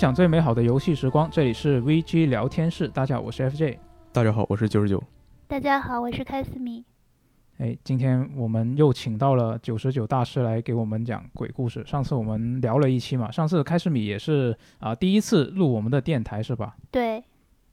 [0.00, 2.88] 分享最美好的游戏时光，这里是 VG 聊天室。
[2.88, 3.76] 大家好，我是 FJ。
[4.12, 5.02] 大家好，我是九十九。
[5.46, 6.82] 大家好，我是开斯米。
[7.58, 11.84] 哎，今天我们又请到了九十九大师来给我们讲鬼故事。
[11.84, 16.74] 上次我们聊了一期嘛，上次开斯米也是啊第一次录我们的电台是吧？
[16.90, 17.22] 对。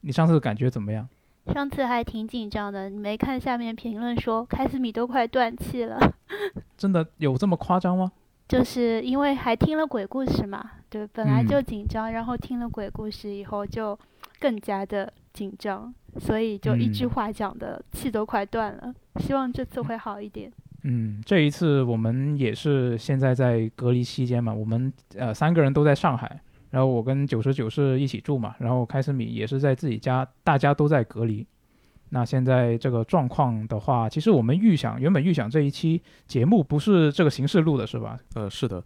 [0.01, 1.07] 你上次感觉怎么样？
[1.53, 5.97] 上次还挺紧张的，你没看下面评论说开斯米都快断气了。
[6.75, 8.11] 真的有这么夸张吗？
[8.47, 13.97] 就是因为还听了鬼故事嘛，对，本来就紧张，然后听了鬼故事以后就
[14.39, 18.93] 更加的紧张，所以就一句话讲的气都快断了。
[19.19, 20.51] 希望这次会好一点。
[20.83, 31.45] 嗯，这一次我们也是现在在隔离期间嘛，我们呃三个人都在上海，然后我跟九十九是一起住嘛，然后开始米也是在自己家，大家都在隔离。
[32.09, 38.17] 那现在这个状况的话，其实我们预想原本预想这一期节目不是这个形式录的，是吧？
[38.35, 38.81] 呃，是的。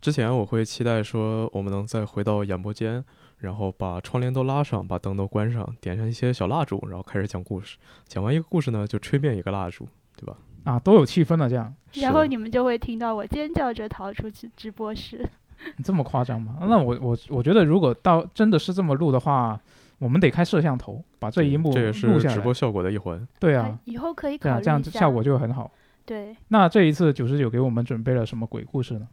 [0.00, 3.04] 之前我会期待说我们能再回到演播间，
[3.38, 7.76] 然后把窗帘都拉上，把灯都关上，点上一些小蜡烛，然后开始讲故事。
[8.08, 10.36] 讲完一个故事呢，就吹灭一个蜡烛，对吧？
[10.64, 11.72] 啊，都有气氛了这样。
[11.92, 15.28] 然后你们就会听到我尖叫着逃出去直播室。
[15.84, 16.56] 这么夸张吗？
[16.62, 19.60] 那我我我觉得如果到真的是这么录的话。
[20.02, 23.24] 我们得开摄像头，把这一幕这也是直播效果的一环。
[23.38, 25.70] 对啊，以后可以考虑这样效果就很好。
[26.04, 29.06] 对，那这一次九十九给我们准备了什么鬼故事呢？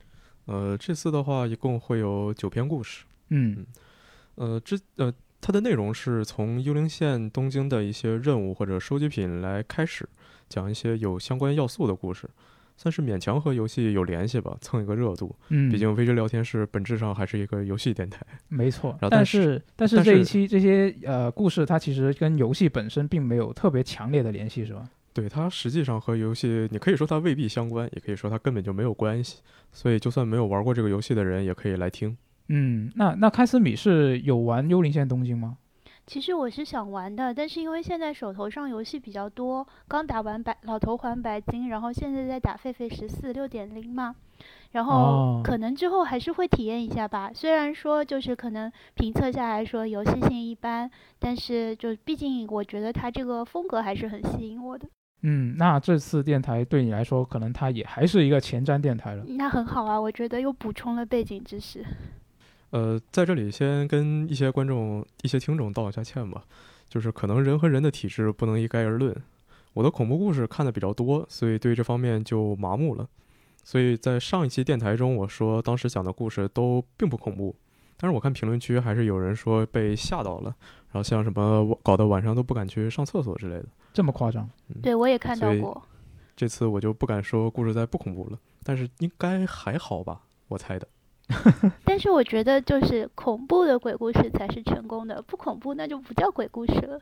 [0.46, 3.06] 呃，这次的话一共会有九篇故事。
[3.30, 3.64] 嗯，
[4.34, 10.10] 呃，之呃，它的内容是从幽灵线东京的一些任务或者收集品来开始，
[10.50, 12.28] 讲一些有相关要素的故事。
[12.82, 15.36] 算是勉强和游戏有联系吧，蹭一个热度。
[15.50, 18.26] 嗯，毕竟 VG 聊天室本质上还是一个游戏电台。
[18.48, 24.90] 没错，但是但是这一期这些呃故事，它其实跟游戏本身并没有特别强烈的联系，是吧？
[25.12, 29.42] 对，它实际上和游戏，你可以说它未必相关，也可以说它根本就没有关系。
[29.74, 32.16] 所以，就算没有玩过这个游戏的人，也可以来听。
[32.48, 35.58] 嗯，那那开斯米是有玩《幽灵线：东京》吗？
[36.10, 44.16] 其实我是想玩的，但是因为现在手头上游戏比较多，刚打完白老头环白金，然后现在在打狒狒十四六点零嘛，
[44.72, 47.30] 然后可能之后还是会体验一下吧。
[47.32, 54.88] 虽然说就是可能评测下来说游戏性一般，但是就毕竟我觉得它这个风格还是很吸引我的。
[55.22, 59.24] 嗯，那这次电台对你来说，可能它也还是一个前瞻电台了。
[59.38, 61.86] 那很好啊，我觉得又补充了背景知识。
[62.72, 66.44] 呃，在这里先跟一些观众、一些听众道一下歉吧，
[66.88, 69.16] 就是可能人和人的体质不能一概而论。
[69.74, 73.08] 我的恐怖故事看的比较多，所以对这方面就麻木了。
[73.64, 77.56] 所以在上一期电台中，我说当时讲的故事都并不恐怖，
[77.98, 80.56] 但是我看评论区还是有人说被吓到了，
[80.92, 84.50] 然后像什么搞得晚上都不敢去上厕所之类的，这么夸张？
[84.82, 85.82] 对，我也看到过。
[86.36, 90.88] 这次我就不敢说故事再不恐怖了，但是应该还好吧，我猜的。
[91.86, 97.00] 但是我觉得，就是恐怖的鬼故事才是成功的，不恐怖那就不叫鬼故事了。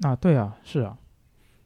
[0.00, 0.96] 啊，对啊，是啊。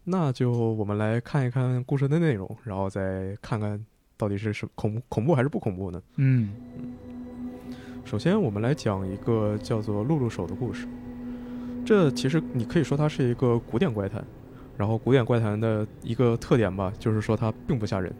[0.04, 3.82] 那就我们来看一看故事的内容，然后再看看
[4.16, 6.02] 到底是什恐恐怖还是不恐怖呢？
[6.16, 6.52] 嗯。
[8.04, 10.86] 首先，我们来讲一个叫做“露露手”的故事。
[11.86, 14.22] 这其实你可以说它是一个古典怪谈，
[14.76, 18.12] 然后古典怪谈的一个特点吧，就是说它并不吓人，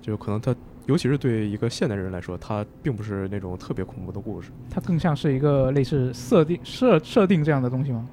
[0.00, 0.52] 就可能它。
[0.86, 8.08] 尤其是对一个现代人来说，它并不是那种特别恐怖的故事，它更像是一个类似设定设设定这样的东西吗？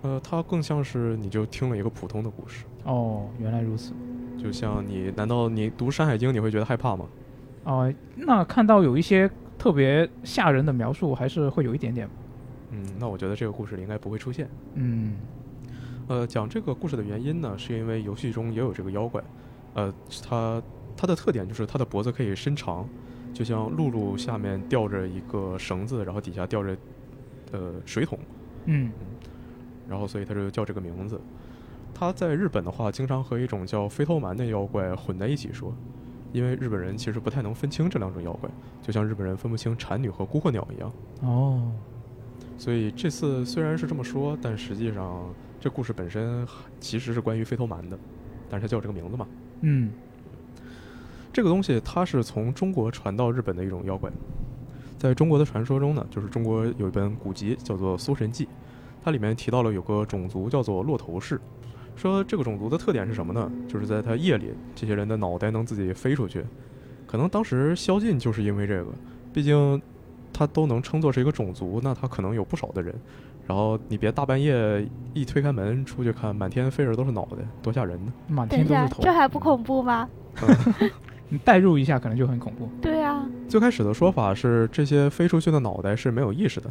[0.00, 2.64] 呃，它更像是你就听了一个普通的故事。
[2.84, 3.92] 哦，原来如此。
[4.38, 7.06] 就像你，难道你读《山海经》你会觉得害怕吗？
[7.64, 12.08] 哦，那看到有一些特别吓人的描述，还是会有一点点。
[12.70, 14.48] 嗯，那我觉得这个故事里应该不会出现。
[14.74, 15.16] 嗯，
[16.06, 19.22] 呃，讲这个故事的原因呢，是因为游戏中也有这个妖怪，
[19.74, 19.92] 呃，
[20.26, 20.62] 它。
[20.96, 22.88] 它的特点就是它的脖子可以伸长，
[23.34, 26.76] 就像露露下面吊着一个绳子，然后底下吊着，
[27.52, 28.18] 呃，水桶，
[28.64, 28.90] 嗯，
[29.88, 31.20] 然后所以它就叫这个名字。
[31.92, 35.74] 它在日本的话，经常和一种叫飞头蛮的妖怪混在一起说，
[36.32, 38.50] 因为日本人其实不太能分清这两种妖怪，
[38.82, 40.92] 就像日本人分不清蝉女和孤鹤鸟一样。
[41.22, 41.72] 哦，
[42.58, 46.46] 所以这次虽然是这么说，但实际上这故事本身
[46.80, 47.98] 其实是关于飞头蛮的，
[48.50, 49.26] 但是它叫这个名字嘛。
[49.60, 49.90] 嗯。
[51.36, 54.10] 这个东西它是从中国传到日本的一种妖怪，
[54.96, 58.46] 在中国的传说中呢，就是中国有一本古籍叫做《搜神记》，
[59.04, 61.38] 它里面提到了有个种族叫做骆头氏，
[61.94, 63.52] 说这个种族的特点是什么呢？
[63.68, 66.42] 就是在它夜里，这些人的脑袋能自己飞出去，
[67.06, 68.90] 可能当时宵禁就是因为这个，
[69.34, 69.82] 毕竟
[70.32, 72.98] 它都能称作是一个种族，那它可能有不少的人，
[73.46, 78.10] 然后你别大半夜一推开门出去看，满天飞着都是脑袋，多吓人呢！
[78.26, 80.08] 满天都是头，这还不恐怖吗？
[81.28, 82.68] 你代入一下，可能就很恐怖。
[82.80, 86.70] 对啊，最开始的说法是，这些飞出去的脑袋是没有意识的，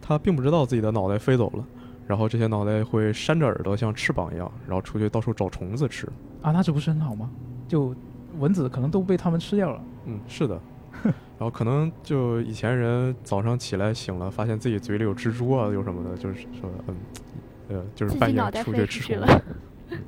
[0.00, 1.64] 它并不知道自己的脑袋飞走了，
[2.06, 6.06] 然后这些脑袋会扇着耳朵像翅膀一样，然后出去到处找虫子吃。
[6.42, 7.30] 啊，那这不是很好吗？
[7.66, 7.94] 就
[8.38, 9.82] 蚊子可能都被他们吃掉了。
[10.06, 10.60] 嗯，是的。
[11.38, 16.96] 然后可能就以前人早上起来醒了，发现自己嘴里有蜘蛛啊，有什么的，就是说，嗯，
[17.68, 19.42] 呃，就是半夜出去吃虫子。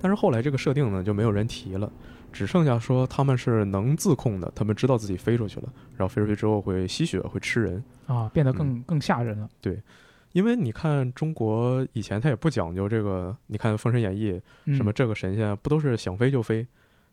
[0.00, 1.90] 但是后来这个设定呢，就没有人提了，
[2.32, 9.48] 只剩下说他们是能自控的，他们知道自己飞出去了，然后飞出去之后会吸血，会吃人啊，变得更更吓人了。
[9.60, 9.80] 对，
[10.32, 14.40] 因为你看中国以前他也不讲究这个，你看《封神演义》
[14.76, 16.66] 什么这个神仙不都是想飞就飞？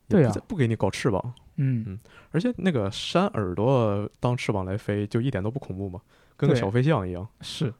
[0.07, 1.33] 对呀，不给你搞翅膀。
[1.57, 1.99] 嗯嗯，
[2.31, 5.99] 而且那个扇耳朵当翅膀来飞，就一点都不恐怖嘛，
[6.37, 7.27] 跟个小飞象一样。
[7.41, 7.73] 是。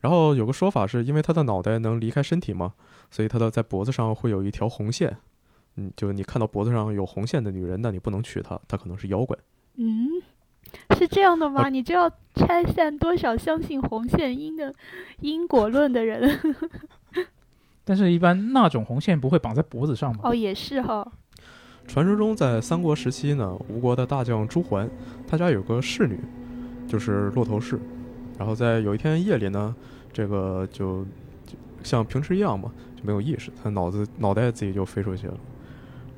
[0.00, 2.72] 然后有个说法是因为他的脑袋能离开身体嘛，
[3.10, 5.16] 所以他的在脖子上会有一条红线。
[5.76, 9.36] 嗯，就是你看到脖子上有红线的女人，那你不能娶她，她可能是妖怪。
[9.76, 10.08] 嗯，
[10.98, 11.68] 是这样的吗？
[11.68, 14.74] 你就要拆散多少相信红线因的
[15.20, 16.38] 因果论的人？
[17.84, 20.20] 但是，一般那种红线不会绑在脖子上吗？
[20.24, 21.06] 哦，也是哈。
[21.86, 24.88] 传说中，在三国时期呢，吴国的大将朱桓，
[25.26, 26.20] 他家有个侍女，
[26.86, 27.80] 就是骆头氏。
[28.38, 29.74] 然后在有一天夜里呢，
[30.12, 31.04] 这个就
[31.46, 35.34] 就像平时一样嘛，就没有意识，他脑子脑袋自己就飞出去了。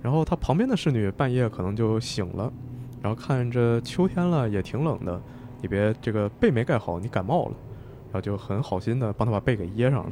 [0.02, 2.52] 然后他旁边的侍女半夜可能就醒了，
[3.00, 5.20] 然后看着秋天了也挺冷的，
[5.60, 7.54] 你别这个被没盖好，你感冒了，
[8.06, 10.10] 然后就很好心的帮他把被给掖上了，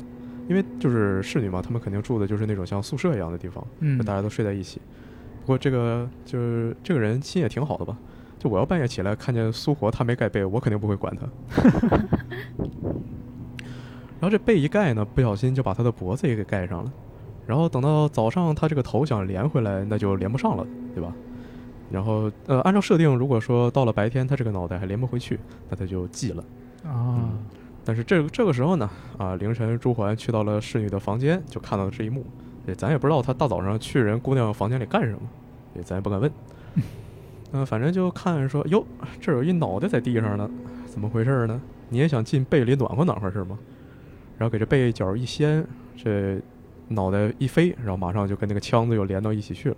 [0.49, 4.81] 因为就是侍女嘛，他们肯定住的就是那种像宿舍一样的地方，嗯，大家都睡在一起。
[5.41, 7.99] 不过这个就是这个人心也挺好的吧。
[8.39, 11.27] 就我要半夜起来看见苏活他没盖被，我肯定不会管他。
[14.21, 16.93] 然后这被一盖呢，不小心就把他的脖子也给盖上了。
[17.47, 21.13] 然后等到早上他这个头想连回来，那就连不上了，对吧？
[21.91, 26.45] 然后呃，按照设定，如果说到了白天他这个脑袋还连不回去，那他就记了
[26.85, 27.31] 啊。
[27.85, 28.89] 但是这这个时候呢，
[29.19, 32.25] 啊，凌晨朱桓去到了侍女的房间，就看到了这一幕。
[32.77, 35.21] 咱也不知道他大早上去人姑娘房间里干什么，
[35.75, 36.31] 也咱也不敢问。
[37.53, 38.85] 嗯，反正就看说，哟，
[39.21, 40.49] 这有一脑袋在地上呢，
[40.87, 41.61] 怎么回事呢？
[41.89, 43.59] 你也想进被里暖和暖和是吗？
[44.41, 45.63] 然后给这背角一掀，
[45.95, 46.41] 这
[46.89, 49.77] 脑袋一飞，然后马上就跟那个枪子又连到一起去了。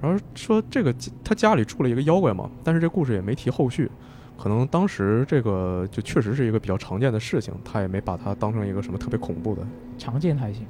[0.00, 0.94] 然后说这个
[1.24, 3.90] 他家里住了一个妖怪嘛，但是这故事也没提后续，
[4.38, 9.66] 可能当时这个就确实是一个比较常见的事情，他也没把它当成一个什么特别恐怖的。
[9.98, 10.64] 常见还行，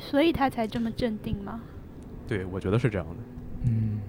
[0.00, 1.60] 所以他才这么镇定吗？
[2.26, 3.16] 对，我觉得是这样的。
[3.66, 4.00] 嗯。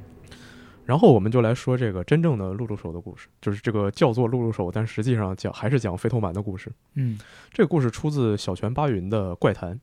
[0.85, 6.72] 然后我们就来说这个真正的露露手的故事，就是这个叫做露露手，但实际上讲还是讲飞头蛮的故事。
[6.96, 7.17] 嗯，
[7.51, 9.79] 这个故事出自小泉八云的怪谈。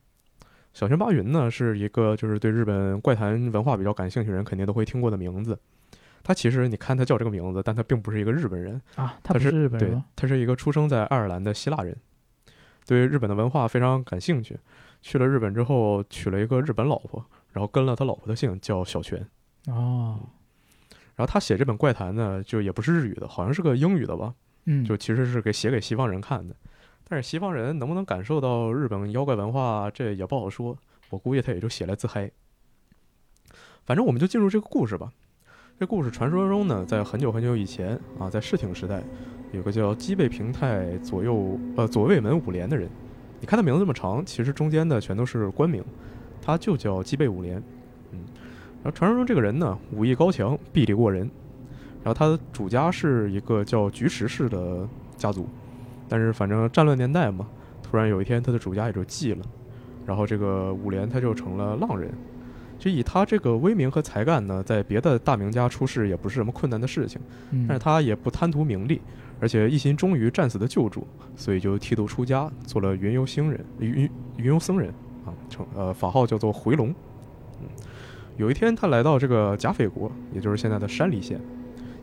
[0.73, 5.57] 小泉八云呢是一个就是对日本怪谈文化比较感兴趣人肯定都会听过的名字。
[6.23, 11.97] 他其实你看他叫这个名字，但他并不是一个日本人啊，他是日本人，对，他是一个出生在爱尔兰的希腊人，
[12.85, 14.57] 对日本的文化非常感兴趣。
[15.01, 19.27] 去了日本之后娶了一个日本老婆，然后跟了他老婆的姓，叫小泉。
[19.65, 20.19] 哦。
[21.21, 24.33] 然后他写这本怪谈呢，就也不是日语的，好像是个英语的吧？
[24.65, 26.55] 嗯，就其实是给写给西方人看的。
[27.07, 30.75] 但是西方人能不能感受到日本妖怪文化，这也不好说。
[31.11, 32.31] 我估计他也就写来自嗨。
[33.85, 35.11] 反正我们就进入这个故事吧。
[35.79, 39.03] 这故事传说中呢，在很久很久以前啊，在室町时代，
[39.51, 42.89] 有个叫基备平太左右呃左卫门五连的人。
[43.39, 45.85] 你看他名字这么长，其实中间的全都是官名，
[46.41, 47.61] 他就叫基备五连。
[48.83, 51.29] 然后传说中这个人呢，武艺高强，臂力过人。
[52.03, 55.47] 然后他的主家是一个叫菊石氏的家族，
[56.09, 57.47] 但是反正战乱年代嘛，
[57.83, 59.45] 突然有一天他的主家也就寂了，
[60.03, 62.11] 然后这个五连他就成了浪人。
[62.79, 67.21] 就以他这个威名和才干呢，在别的大名家出世也不是什么困难的事情。
[67.67, 68.99] 但是他也不贪图名利，
[69.39, 74.89] 而且一心忠于战死的救主，所以就剃度出家，做了云游星人，云云游僧人
[75.23, 76.89] 啊，成呃法号叫做回龙。
[77.61, 77.67] 嗯。
[78.37, 81.39] 有一天，他来到这个甲斐国，也就是现在的山梨县，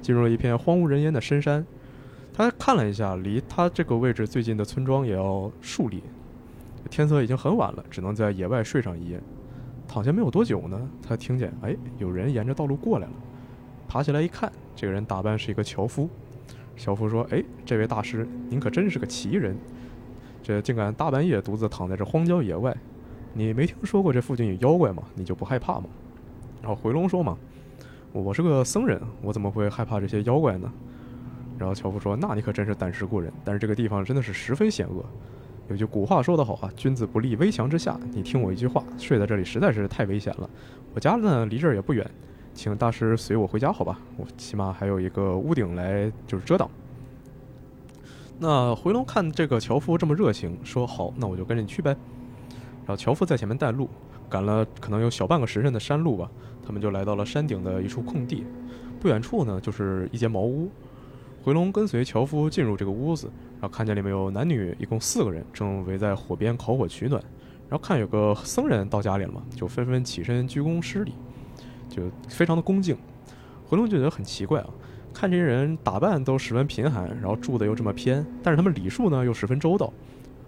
[0.01, 1.67] 进入了一片荒无人烟的深山。
[2.33, 6.03] 他看了一下，离他这个位置最近的村庄也要数里。
[6.89, 9.21] 天色已经很晚了，只能在野外睡上一夜。
[9.89, 13.13] 躺下没有多久呢，他听见，哎，有人沿着道路过来了。
[13.89, 16.09] 爬起来一看，这个人打扮是一个樵夫。
[16.77, 19.57] 樵夫说：“哎，这位大师，您可真是个奇人，
[20.43, 22.77] 这竟敢大半夜独自躺在这荒郊野外。
[23.33, 25.03] 你没听说过这附近有妖怪吗？
[25.15, 25.87] 你就不害怕吗？”
[26.61, 27.37] 然后回龙说嘛，
[28.13, 30.71] 我是个僧人，我怎么会害怕这些妖怪呢？
[31.59, 33.33] 然后樵夫说，那你可真是胆识过人。
[33.45, 35.05] 但是这个地方真的是十分险恶，
[35.69, 37.99] 有句古话说得好啊，君子不立危墙之下。
[38.13, 40.49] 你听我一句话，睡在这里实在是太危险了。
[40.95, 42.09] 我家呢离这儿也不远，
[42.55, 43.99] 请大师随我回家，好吧？
[44.17, 46.71] 我起码还有一个屋顶来就是遮挡。”
[48.41, 51.91] 那回龙看这个樵夫这么热情，说：“好，那我就跟着你去呗。”
[52.87, 53.91] 然后樵夫在前面带路，
[54.31, 56.31] 赶了可能有小半个时辰的山路吧，
[56.69, 58.45] 他们就来到了山顶的一处空地。
[59.01, 60.69] 不远处呢，就是一间茅屋。
[61.43, 67.23] 回龙跟随樵夫进入这个屋子，然后看见里面有男女，一共四个人，正围在火边烤火取暖。
[67.71, 71.15] 然后看有个僧人到家里了嘛，就纷纷起身鞠躬施礼，
[71.89, 72.95] 就非常的恭敬。
[73.67, 74.69] 回龙就觉得很奇怪啊。
[75.15, 79.91] 看这些人打扮都十分贫寒，然后住的又这么偏，但是他们礼数呢又十分周到，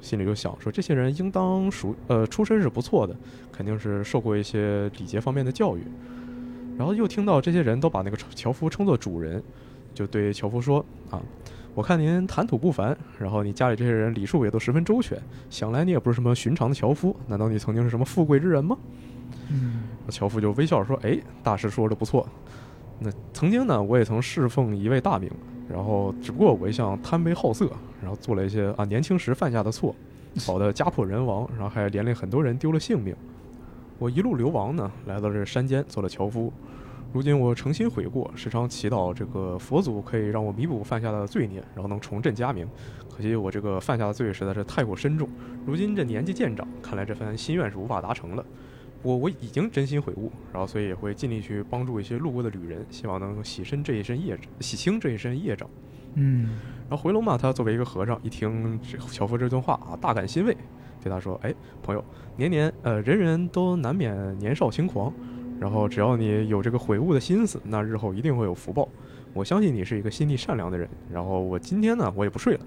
[0.00, 3.14] 心里就想说这些人应当属呃出身是不错的，
[3.52, 5.82] 肯定是受过一些礼节方面的教育。
[6.78, 9.42] 然后又听到这些人都把那个樵夫称作主人，
[9.92, 11.20] 就对樵夫说啊，
[11.74, 18.78] 我看您谈吐不凡，然后你家里这些人礼数也都十分周全，想来你也不是什么寻常的樵夫，难道你曾经是什么富贵之人吗？
[19.50, 22.26] 嗯，樵夫就微笑说，哎，大师说的不错。
[22.98, 25.30] 那曾经呢，我也曾侍奉一位大名，
[25.68, 29.94] 然后只不过我一向贪杯好色，然后做了一些啊年轻时犯下的错，
[30.46, 33.14] 搞得家破人亡，然后还连累很多人丢了性命。
[33.98, 36.52] 我一路流亡呢，来到这山间做了樵夫。
[37.12, 42.68] 如今我诚心悔过，时常祈祷这个佛祖可以让我弥补犯下的罪孽，然后能重振家名。
[43.14, 45.28] 可惜我这个犯下的罪实在是太过深重，
[45.66, 48.44] 如今这年纪渐长，看来这番心愿是无法达成了。
[49.02, 55.68] 我我已经真心悔悟，然后所以也会尽力去帮助一些路过的旅人，希望能洗身这一身业，洗清这一身业障。
[56.14, 58.78] 嗯，然后回龙嘛，他作为一个和尚，一听
[59.08, 60.56] 樵夫这段话啊，大感欣慰，
[61.02, 62.04] 对他说：“哎，朋友，
[62.36, 65.12] 年年呃，人人都难免年少轻狂，
[65.60, 68.88] 然后只要你有这个悔悟的心思，那日后一定会有福报。
[69.32, 70.88] 我相信你是一个心地善良的人。
[71.12, 72.60] 然后我今天呢，我也不睡了，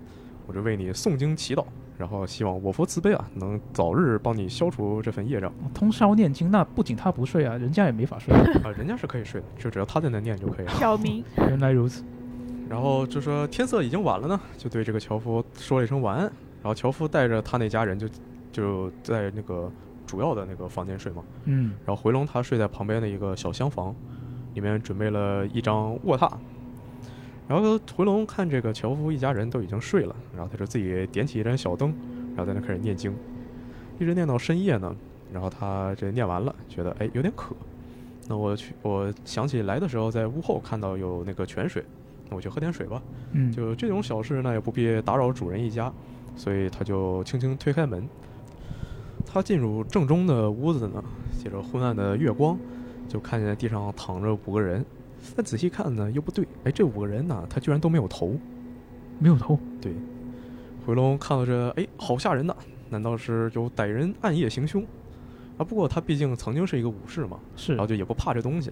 [0.48, 5.54] 我就为你诵经祈祷。”然后希望我佛慈悲啊，能早日帮你消除这份业障。
[5.76, 8.72] 通宵念经，那不仅他不睡啊，人家也没法睡啊。
[8.76, 10.72] 人家是可以睡的，就只要他在那念就可以了。
[10.74, 12.04] 小明， 原来如此。
[12.68, 16.24] 然后就说天色已经晚了呢，就对这个樵夫说了一声晚安。
[16.24, 18.08] 然后樵夫带着他那家人就
[18.52, 19.72] 就在那个
[20.08, 21.24] 主要的那个房间睡嘛。
[21.46, 21.76] 嗯。
[21.86, 23.96] 然后回龙他睡在旁边的一个小厢房，
[24.56, 26.32] 里面准备了一张卧榻。
[27.48, 31.94] 然后回龙看这个樵夫一家人都已经睡了，然后他就自己点起一盏小灯，
[32.36, 33.14] 然后在那开始念经，
[34.00, 34.96] 一直念到深夜呢。
[35.32, 37.56] 然后他这念完了，觉得哎有点渴，
[38.28, 41.84] 那我去，我想起来的时候在屋后看到有那个泉水，
[42.30, 43.02] 那我去喝点水吧。
[43.32, 45.92] 嗯，就这种小事，那也不必打扰主人一家，
[46.36, 48.08] 所以他就轻轻推开门。
[49.26, 51.04] 他进入正中的屋子呢，
[51.42, 52.56] 借着昏暗的月光，
[53.10, 54.86] 就看见地上躺着五个人。
[55.36, 56.48] 但仔细看呢，又不对。
[56.64, 58.36] 哎，这五个人呢，他居然都没有头，
[59.20, 59.58] 没有头。
[59.82, 59.94] 对，
[60.86, 62.56] 回龙看到这，哎，好吓人呐！
[62.90, 64.86] 难道是有歹人暗夜行凶？
[65.58, 68.72] 啊，不过他毕竟曾经是一个武士嘛，是，然后就也不怕这东西。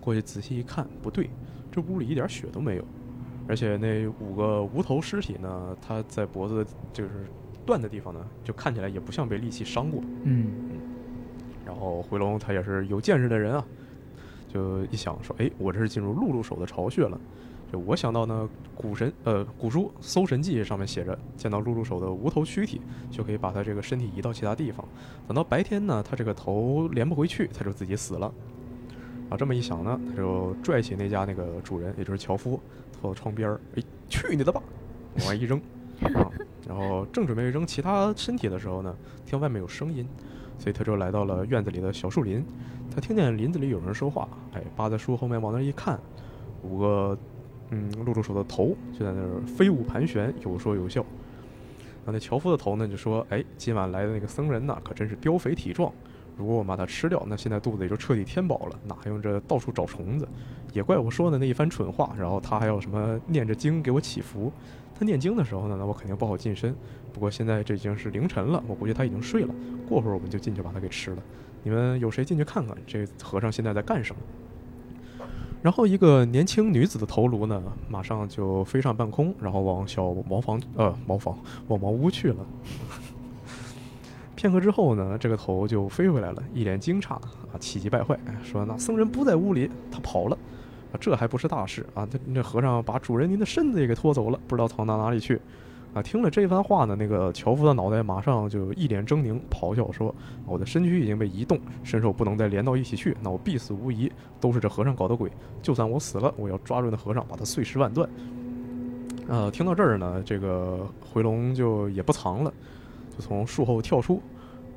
[0.00, 1.28] 过去仔细一看，不对，
[1.70, 2.84] 这屋里一点血都没有，
[3.46, 7.10] 而且那五个无头尸体呢，他在脖子就是
[7.66, 10.00] 断的地方呢，就看起来也不像被利器伤过。
[10.22, 10.80] 嗯嗯。
[11.66, 13.66] 然后回龙他也是有见识的人啊。
[14.52, 17.18] 就一想说，哎，我这是进入露露手的巢穴了。
[17.72, 22.80] 就我想到呢，古神呃古书《搜神记》上面写着，见到露露手的无头躯体，
[23.12, 24.84] 就可以把他这个身体移到其他地方。
[25.28, 28.32] 等到白天呢，他这个头连不回去，他就自己死了。
[29.28, 32.58] 啊，这么一想呢，他就拽起那家那个主人，也就是樵夫，
[33.00, 34.60] 拖到窗边儿，哎，去你的吧，
[35.18, 35.56] 往外一扔。
[36.14, 36.26] 啊，
[36.66, 38.92] 然后正准备扔其他身体的时候呢，
[39.24, 40.04] 听外面有声音，
[40.60, 42.44] 所以他就来到了院子里的小树林。
[42.94, 45.98] 他听见林子里有人说话，哎，扒在树后面往那儿一看，
[46.62, 47.18] 五个
[47.70, 51.04] 嗯露露手的头就在那儿飞舞盘旋，有说有笑。
[52.04, 55.92] 那那樵夫的头呢，就说：“哎，今晚来的那个僧人呐，可真是膘肥体壮。
[56.36, 60.26] 如果我把他吃掉，那现在肚子也就彻底填饱了，哪还用这到处找虫子？
[60.72, 62.14] 也怪我说的那一番蠢话。
[62.18, 64.50] 然后他还要什么念着经给我祈福。
[64.98, 66.74] 他念经的时候呢，那我肯定不好近身。
[67.12, 69.54] 不过现在这已经是凌晨了，我估计他已经睡了。
[69.88, 71.22] 过会儿我们就进去把他给吃了。”
[71.62, 74.22] 你们有谁进去看看这和尚现在在干什么？
[75.60, 81.38] 然后一个年轻女子的头颅呢，马上就飞上半空，然后往小茅房呃茅房
[81.68, 82.36] 往茅屋去了。
[84.34, 90.38] 片刻之后呢，这个头就飞回来了，一脸惊诧啊，气急败坏，说：“那僧人不在屋里，他跑了
[90.92, 92.06] 啊，这还不是大事啊？
[92.06, 95.38] 他那和尚把主人您的身子也给拖走了，不知道藏到哪里去。”
[95.92, 100.14] 啊，听了这番话呢，那个樵夫的脑袋马上就一脸狰狞，咆哮说
[100.46, 104.10] ：“我的身躯已经被移动，身手不能再连到一起去，那我必死无疑。
[104.40, 105.30] 都是这和尚搞的鬼，
[105.60, 108.08] 就算我死了，我要抓住那和尚，把他碎尸万段。”
[109.26, 112.52] 呃，听到这儿呢，这个回龙就也不藏了，
[113.16, 114.22] 就从树后跳出。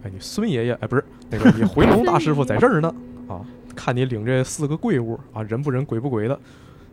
[0.03, 2.93] 哎，你孙爷爷，哎，不是那个你回龙大师傅在这儿呢，
[3.27, 3.41] 啊，
[3.75, 6.39] 看你领这四个怪物啊，人不人鬼不鬼的，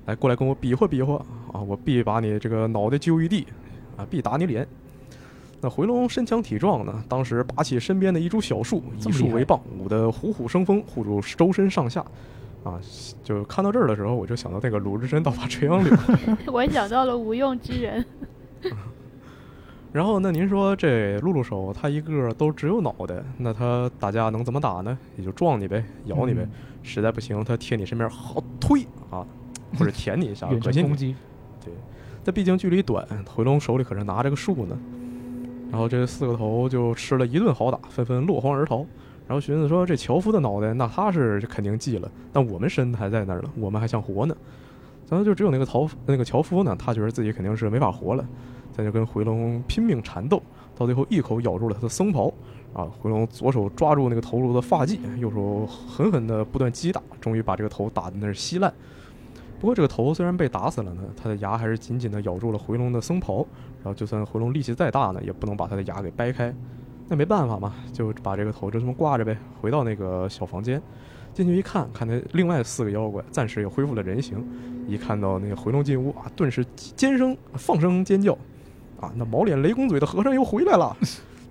[0.06, 1.14] 来过来跟我比划比划
[1.52, 3.46] 啊，我必把你这个脑袋揪一地
[4.00, 4.66] 啊，必打你脸。
[5.60, 12.04] 那回龙身强体壮呢，当时拔起身边的一株小树，以树为棒，舞得虎虎生风，护住周身上下。
[12.64, 12.78] 啊，
[13.22, 15.94] 就看到这儿的时候，我就想到那个鲁智深倒拔垂杨柳。
[16.52, 18.04] 我想到了无用之人。
[19.92, 24.96] 然后，那您说这露露手他一个都只有脑袋，那他打架能怎么打呢？
[25.16, 26.46] 也就撞你呗，咬你呗。
[26.82, 29.26] 实在不行，他贴你身边好推啊，
[29.78, 31.14] 或者舔你一下，恶心攻击。
[32.24, 34.78] 但毕竟距离短，回龙手里可是拿着个树呢。
[35.70, 38.78] 然后这四个头就吃了一顿好打，纷纷落荒而逃。
[39.28, 44.36] 然后寻思说，这樵夫的脑袋那他是肯定记了，但我们身还在那儿呢，我们还想活呢。
[45.06, 48.24] 咱就只有那个陶那个樵夫呢，他觉得自己肯定是没法活了。
[48.72, 50.42] 咱就跟回龙拼命缠斗，
[50.76, 52.32] 到最后一口咬住了他的僧袍，
[52.72, 58.72] 啊，回龙左手抓住那个头颅的发髻，右手狠狠地不断击打，终于把这个头打的那是稀烂。
[59.60, 63.46] 不过这个头虽然被打死了呢，他的牙还是紧紧地咬住了回龙的僧袍，
[63.82, 66.52] 然后就算回龙力气再大呢，也不能把他的牙给掰开。
[67.08, 69.36] 那没办法嘛，就把这个头就这么挂着呗。
[69.60, 70.80] 回到那个小房间，
[71.34, 74.42] 进去一看，看那另外四个妖怪暂时也恢复了人形，
[74.88, 78.32] 一看到那个回龙进屋啊，顿时尖声放声尖叫。
[78.98, 80.96] 啊，那毛脸雷公嘴的和尚又回来了。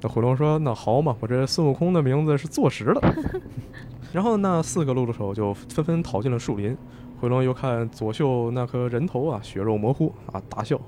[0.02, 3.15] 那回龙说：“那好嘛，我这孙悟空的名字是坐实了。
[4.13, 6.78] ”然后那四个露露手就纷纷逃进了树林。
[7.19, 10.79] 回龙又看左袖那颗人头啊，血肉模糊啊，大笑：“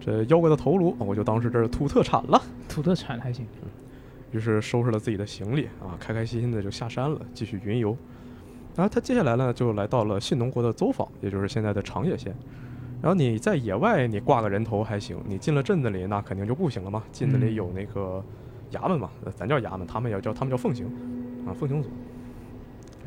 [0.00, 2.40] 这妖怪的头颅，我就当是这是土特产了。
[2.68, 3.46] 土特产还行。”
[4.32, 7.96] 于是收拾了自己的行李啊，开开心心的就下山了，继续云游。
[8.76, 12.34] 然后他接下来呢，就来到了信浓国的邹坊，也就是现在的长野县。
[13.02, 17.02] 然后你在野外，你挂个人头还行；你进了镇子里，那肯定就不行了嘛。
[17.12, 18.22] 镇子里有那个
[18.72, 20.86] 衙门嘛，咱叫衙门，他们也叫他们叫奉行，
[21.46, 21.90] 啊，奉行组。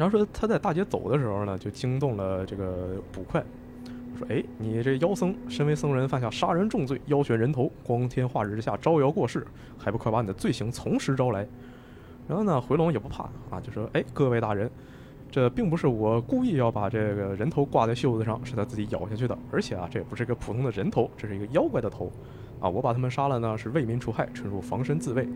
[0.01, 3.39] 然后说他在大街走的时候呢，就惊动了这个捕快，
[4.17, 9.45] 说：“哎，你这妖僧，身为僧人犯下杀人重罪，妖选人头，光天化日之下招摇过市，
[9.77, 11.47] 还不快把你的罪行从实招来？”
[12.27, 14.67] 然后呢，回龙也不怕啊，就说：“哎，各位大人。”
[15.29, 19.37] 这并不是我故意要把这个人头挂在袖子上，是他自己咬下去的。
[19.51, 22.11] 而且啊，这也不是一个普通的人头，这是一个妖怪的头，
[22.59, 25.27] 啊，我把他们杀了呢，是为民除害，纯属防身自卫。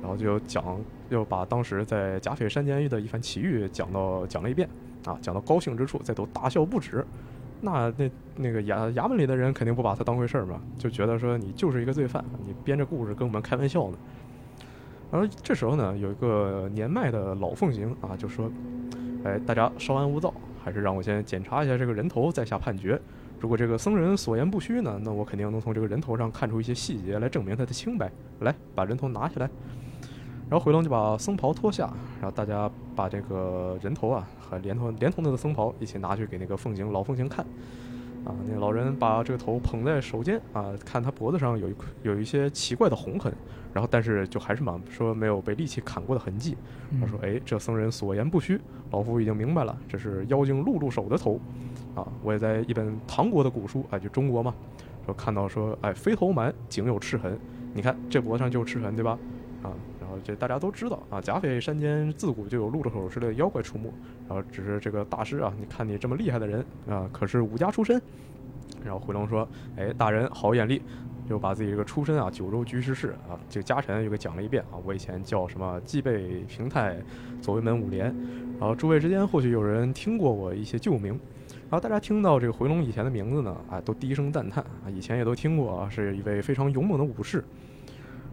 [0.00, 0.78] 然后就讲，
[1.08, 4.68] 又把当时在甲斐山监狱的一番奇遇讲到讲了一遍，
[5.04, 7.04] 啊，讲到高兴之处，再都大笑不止。
[7.60, 13.98] 那那那个衙衙门里的人肯定不把他当回事儿嘛，就觉得说你就是一个罪犯，你编着故事跟我们开玩笑呢。
[15.10, 18.50] 然后这时候呢，有一个年迈的老奉行啊，就说。
[19.24, 20.32] 哎，大家稍安勿躁，
[20.62, 23.00] 还是让我先检查一下这个人头，再下判决。
[23.40, 28.08] 如果这个僧人所言不虚呢，那我肯定能从这个人头上看出一些细节来证明他的清白。
[28.42, 29.50] 来，把人头拿下来。
[30.48, 37.44] 然后回龙就把僧袍脱下，然后大家把这个人头啊和连同连同他的僧袍一起拿去给那个奉行老奉行看。
[38.24, 43.32] 啊，那个老人把这个头捧在手间啊，看他脖子上有一有一些奇怪的红痕，
[43.72, 46.56] 然后但是就还是满说没有被利器砍过的痕迹。
[47.00, 51.38] 他说：“哎，这僧人所言不虚，老夫已经明白了，这是妖精露露手的头。
[51.94, 54.52] 啊，我也在一本唐国的古书，啊，就中国嘛，
[55.04, 57.38] 说看到说，哎，飞头蛮颈有赤痕，
[57.74, 59.16] 你看这脖子上就有赤痕，对吧？
[59.62, 59.70] 啊。”
[60.24, 63.92] 这大家都知道啊，甲斐山间自古就有露着手势的妖怪出没，
[64.28, 68.00] 然后只是这个大师啊，你看你这么厉害的人啊，可是武家出身。
[68.84, 70.80] 然后回龙说：“哎，大人好眼力，
[71.28, 74.78] 就把自己这个出身啊，九州居士氏啊，这个家臣又给讲了一遍啊。
[74.84, 76.96] 我以前叫什么继备平太
[77.40, 78.14] 左卫门五连，
[78.58, 81.18] 然后诸位之间或许有人听过我一些旧名，
[81.68, 87.42] 然后大家听到这个回龙以前的名字呢，啊，都低声赞叹啊，以前也都听过啊，是一位非常勇猛的武士。”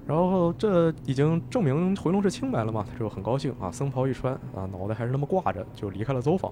[0.05, 2.85] 然后这已经证明回龙是清白了嘛？
[2.91, 6.51] 他就很高兴啊，僧袍一穿啊，脑袋还是那么挂着，就离开了走访。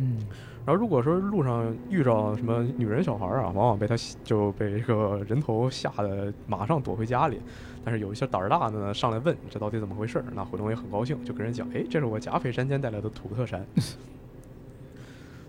[0.00, 0.18] 嗯，
[0.64, 7.40] 然后如果说路上遇着什么女人小孩啊，往往被他就被这个人头吓得马上躲回家里。
[7.84, 10.22] 但是有一些胆儿大的呢，上来问这到底怎么回事？
[10.34, 13.64] 那回龙也很高兴，就跟人讲：哎，这是我甲斐山间带来的土特产。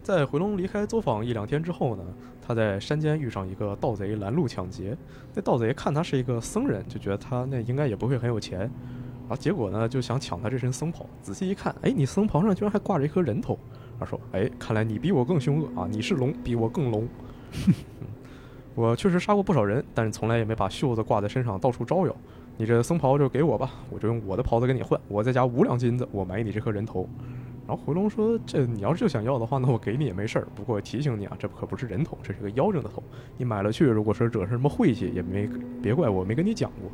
[0.02, 2.04] 在回龙离开作坊一两天之后呢，
[2.50, 4.98] 他在山间遇上一个盗贼拦路抢劫。
[5.36, 8.62] 那盗贼看他是一个僧人，就觉得他那应该也不会很有钱，
[9.30, 11.06] 啊，结果呢就想抢他这身僧袍。
[11.22, 13.56] 仔细一看，哎，你僧袍上居然还挂着一颗人头。
[14.00, 15.88] 他说：“哎，看来你比我更凶恶啊！
[15.92, 17.08] 你是龙，比我更龙。
[18.74, 22.16] 我确实杀过不少人，但是从来也没把袖子挂在身上到处招摇。
[22.58, 25.00] 你这僧袍就给我吧，我就用我的袍子跟你换。
[25.08, 27.08] 我再加五两金子，我买你这颗人头。”
[27.70, 30.48] 然后回龙说：“这你要是就想要的话，那我给你也没事儿。
[30.56, 33.04] 不过提醒你啊，这可不是人头，这是个妖精的头。
[33.38, 35.48] 你买了去，如果说惹上什么晦气，也没
[35.80, 36.90] 别怪我没跟你讲过。”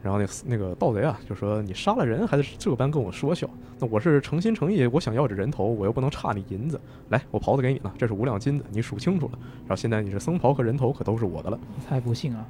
[0.00, 3.50] 然后那那个盗贼啊就说：“你杀了人还是这般跟我说笑？
[3.80, 6.80] 那我是诚心诚意，我想要这人头，我又不能差你银子。
[7.08, 9.32] 来，我袍子给你了，这是五两金子，你数清楚了。
[9.62, 11.58] 然后现在你这僧袍和人头可都是我的了。
[11.88, 12.46] 太不信啊。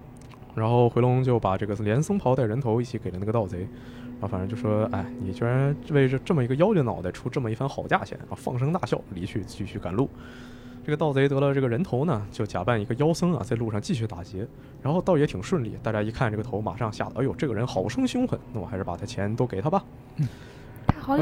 [0.54, 3.66] 然后回龙就把这个连僧袍带人头一起给了那个盗贼。
[4.20, 8.36] 然后反正就说：哎，你居然为这这么一个妖精脑袋出这么一番好价钱啊！
[8.36, 10.08] 放声大笑，离去继续赶路。
[10.84, 14.46] 这个盗贼得了这个人头呢，就假扮一个妖僧啊，在路上继续打劫，
[14.82, 15.74] 然后倒也挺顺利。
[15.82, 19.82] 大家一看这个头，马上吓得，哎呦，这个人好生凶狠，那我还是把他钱都给他吧。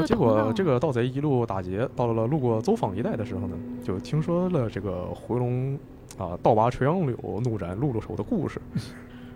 [0.05, 5.77] 结果这个盗贼一路打劫，到了路过邹坊一带的时候呢，就听说了这个回龙
[6.17, 8.61] 啊倒拔垂杨柳，怒斩碌碌手的故事，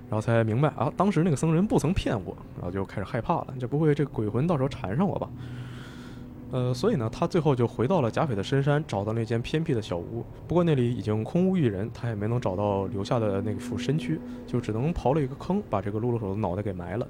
[0.09, 5.29] 然后才明白啊，当时那个僧人不曾骗我，然后就开始害怕了，这不会这鬼魂到时候缠上我吧？
[6.51, 10.23] 呃，所以呢，他最后就回到了贾斐的深山，找到那间偏僻的小屋。
[10.47, 17.07] 不过那里已经空无一人，他也没能找到留下的那副身躯，就只能刨了一个坑，把这个露露手的脑袋给埋了。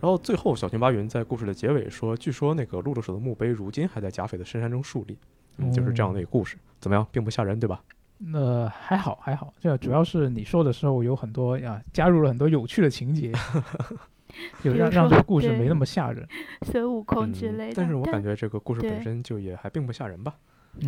[0.00, 5.16] 然后最后，小青八云在故事的结尾说：“据说那个露露手的墓碑如今还在贾斐的深山中树立。”
[5.56, 7.80] 嗯，就是这样的一个故事，怎么样，并不吓人，对吧？
[8.18, 9.52] 那还好，还好。
[9.60, 13.32] 这主要是你说的时候有很多呀，加入了很多有趣的情节。
[14.64, 16.26] 有让让这个故事没那么吓人，
[16.62, 17.74] 孙悟空之类的。
[17.76, 20.34] 但是我感觉这个故事本身就也还并不吓人吧。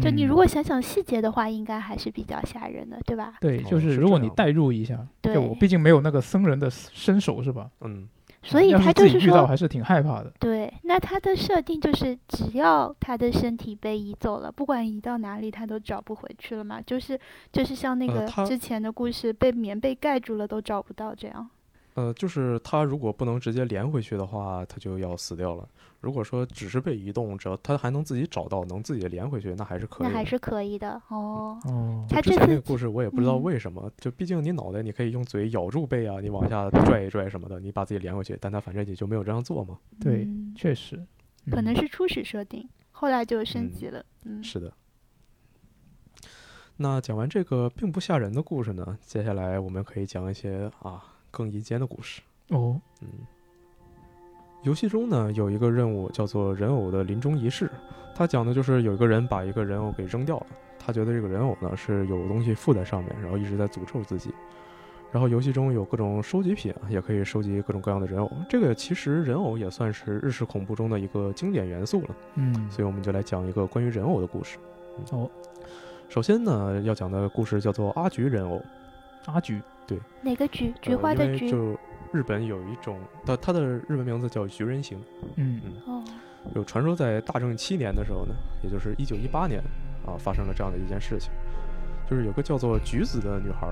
[0.02, 3.34] 就你如果想想细节的话，应该还是比较吓人的，对吧？
[3.40, 7.70] 对，就是如果你代入一下，就我毕竟没有那个僧人的身手，是吧？
[7.82, 8.08] 嗯。
[8.46, 10.32] 所以他就是说，还是挺害怕的。
[10.38, 16.80] 对，那他的设定就是，只要他的身体被移走了，不管移到哪里，他都找不回去了嘛。
[16.80, 17.18] 就是
[17.52, 21.48] 就是像那个之前的故事，被棉被盖住了都找不到这样。
[21.94, 25.66] 呃，就是他如果不能直接连回去的话，他就要死掉了。
[26.06, 30.06] 如果说只是被移动，只要它还能自己找到，能自己连回去，那还是可以。
[30.06, 31.58] 那还是可以的哦。
[31.64, 32.06] 哦。
[32.08, 39.76] 他之前那个故事我也不知道为什么，就毕竟你脑袋你可以用嘴咬住背啊，你往下拽一拽什么的，你把自己连回去，但他反正也就没有这样做嘛。
[40.00, 41.04] 对，确实。
[41.50, 44.04] 可能是初始设定，后来就升级了。
[44.24, 44.40] 嗯。
[44.44, 44.72] 是的。
[46.76, 51.12] 那讲完这个并不吓人的故事呢，接下来我们可以讲一些啊。
[51.28, 53.08] 更阴间的故事哦，嗯，
[54.66, 57.70] 游戏中呢有一个任务叫做人偶的临终仪式，
[58.16, 64.34] 它讲的就是有一个人把一个人偶给扔掉了，他觉得这个人偶呢是有东西附在上面，然后一直在诅咒自己。
[65.12, 68.28] 然后游戏中有各种收集品啊，也可以收集各种各样的人偶。
[68.48, 74.58] 这个其实人偶也算是日式恐怖中的一个经典元素了，嗯，所以我们就来讲一个关于人偶的故事。
[75.12, 75.30] 哦，
[76.08, 78.60] 首先呢要讲的故事叫做阿菊人偶，
[79.26, 79.62] 阿菊。
[79.86, 80.74] 对，哪个菊？
[80.82, 81.48] 菊花的菊。
[81.48, 81.78] 就
[82.16, 84.98] 日本有一种，它它的日文名字叫菊人形。
[85.34, 85.72] 嗯嗯。
[85.86, 86.04] 哦。
[86.54, 89.60] 有传说在大正七年的时候呢，也就是一九一八年
[90.06, 91.30] 啊，发生了这样的一件事情，
[92.08, 93.68] 就是有个叫做菊子的女孩，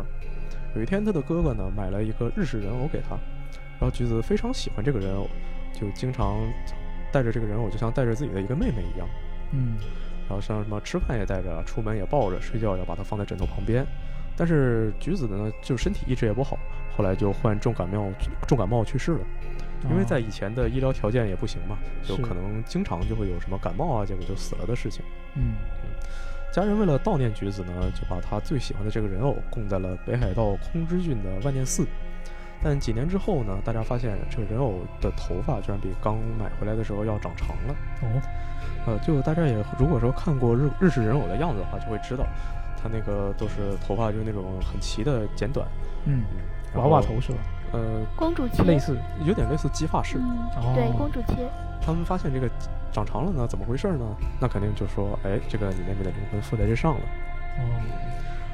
[0.76, 3.16] 有一天她的哥哥呢买了一个日式人偶给她，
[3.78, 5.26] 然后菊子非常喜欢这个人偶，
[5.72, 6.37] 就经常
[7.12, 9.09] 带着这个人偶，就像带着自己的一个妹妹一样。
[9.52, 9.78] 嗯。
[10.26, 13.87] 然后像什么吃饭也带着，出门也抱着，睡觉要把它放在枕头旁边。
[14.37, 16.59] 但是橘子呢，就身体一直也不好，
[16.96, 18.11] 后来就患重感冒，
[18.46, 19.20] 重感冒去世了。
[19.90, 25.04] 因为在以前的医疗条件也不行嘛，就可能经常就会有什么感冒啊，结果就死了的事情。
[25.35, 25.90] 嗯嗯，
[26.50, 31.87] 家人为了悼念橘子呢，就把他最喜欢的这个人偶供在了北海道空知郡的万念寺。
[32.62, 37.76] 但几年之后呢，大家发现这个人偶的头发居然比刚买回来的时候要长长了。
[38.00, 38.22] 哦，
[38.87, 42.24] 呃，就大家也如果说看过日日式人偶的样子的话，就会知道。
[42.83, 45.66] 他那个都是头发，就是那种很齐的剪短，
[46.04, 46.22] 嗯，
[46.74, 47.38] 娃娃头是吧？
[47.72, 47.80] 呃，
[48.16, 50.18] 公主切，类似，有点类似鸡发式。
[50.74, 51.48] 对，公主切。
[51.84, 52.48] 他们发现这个
[52.92, 54.04] 长长了呢，怎么回事呢？
[54.40, 57.00] 那肯定就说，哎，这个你妹妹的灵魂附在这上了。
[57.58, 57.62] 哦。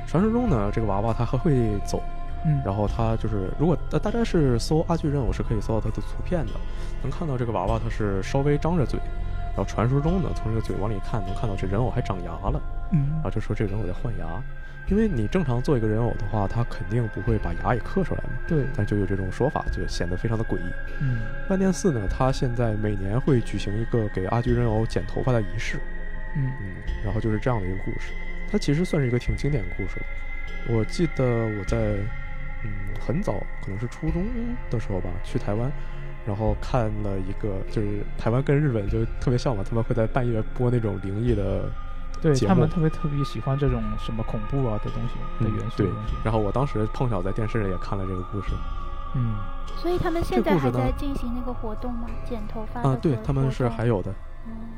[0.07, 2.03] 传说中呢，这个娃娃它还会走，
[2.45, 6.53] 嗯，然后它就是，如果大家是搜阿巨人偶，是可以搜到它的图片的，
[7.03, 8.99] 能看到这个娃娃它是稍微张着嘴。
[9.51, 12.61] 然后传说中呢，从这个嘴往里看，能看到这人偶还长牙了。
[12.93, 14.27] 嗯，然后就说这个人偶在换牙，
[14.91, 18.31] 因为你正常做一个人偶的话，他肯定不会把牙也刻出来嘛。
[18.47, 18.65] 对。
[18.77, 20.71] 但就有这种说法，就显得非常的诡异。
[21.01, 21.21] 嗯。
[21.49, 25.79] 万念寺呢，他现在每年会举行一个给阿菊人偶剪头发的仪式。
[26.37, 26.75] 嗯嗯。
[27.05, 28.13] 然后就是这样的一个故事，
[28.51, 30.01] 它其实算是一个挺经典的故事。
[30.69, 31.79] 我记得我在
[32.65, 34.27] 嗯很早，可能是初中
[34.71, 35.71] 的时候吧，去台湾。
[36.27, 41.65] 然后看了一个，就是台湾跟日本就特别像嘛，他们会在半夜播那种灵异的，
[42.21, 45.79] 对他们特别特别喜欢这种什么恐怖啊的东西的元素。
[45.79, 45.89] 对，
[46.25, 48.49] 然后我当时碰巧在电视里也看了这个故事。
[49.15, 49.35] 嗯，
[49.77, 52.09] 所以他们现在还在进行那个活动吗？
[52.25, 52.99] 剪头发啊？
[53.01, 54.15] 对，他们是还有的，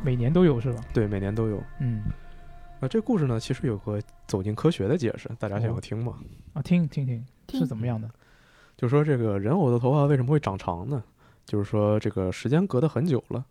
[0.03, 0.81] 每年都有是吧？
[0.95, 1.63] 对，每年都有。
[1.81, 2.03] 嗯，
[2.81, 6.15] 那这故事呢，其实有个走进科学的解释，大家想要听吗？
[6.55, 8.09] 啊，听听听，是怎么样的？
[8.77, 11.03] 就说这个人偶的头发为什么会长长呢？
[11.45, 13.45] 就是说这个时间隔得很久了，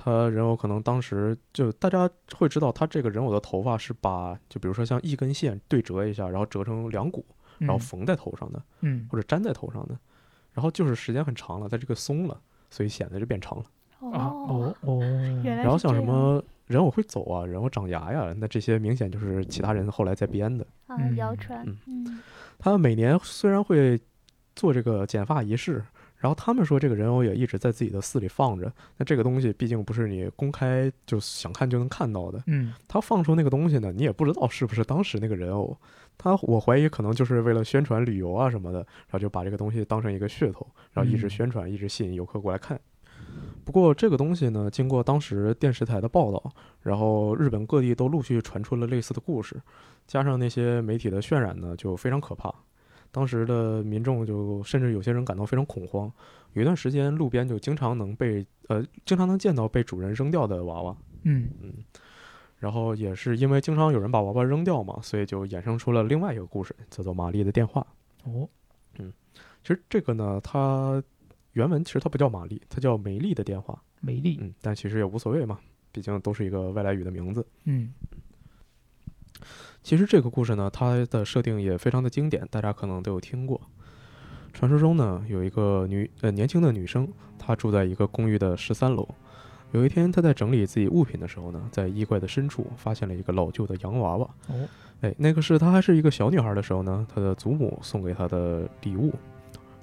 [0.00, 7.26] 他人偶可能当时就大家会知道，他这个人偶的头发是把就比如说像一根线对折一下，然后折成两股，
[7.58, 9.98] 然后缝在头上的，嗯，或者粘在头上的，
[10.52, 13.64] 然后就是时间很长了，它这个松了，所以显得就变长了。
[13.98, 14.12] 哦。
[14.12, 15.02] 哦哦，
[15.44, 20.64] 然后像什么人偶会走啊，人偶长牙呀，那这些明显就是其他人后来在编的。
[20.86, 21.16] 啊嗯。
[21.16, 22.22] 谣传嗯，嗯。
[22.56, 24.00] 他每年虽然会
[24.54, 25.84] 做这个剪发仪式，
[26.18, 28.72] 然后他们说这个人偶也一直在自己的寺里放着。
[28.96, 35.76] 那这个东西毕竟不是你公开就想看就能看到的，嗯他放出那个东西呢，你也不知道是不是当时那个人偶。
[36.16, 42.80] 他我怀疑可能就是为了宣传旅游啊什么的，然后就把这个东西当成一个噱头，然后一直嗯宣传，一直吸引游客过来看。
[43.64, 46.52] 不过这个东西呢，经过当时电视台的报道，
[46.82, 49.60] 然后日本各地都陆续传出了类似的故事，
[50.06, 52.52] 加上那些媒体的渲染呢，就非常可怕。
[53.10, 56.10] 当时的民众就甚至有些人感到非常恐慌，
[56.52, 61.72] 有一段时间路边就经常能被呃经常能见到被主人扔掉的娃娃，嗯嗯
[62.58, 67.86] 然后也是因为经常有人把娃娃扔掉嘛，所以就衍生出了另外一个故事，叫做玛丽的电话。
[68.24, 68.48] 哦，
[68.98, 69.12] 嗯
[69.62, 71.02] 其实这个呢，它
[71.52, 73.80] 原文其实它不叫玛丽，它叫梅丽的电话。
[74.00, 75.58] 梅丽，嗯，但其实也无所谓嘛，
[75.92, 77.46] 毕竟都是一个外来语的名字。
[77.64, 77.92] 嗯
[79.82, 83.60] 其实这个故事呢，它的设定也非常的经典，大家可能都有听过。
[84.52, 89.08] 传说中呢，有一个女呃年轻的女生，她住在一个公寓的十三楼。
[89.72, 94.28] 有一天，她在整理自己物品的时候呢，在衣柜的深处发现了一个老旧的洋娃娃。
[94.48, 94.68] 哦，
[95.02, 99.14] 哎，那个是她还是一个小女孩的时候呢，她的祖母送给她的礼物。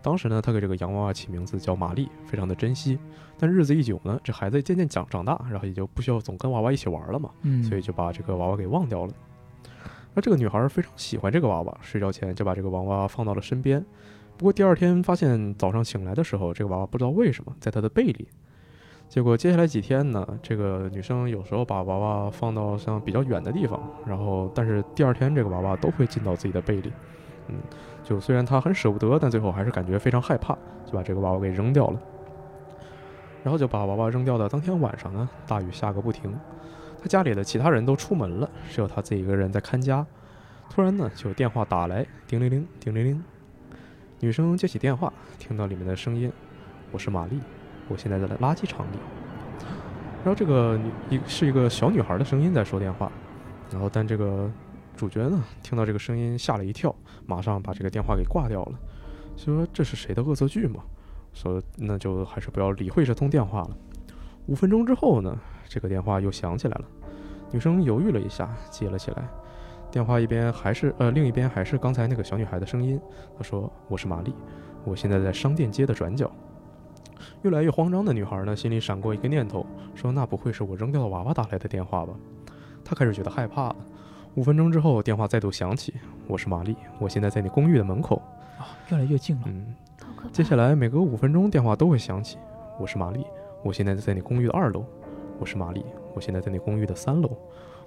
[0.01, 2.99] 当时呢，她给这个洋娃娃起名字叫玛丽，非常的珍惜。
[3.37, 9.13] 但日子一久呢，这孩子渐渐长长大，然后也就不需要总跟娃娃一起玩了嘛，嗯，所以就把这个娃娃给忘掉了。
[10.15, 13.85] 那这个女孩非常喜欢这个娃娃，睡觉前就把这个娃娃放到了身边。
[14.37, 18.27] 不过第二天发现早上醒来的时候，这个娃娃不知道为什么在她的背里。
[19.07, 26.91] 结果接下来几天呢，这个女生有时候把娃娃放到像比较远的地方，然后但是第二天这个娃娃都会进到自己的背里。
[27.47, 27.55] 嗯，
[28.03, 31.99] 就虽然她很舍不得，但最后还是感觉非常害怕，就把这个娃娃给扔掉了。
[33.43, 36.33] 然后就把娃娃扔掉的当天晚上呢，大雨下个不停。
[37.05, 40.03] 他家里的其他人都出门了，只有他自己一个人在看家。
[40.71, 43.23] 突然呢，就有电话打来，叮铃铃，叮铃铃。
[44.21, 46.31] 女生接起电话，听到里面的声音
[46.91, 47.39] ：“我是玛丽，
[47.89, 48.97] 我现在在垃圾场里。”
[50.25, 53.11] 然后这个女一是一个小女孩的声音在说电话，
[53.71, 54.51] 然后但这个
[54.97, 56.95] 主角呢，听到这个声音吓了一跳，
[57.27, 58.79] 马上把这个电话给挂掉了，
[59.37, 60.81] 说：“这是谁的恶作剧吗？”
[61.33, 63.77] 说那就还是不要理会这通电话了。
[64.47, 66.85] 五分钟之后呢，这个电话又响起来了。
[67.51, 69.23] 女生犹豫了一下，接了起来。
[69.91, 72.99] 电话一边还是呃，另一边还是刚才那个小女孩的声音。
[73.37, 74.33] 她说：“我是玛丽，
[74.83, 76.29] 我现在在商店街的转角。”
[77.43, 82.13] 越来越慌张的女孩呢，心里闪过一个念头，说：“那不会是我扔掉的娃娃打来的电话吧？”
[82.83, 83.75] 她开始觉得害怕了。
[84.33, 85.93] 五分钟之后，电话再度响起
[86.27, 88.21] ：“我是玛丽，我现在在你公寓的门口。
[88.57, 89.73] 啊，越来越近”了，嗯。
[90.33, 92.37] 接下来每隔五分钟电话都会响起，
[92.77, 93.25] 我是玛丽，
[93.63, 94.83] 我现在在你公寓的二楼，
[95.39, 97.29] 我是玛丽，我现在在你公寓的三楼。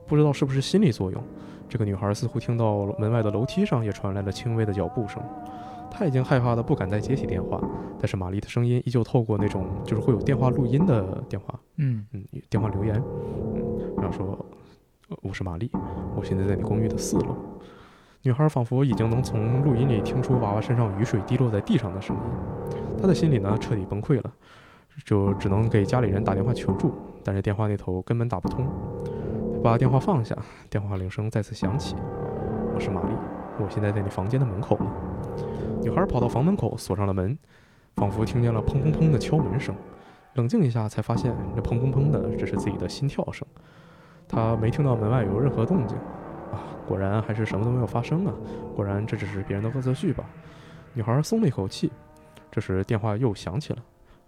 [0.07, 1.23] 不知道是不是心理作用，
[1.69, 5.23] 这个女孩似乎听到门外的楼梯上也传来了轻微的脚步声。
[5.91, 7.61] 她已经害怕的不敢再接起电话，
[7.99, 13.03] 但是玛丽的声音依旧透过那种就是会有电话录音的电话，嗯嗯，电话留言，
[13.55, 13.63] 嗯，
[13.97, 14.47] 然后说，
[15.09, 15.71] 呃我是玛丽，
[16.17, 17.37] 我现在在你公寓的四楼。
[18.23, 22.23] 女孩仿佛已经能从录音里听出娃娃身上雨水滴落在地上的声音，
[23.01, 24.33] 她的心里呢彻底崩溃了，
[25.05, 26.93] 就只能给家里人打电话求助，
[27.25, 28.67] 但是电话那头根本打不通。
[29.63, 30.37] 把电话放下，
[30.71, 31.97] 电话铃声再次响起，
[32.75, 33.09] 我是玛丽，
[33.59, 34.87] 我现在在你房间的门口了。
[35.83, 37.37] 女孩跑到房门口锁上了门，
[37.97, 39.75] 仿佛听见了砰砰砰的敲门声。
[40.35, 43.47] 冷静一下，才发现这砰砰砰的，这是自己的心跳声。
[44.29, 45.97] 她没听到门外有任何动静，
[46.53, 48.35] 啊，果然还是什么都没有发生啊！
[48.77, 50.25] 果然这只是别人的恶作剧吧？
[50.93, 51.91] 女孩松了一口气。
[52.51, 53.79] 这时电话又响起了，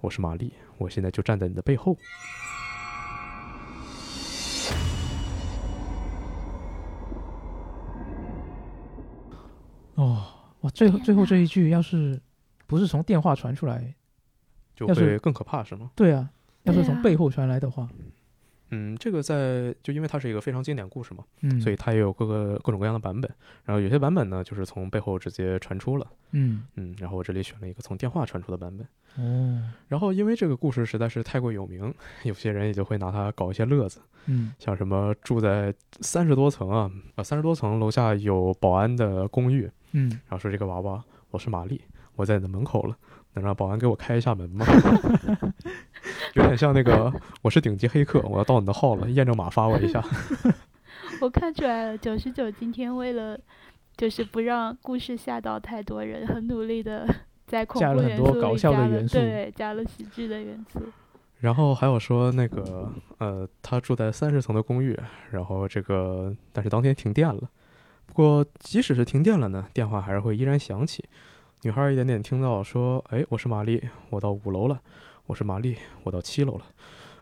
[0.00, 1.96] 我是玛丽，我现在就站在你的背后。
[9.96, 10.26] 哦，
[10.62, 12.18] 哇，最后最后这一句要是
[12.66, 13.94] 不是从电话传出来，
[14.74, 15.90] 就会更可怕，是吗？
[15.94, 16.30] 对啊，
[16.62, 17.86] 要是从背后传来的话，
[18.70, 23.30] 嗯，这个在就因为它是一个非常经典故事嘛，嗯，所以它也有各个各种各样的版本。
[23.64, 28.86] 然后有些版本呢，就是从背后直接传出了，嗯，嗯，然后我这里选了一个从电话传出的版本。
[29.16, 41.02] 哦，然后因为这个故事实在是太过有名， 有些人也就会拿它搞一些乐子，嗯像什么住在三十多层啊，啊三十多层楼下有保安的公寓，嗯然后说这个娃娃
[41.32, 41.80] 我是玛丽，
[42.14, 42.96] 我在你的门口了，
[43.34, 44.64] 能让保安给我开一下门吗？
[46.34, 47.12] 有点像那个，
[47.42, 50.02] 我是顶级黑客，我要盗你的号了，验证码发我一下。
[51.20, 53.38] 我看出来了，九十九今天为了
[53.96, 57.06] 就是不让故事吓到太多人，很努力的
[57.46, 60.80] 在恐怖元素里加了对加了喜剧的元素。
[61.40, 64.98] 然后还有说那个呃，他住在三十层的公寓，
[65.30, 67.40] 然后这个但是当天停电了。
[68.06, 71.04] 不过即使是停电了呢，电话还是会依然响起。
[71.62, 74.80] 女孩一点点听到说：“哎，我是玛丽，我到五楼了。
[75.30, 76.64] 我是玛丽，我到七楼了。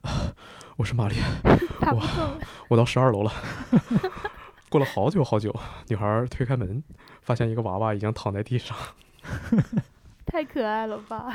[0.78, 1.16] 我是玛丽，
[1.92, 2.38] 我
[2.70, 3.30] 我到十二楼了。
[4.70, 5.54] 过了好久好久，
[5.88, 6.82] 女孩推开门，
[7.20, 8.74] 发现一个娃娃已经躺在地上。
[10.24, 11.30] 太可爱了吧！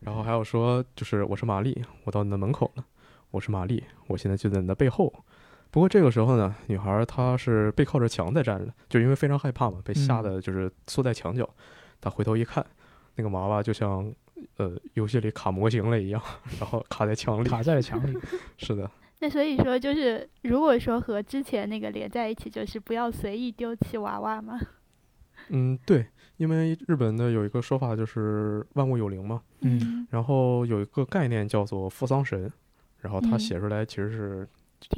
[0.00, 2.84] 然后还有说，就是我是玛丽，我到你的门口了。
[3.30, 5.10] 我是玛丽，我现在就在你的背后。
[5.70, 11.48] 不过这个时候呢，女孩她是背靠着墙在站着，就因为非常害怕嘛，被吓得就是缩在墙角。
[11.98, 12.62] 她回头一看，
[13.14, 14.12] 那个娃娃就像
[14.56, 16.22] 呃游戏里卡模型了一样，
[16.58, 18.18] 然后卡在墙里，卡在墙里。
[18.56, 18.90] 是的。
[19.20, 24.60] 那所以说，就是如果说和之前那个连在一起，就是不要随意丢弃娃娃吗？
[25.48, 26.06] 嗯，对。
[26.38, 32.50] 因为日本的有一个说法就是万物有灵嘛，嗯，然后有一个概念叫做扶桑神，
[32.98, 34.48] 然后他写出来其实是，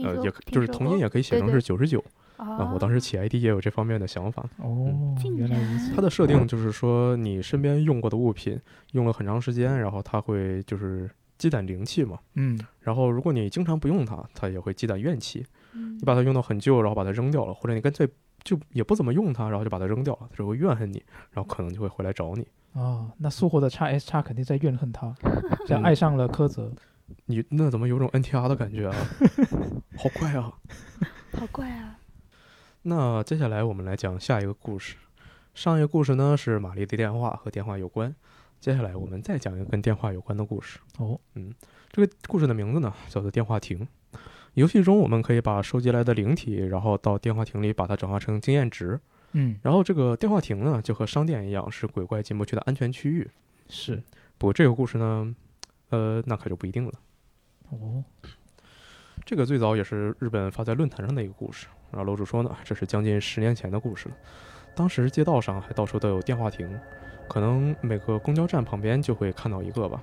[0.02, 2.02] 呃，也就是同音也可以写成是九十九，
[2.36, 4.44] 啊，我当时起 ID 也有这方面的想法。
[4.58, 5.94] 哦，原来如此。
[5.94, 8.60] 它的设定就是说，你身边用过的物品
[8.92, 15.44] 用了很长时间，然后它会就是积攒灵气嘛，嗯，然后如果你经常不用它，它也会积攒怨气。
[15.72, 18.08] 你把它用到很旧，然后把它扔掉了，或者你干脆。
[18.42, 22.46] 就也不怎么用它，然后就把它扔掉了，它就会怨恨你，然后可能就会回来找你。
[22.74, 25.14] 哦，那速活的叉 S 叉肯定在怨恨他，
[25.66, 26.70] 像爱上了柯泽。
[27.26, 28.94] 你那怎么有种 NTR 的感觉啊？
[29.96, 30.52] 好怪啊！
[31.32, 31.98] 好怪啊！
[32.82, 34.96] 那接下来我们来讲下一个故事。
[35.54, 38.14] 上一个故事呢是玛丽的电话和电话有关，
[38.60, 40.78] 接下来我们再讲一个跟电话有关的故事。
[40.98, 41.52] 哦，嗯，
[41.90, 43.86] 这个故事的名字呢叫做电话亭。
[44.54, 49.00] 游戏中，我们可以把收集来的灵体，然后到电话亭里把它转化成经验值。
[49.32, 53.28] 嗯，然后这个电话亭呢，就和商店一样，是鬼怪进不去的安全区域。
[53.68, 54.02] 是，
[54.38, 55.34] 不过这个故事呢，
[55.90, 56.92] 呃，那可就不一定了。
[57.70, 58.04] 哦，
[59.24, 61.66] 这个最早也是日本发在论坛上的一个故事。
[61.90, 64.16] 然后楼主说呢，这是将近十年前的故事了。
[64.74, 66.78] 当时街道上还到处都有电话亭，
[67.28, 70.02] 可能每个公交站旁边就会看到一个吧。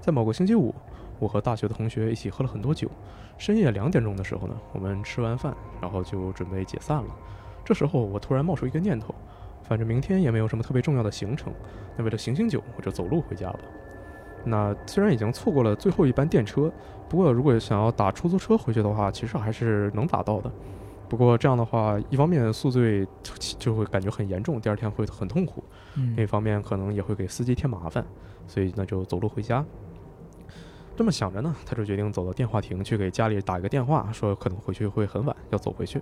[0.00, 0.74] 在某个星期五。
[1.18, 2.90] 我和大学的同学一起喝了很多酒，
[3.38, 7.16] 深夜两点钟的时候呢，我们吃完饭，然后就准备解散了。
[7.64, 9.14] 这时候我突然冒出一个念头，
[9.62, 11.52] 反正明天也没有什么特别重要的行程，
[11.96, 13.60] 那为了醒醒酒，我就走路回家吧。
[14.44, 16.72] 那虽然已经错过了最后一班电车，
[17.08, 20.50] 不过如果想要打出租车回去的话，其实还是能打到的。
[21.08, 23.06] 不过这样的话，一方面宿醉
[23.58, 25.62] 就会感觉很严重，第二天会很痛苦；
[25.94, 28.02] 另一方面可能也会给司机添麻烦，
[28.46, 29.62] 所以那就走路回家。
[30.96, 36.00] 这么想着呢，他就决定走到电话亭去给家里打一个电话，说可能回去会很晚，要走回去。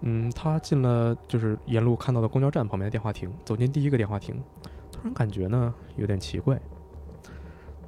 [0.00, 4.42] 嗯，他进了就是沿路看到的公交站旁边的电话亭，走进第一个电话亭，
[4.90, 6.58] 突然感觉呢有点奇怪。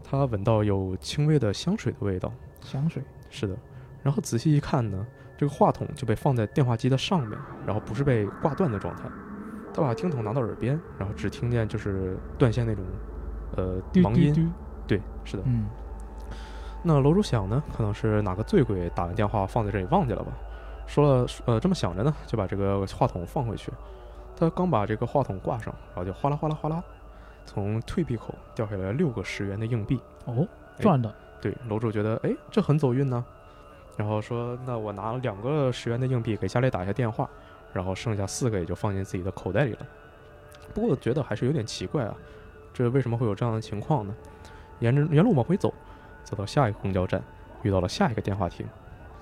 [0.05, 3.57] 他闻到有轻微的香水的味道，香水是的。
[4.03, 5.05] 然后仔细一看呢，
[5.37, 9.05] 这个话筒就被放在电话机的上面，然后不是被挂断的状态。
[9.73, 12.85] 他把听筒拿到耳边，然后只听见就是断线那种
[13.57, 14.53] 呃忙音。
[14.87, 15.67] 对，是的，嗯。
[16.83, 20.31] 那楼主想呢，可能是哪个醉鬼打完电话放在这里忘记了吧？
[20.87, 23.73] 说了，呃，这么想着呢，就把这个话筒放回去。
[24.37, 26.85] 他刚把这个话筒挂上，然后就哗啦哗啦哗啦，
[27.45, 30.01] 从退币口掉下来六个十元的硬币。
[30.25, 30.47] 哦，
[30.79, 31.15] 赚的。
[31.41, 33.25] 对，楼主觉得，哎，这很走运呢。
[33.97, 37.29] 然后说，那我拿两个十元的硬币给家里打一下电话，
[37.73, 39.87] 然后剩下四个也就放进自己的口袋里了。
[40.73, 42.15] 不过觉得还是有点奇怪啊，
[42.73, 44.15] 这为什么会有这样的情况呢？
[44.81, 45.73] 沿着沿路往回走。
[46.25, 47.23] 走到下一个公交站，
[47.63, 48.67] 遇到了下一个电话亭，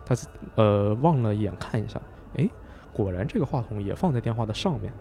[0.06, 0.14] 他
[0.54, 2.00] 呃望了一眼看一下，
[2.36, 2.48] 哎，
[2.92, 4.92] 果然这个话筒也放在电话的上面。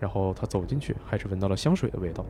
[0.00, 2.24] 然后他走进去，还是闻到了香水的味道。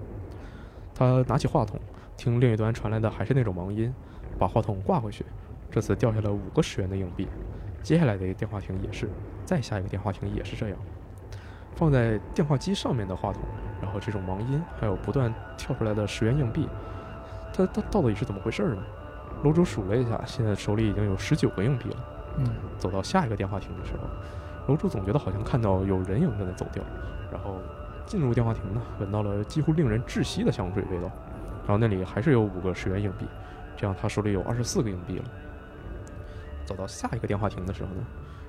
[0.99, 1.79] 他拿起话筒，
[2.17, 3.95] 听另一端传来的还是那种忙音，
[4.37, 5.25] 把话筒挂回去。
[5.71, 7.29] 这次掉下了五个十元的硬币。
[7.85, 9.09] 接下来的一个电话亭也是，
[9.45, 10.79] 再下一个电话亭也是这样。
[11.77, 13.41] 放在电话机上面的话筒，
[13.81, 16.69] 然后这种忙音，还有不断跳出来的十元硬币，
[17.53, 18.83] 他他到底是怎么回事呢？
[19.45, 21.97] 楼主数了一下，现在手里已经有十九个硬币了。
[22.39, 22.47] 嗯，
[22.77, 26.83] 走到下一个电话亭的时候，楼主总觉得好像看到有人影在那走掉。
[27.31, 27.59] 然后
[28.09, 31.11] 进入电话亭呢，闻到了几乎令人窒息的香水味道。
[31.61, 33.27] 然后那里还是有五个十元硬币，
[33.77, 35.25] 这样他手里有二十四个硬币了。
[36.65, 38.03] 走到下一个电话亭的时候呢，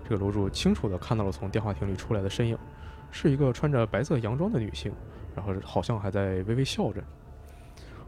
[0.06, 2.58] 这个楼主清楚地看到了从电话亭里出来的身影，
[3.12, 4.94] 是一个穿着白色洋装的女性，
[5.36, 7.04] 然后好像还在微微笑着。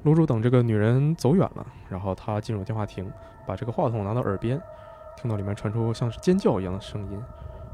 [0.03, 3.11] 楼主等这个女人走远了，然后他进入电话亭，
[3.45, 4.59] 把这个话筒拿到耳边，
[5.17, 7.21] 听到里面传出像是尖叫一样的声音，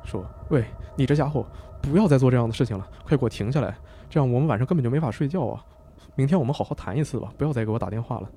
[0.07, 1.45] 说：“喂，你这家伙，
[1.81, 3.77] 不要再做这样的事情了，快给我停下来，
[4.09, 5.63] 这样我们晚上根本就没法睡觉啊！
[6.15, 8.29] 明天我们好好谈一次吧，不要再给我打电话了。”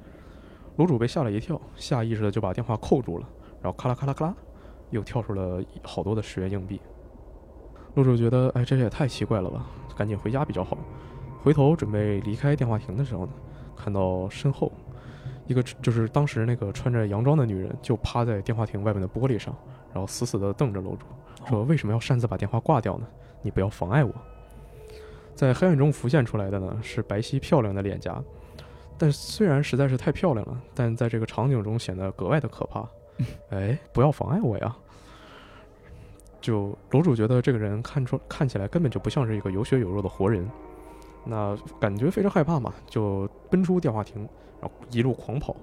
[0.77, 3.27] 楼主被吓了一跳，下意识的就把电话扣住了，
[3.63, 4.35] 然后咔啦咔啦咔啦，
[4.91, 6.81] 又跳出了好多的十元硬币。
[7.95, 9.67] 楼主觉得，哎，这也太奇怪了吧，
[9.97, 10.77] 赶紧回家比较好。
[11.43, 13.33] 回头准备离开电话亭的时候呢？
[13.77, 14.71] 看到身后，
[15.47, 19.55] 一个就是当时那个穿着洋装的女人，就趴在电话亭外面的玻璃上，
[19.93, 21.07] 然后死死地瞪着楼主，
[21.49, 23.07] 说：“为什么要擅自把电话挂掉呢？
[23.43, 24.13] 你不要妨碍我。”
[25.35, 28.23] 在黑暗中浮现出来的呢，是白皙漂亮的脸颊，
[28.99, 32.87] 但虽然实在是太漂亮了，但在这个场景中显得格外的可怕。
[33.51, 34.77] 哎，不要妨碍我呀！
[36.41, 40.49] 就楼主觉得这个人看出看起来根本就不像是一个有血有肉的活人。
[41.25, 44.27] 那感觉非常害怕嘛，就奔出电话亭，
[44.59, 45.55] 然后一路狂跑。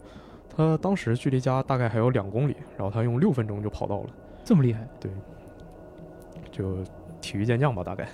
[0.55, 4.09] 他当时距离家大概还有两公里，然后他用六分钟就跑到了。
[4.43, 4.87] 这么厉害？
[4.99, 5.11] 对，
[6.51, 6.77] 就
[7.21, 8.07] 体育健将吧，大概。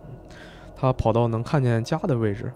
[0.76, 2.52] 他跑到能看见家的位置，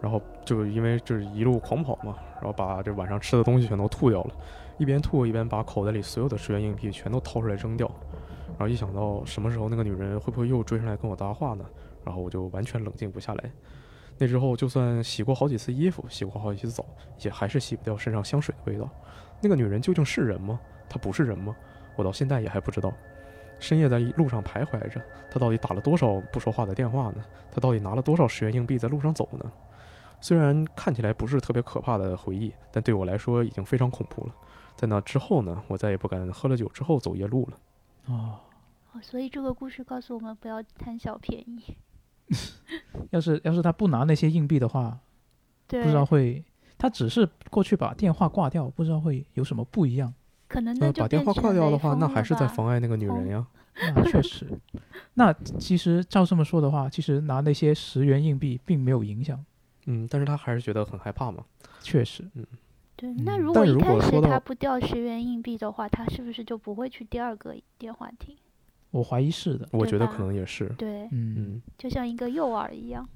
[0.00, 4.34] 然后就因为就是一路狂跑嘛，然后把这晚上吃的东西全都吐掉了，
[4.78, 7.90] 一边吐一边把口袋里所有的十元硬币全都掏出来扔掉。
[8.50, 11.64] 然后一想到什么时候那个女人会不会又追上来跟我搭话呢？
[12.04, 13.50] 然后我就完全冷静不下来。
[14.16, 16.86] 那之后，就算洗过好几次衣服，洗过好几次澡，
[17.20, 18.88] 也还是洗不掉身上香水的味道。
[19.42, 20.58] 那个女人究竟是人吗？
[20.88, 21.54] 她不是人吗？
[21.96, 22.90] 我到现在也还不知道。
[23.58, 25.00] 深夜在路上徘徊着，
[25.30, 27.24] 他到底打了多少不说话的电话呢？
[27.50, 29.50] 他到底拿了多少十元硬币在路上走呢？
[30.20, 34.34] 虽然看起来不是特别可怕的回忆，但对我来说已经非常恐怖了。
[34.74, 37.58] 在那之后呢，我再也不敢喝了酒之后走夜路了。
[38.06, 38.40] 哦，
[39.02, 41.76] 所以这个故事告诉我们不要贪小便宜。
[43.10, 44.98] 要是要是他不拿那些硬币的话，
[45.66, 46.44] 不知道会，
[46.76, 50.12] 他只是过去把电话挂掉，不知道会有什么不一样。
[50.48, 53.46] 可能那把电话挂掉的话，那还是在妨碍那个女人呀。
[53.94, 54.46] 那确实，
[55.14, 59.44] 那其实照这么说的话，其实拿那些十元硬币并没有影响。
[59.84, 61.44] 嗯，但是他还是觉得很害怕嘛。
[61.82, 62.46] 确实，嗯，
[62.96, 63.12] 对。
[63.24, 68.34] 那如果一开始他不掉十元硬币的话，他是不是就不会去第二个电话亭？
[68.92, 70.66] 我怀疑是的，我觉得可能也是。
[70.78, 73.06] 对，嗯，就像一个诱饵一样。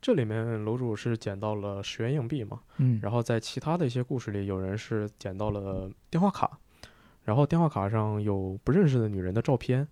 [0.00, 2.60] 这里面楼主是捡到了十元硬币嘛？
[2.76, 6.58] 嗯，然后在其他的一些故事里，有人是捡到了电话卡，
[7.24, 9.86] 然后电话卡上有不认识的女人的照片。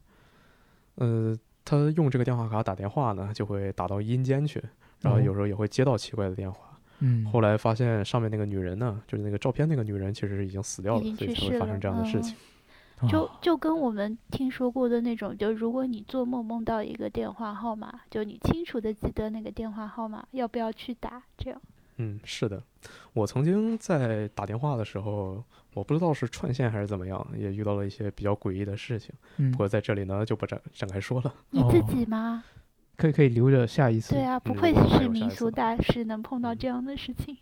[0.95, 4.63] 呃，他用这个电话卡打电话呢，就会打到阴间去，
[5.01, 6.79] 然后有时候也会接到奇怪的电话。
[7.01, 12.35] 嗯，后来发现上面那个女人呢，就是那个照片那个女人，其实已经死掉了，所以才会发生这样的事情。
[13.09, 21.23] 就就跟我们听说过的那种，就如果你做梦梦到一个电话号码，就你清楚的记得那个电话号码，要不要去打？
[21.37, 21.61] 这样。
[21.99, 22.63] 嗯，是的，
[23.13, 25.43] 我曾经在打电话的时候，
[25.75, 29.15] 我不知道是串线还是怎么样，也遇到了一些比较诡异的事情。
[29.37, 29.51] 嗯。
[29.51, 31.35] 不过在这里呢，就不展展开说了。
[31.51, 32.45] 你自己吗？
[32.97, 34.15] 可以可以留着下一次。
[34.15, 37.37] 对啊，不愧是民俗大师，能碰到这样的事情。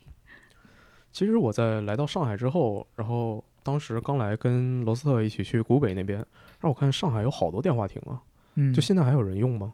[1.14, 3.42] 其实我在来到上海之后，然后。
[3.66, 6.18] 当时刚来跟罗斯特一起去古北那边，
[6.60, 8.20] 让我看上海有好多电话亭啊，
[8.56, 9.72] 嗯，就现在还有人用吗？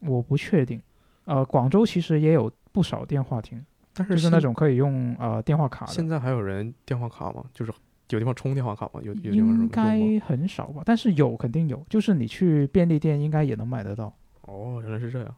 [0.00, 0.82] 我不确定，
[1.26, 5.86] 呃，广州其实也有不少电话亭，但是就是那种可以用呃电话卡。
[5.86, 7.44] 现在还有人电话卡吗？
[7.54, 7.72] 就是
[8.10, 9.00] 有地方充电话卡吗？
[9.00, 14.12] 有有地方应该很少吧，但是有肯定有，就是你去便利店应该也能买得到。
[14.40, 15.32] 哦，原来是这样。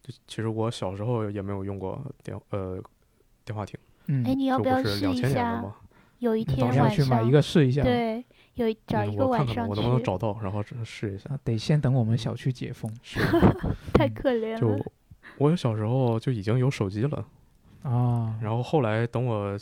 [0.00, 2.80] 就其实我小时候也没有用过电呃
[3.44, 3.76] 电话亭，
[4.06, 5.62] 嗯，哎，你要不要试一下？
[6.18, 7.82] 有一天晚上，去买一个试一下。
[7.82, 11.38] 对，有找一个晚上我能不能找到，然后试一下。
[11.44, 12.90] 得先等我们小区解封。
[13.92, 14.58] 太可怜了。
[14.58, 14.92] 就
[15.36, 17.26] 我小时候就已经有手机了
[17.82, 19.58] 啊，然后后来等我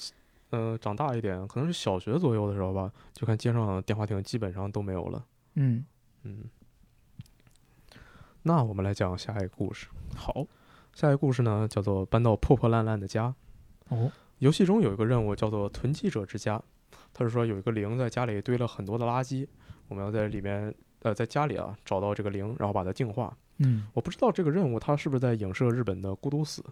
[0.51, 5.25] 呃长大一点，可能是小学左右的时候吧，就看街上电话亭基本上都没有了。
[5.55, 5.85] 嗯
[6.23, 6.45] 嗯。
[8.45, 9.89] 那我们来讲下一个故事。
[10.15, 10.47] 好，
[10.93, 13.35] 下一个故事呢叫做搬到破破烂烂的家。
[13.89, 14.13] 哦。
[14.39, 16.61] 游戏中有一个任务叫做“囤积者之家”，
[17.15, 19.47] 他是说有一个零在家里堆了很多的垃圾，
[19.89, 23.35] 我们要在里面呃在家里啊找到这个零，然后把它净化。
[23.59, 26.63] 嗯，我不知道这个任务它是不是在影射日本的孤独死，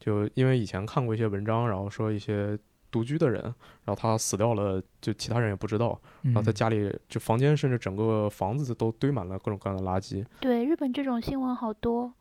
[0.00, 2.58] 就因为以前看过一些文章，然后说一些
[2.90, 10.24] 独居的人，然后他死掉了，就其他人也不知道，然后在家里就房间甚至整个房子都堆满了各种各样的垃圾。
[10.40, 12.12] 对，日本这种新闻好多。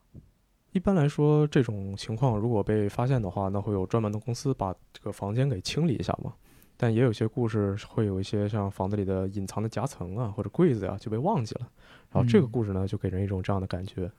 [0.71, 6.33] 一般来说，这种情况如果被发现的话，那会有专门的公司把这个房间给清理一下嘛。
[6.77, 11.67] 但也有些故事会有一些像房子里的隐藏的夹层啊，或者柜子呀就被忘记了。
[12.11, 14.09] 然后这个故事呢，就给人一种这样的感觉。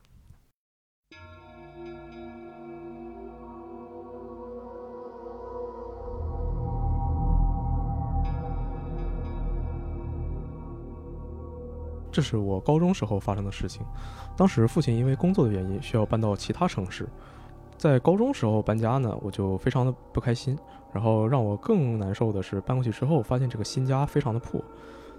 [12.13, 13.83] 这是我高中时候发生的事情。
[14.37, 17.09] 当时父亲因为工作的原因需要搬到其他城市，
[17.75, 20.57] 在高中时候搬家呢，我就非常的不开心。
[20.93, 24.61] 然后让我更难受的是，搬过去之后发现这个新家非常的破。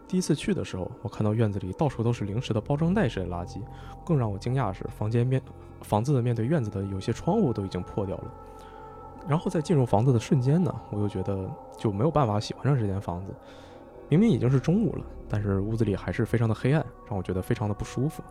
[0.06, 3.60] 第一次去的时候，我看到院子里到处都是零食的包装袋式的垃圾。
[4.04, 5.42] 更让我惊讶的是，房间面
[5.82, 8.24] 房子的面对院子的有些窗户都已经破掉了。
[9.26, 13.34] 然后在进入房子的瞬间呢，我又觉得就没有办法喜欢上这间房子。
[14.08, 18.22] 明明已经是中午了，但是屋子里还是非常的黑暗，让我觉得非常的不舒服。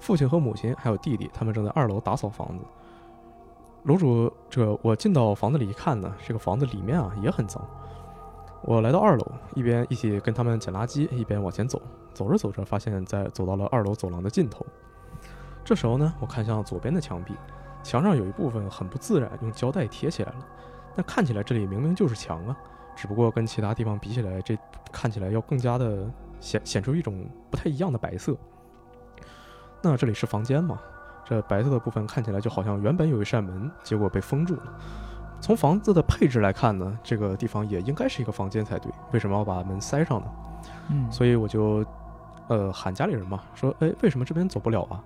[0.00, 2.64] 父亲和母亲还有弟弟，他们正在二楼打扫房子。
[3.84, 7.62] 楼主，这我进到房子里一看呢，这个房子里面啊也很脏。
[8.62, 11.80] 我来到二楼，一边一起跟他们捡垃圾，一边往前走。
[12.14, 14.64] 走着走着，发现在走到了二楼走廊的尽头。
[15.62, 17.34] 这时候呢，我看向左边的墙壁，
[17.82, 20.38] 墙上有一部分很不自然，用胶带贴起来了。
[20.94, 22.56] 但看起来这里明明就是墙啊，
[22.94, 24.56] 只不过跟其他地方比起来，这
[24.92, 28.36] 看起来要更加的显显出一种不太一样的白色。
[29.82, 30.78] 那这里是房间嘛？
[31.24, 34.62] 这白色的部分看起来就好像原本有一扇门，结果被封住了。
[35.40, 40.26] 从房子的配置来看呢，这个地方也应该是一个房间才对，为什么要把门塞上呢？
[40.90, 41.84] 嗯，所以我就，
[42.48, 45.02] 呃，喊家里人嘛，说，哎，为什么这边走不了啊？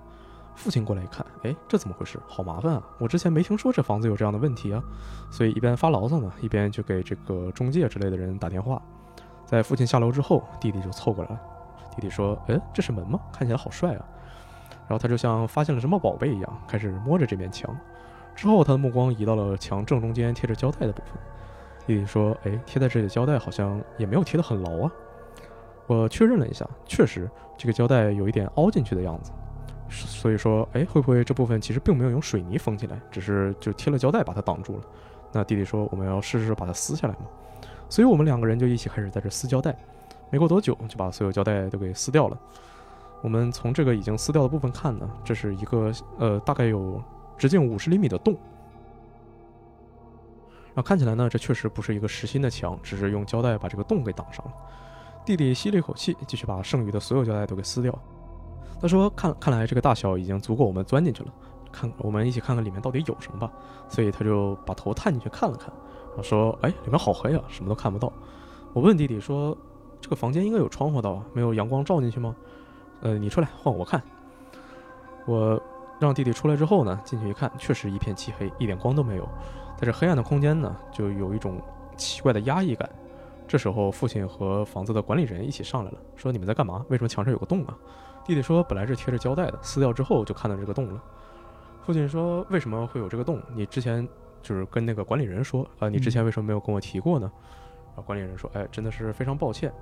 [0.58, 2.18] 父亲过来一看，哎，这怎么回事？
[2.26, 2.82] 好麻烦啊！
[2.98, 4.82] 我之前没听说这房子有这样的问题啊，
[5.30, 8.82] 所以一边发牢骚呢，一边就给这个中介之类的人打电话。
[9.46, 11.40] 在父亲下楼之后，弟弟就凑过来了，
[11.94, 13.20] 弟弟说，哎，这是门吗？
[13.32, 14.04] 看起来好帅啊！
[14.88, 17.74] 然后他就像发现了什么宝贝一样，开始摸着这面墙。
[18.34, 21.14] 之后，他的目光移到了墙正中间贴着胶带的部分。
[21.86, 24.92] 弟弟说：“哎，贴在这里的胶带好像也没有贴得很牢啊。”
[25.86, 29.32] 我确认了一下，确实这个胶带有一点凹进去的样子。
[29.88, 34.82] 所以说，哎，会不会这部分其实并没有用水泥封起来，只是就贴了胶带把它挡住了？
[35.32, 37.26] 那弟弟说：“我们要试试把它撕下来嘛。”
[37.88, 39.76] 所以我们两个人就一起开始在这撕胶带。
[40.30, 42.38] 没过多久，就把所有胶带都给撕掉了。
[43.22, 47.02] 我们从这个已经撕掉的部分看呢，这是一个呃，大概有。
[47.38, 48.34] 直径五十厘米的洞，
[50.74, 54.52] 然后看起来呢，这确实不是一个实心的墙，只是用胶带把这个洞给挡上了。
[55.24, 57.96] 弟弟吸了一口气，继续把剩余的所有胶带都给撕掉。
[58.80, 61.32] 他说：“看，看来这个大小已经足够我们钻进去了。
[61.72, 63.50] 看，我们一起看看里面到底有什么吧。”
[63.88, 65.72] 所以他就把头探进去看了看，
[66.08, 68.12] 然后说：“哎，里面好黑啊，什么都看不到。”
[68.74, 69.56] 我问弟弟说
[70.00, 72.34] ：“这个房间应该有窗户的，没有阳光照进去吗？”
[73.00, 74.02] 呃，你出来换我看，
[75.26, 75.60] 我。
[76.00, 79.28] 让弟弟出来之后呢，进去一看，确实一片漆黑，一点光都没有。
[79.76, 81.60] 在这黑暗的空间呢，就有一种
[81.96, 82.88] 奇怪的压抑感。
[83.48, 86.86] 这时候，父亲和房子的管理人一起上来了，说：“你们在干嘛？
[86.88, 87.76] 为什么墙上有个洞啊？”
[88.28, 91.02] 弟弟说：“本来是贴着胶带的，撕掉之后就看到这个洞了。”
[91.82, 93.40] 父亲说：“为什么会有这个洞？
[93.54, 94.06] 你之前
[94.42, 95.88] 就是跟那个管理人说啊？
[95.88, 97.32] 你之前为什么没有跟我提过呢？”
[97.88, 99.72] 然后，管理人说：“哎，真的是非常抱歉。”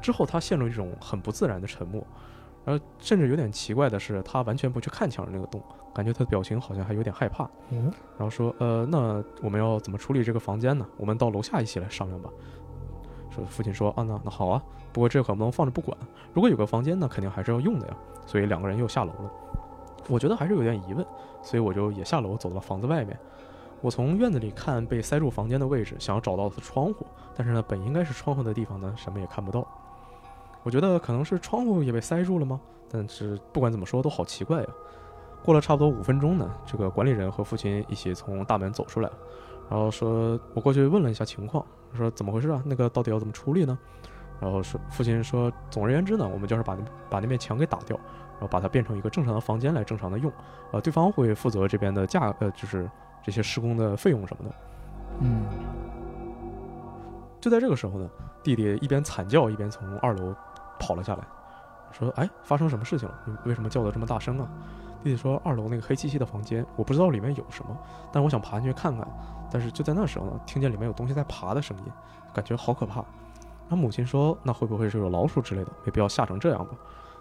[0.00, 2.02] 之后他陷入一种很不自然的沉默。
[2.64, 5.62] 然后甚至有点奇怪的是，他完全不去看墙上那个洞，
[5.94, 7.48] 感觉他的表情好像还有点害怕。
[7.68, 10.86] 嗯，然后说：“呃，那我们要怎么处理这个房间呢？
[10.96, 12.30] 我们到楼下一起来商量吧。”
[13.30, 14.62] 说父亲说：“啊，那那好啊，
[14.92, 15.96] 不过这可不能放着不管。
[16.32, 19.30] 如果有个房间呢，肯定还是要用的呀。”所以两个人又下楼了。
[20.08, 21.04] 我觉得还是有点疑问，
[21.42, 23.18] 所以我就也下楼走到房子外面。
[23.80, 29.66] 我从院子里看被塞住房间的位置，想要找到的窗户，但是呢，本应该是窗户的地方呢，什么也看不到。
[30.62, 32.60] 我觉得可能是窗户也被塞住了吗？
[32.90, 34.68] 但是不管怎么说都好奇怪呀。
[35.42, 39.16] 过了差不多五分钟呢，这个管理人和父亲一起从大门走出来了，
[39.70, 41.64] 然后说：“我过去问了一下情况，
[41.94, 42.62] 说怎么回事啊？
[42.66, 43.78] 那个到底要怎么处理呢？”
[44.40, 47.96] 然后说父亲说：“总而言之呢，我们就是把那把那面墙给打掉，
[48.32, 50.32] 然后把它变成一个正常的房间来正常的用。
[50.72, 52.90] 呃，对方会负责这边的价呃，就是
[53.22, 54.54] 这些施工的费用什么的。”
[55.20, 55.42] 嗯。
[57.40, 58.08] 就在这个时候呢，
[58.42, 60.34] 弟弟一边惨叫一边从二楼。
[60.82, 61.22] 跑了下来，
[61.92, 63.14] 说：“哎，发生什么事情了？
[63.26, 64.48] 你为什么叫得这么大声啊？”
[65.04, 67.76] 弟弟说：“二楼那个黑漆漆的房间，我不知道里面有什么，
[68.10, 69.06] 但我想爬进去看看。
[69.52, 71.84] 但是就在那时候呢，听见里面有东西在爬的声音，
[72.32, 73.04] 感觉好可怕。”
[73.70, 75.70] 他母亲说：“那会不会是有老鼠之类的？
[75.84, 76.72] 没必要吓成这样吧？”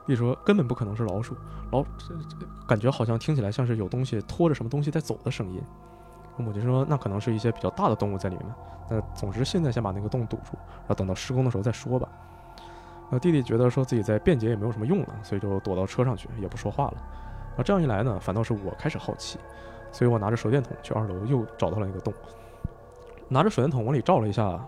[0.07, 1.35] 弟弟说：“根本不可能是老鼠，
[1.71, 1.85] 老
[2.67, 5.61] 感觉好像听起来像是有东西拖着什么东西在走的声音。”
[6.35, 8.45] 我母亲说：“那可能是一些比较大的动物在里面。
[8.89, 12.09] 那总之现在先把那个洞堵住，然后等到施工的时候再说吧。”
[13.11, 16.97] 那弟弟觉得说自己在辩解也没有什么用了，所以就躲到车上去，也不说话了。
[17.55, 19.37] 那这样一来呢，反倒是我开始好奇，
[19.91, 22.11] 所以我拿着手电筒去二楼，又找到了那个洞。
[23.27, 24.59] 拿着手电筒往里照了一下，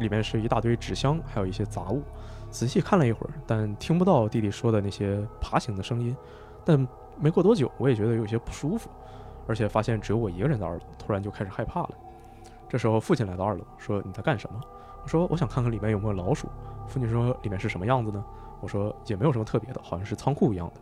[0.00, 2.02] 里面是一大堆纸箱，还有一些杂物。
[2.50, 6.16] 仔细看了一会儿，但听不到弟弟说的那些爬行的声音。
[6.64, 6.86] 但
[7.16, 8.90] 没过多久，我也觉得有些不舒服，
[9.46, 11.90] 而且发现只有我一个人在二楼，突然就开始害怕了。
[12.68, 14.60] 这时候父亲来到二楼，说：“你在干什么？”
[15.02, 16.48] 我说：“我想看看里面有没有老鼠。”
[16.88, 18.24] 父亲说：“里面是什么样子呢？”
[18.60, 20.74] 我说也没有什么特别的，好像是仓库一样的。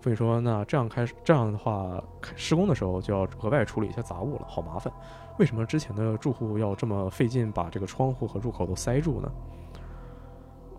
[0.00, 2.02] 父亲说：“那这样开始这样的话，
[2.36, 4.92] 施工的时候就要额外处理一些杂物了，好麻烦。
[5.38, 9.30] 为什么之前的住户要这么费劲把这个窗户和入口都塞住呢？”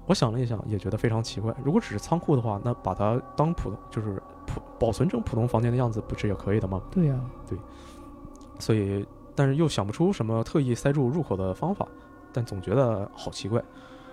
[0.05, 1.53] 我想了一想，也觉得非常奇怪。
[1.64, 6.82] 如果只是仓库的话，那把它当普通就是普保存成普通房间的样子，不是也可以的吗？
[6.89, 7.57] 对呀，对。
[8.57, 9.05] 所以，
[9.36, 11.88] 但是又想不出什么特意塞住入口的方法，
[12.34, 13.64] 但总觉得好奇怪。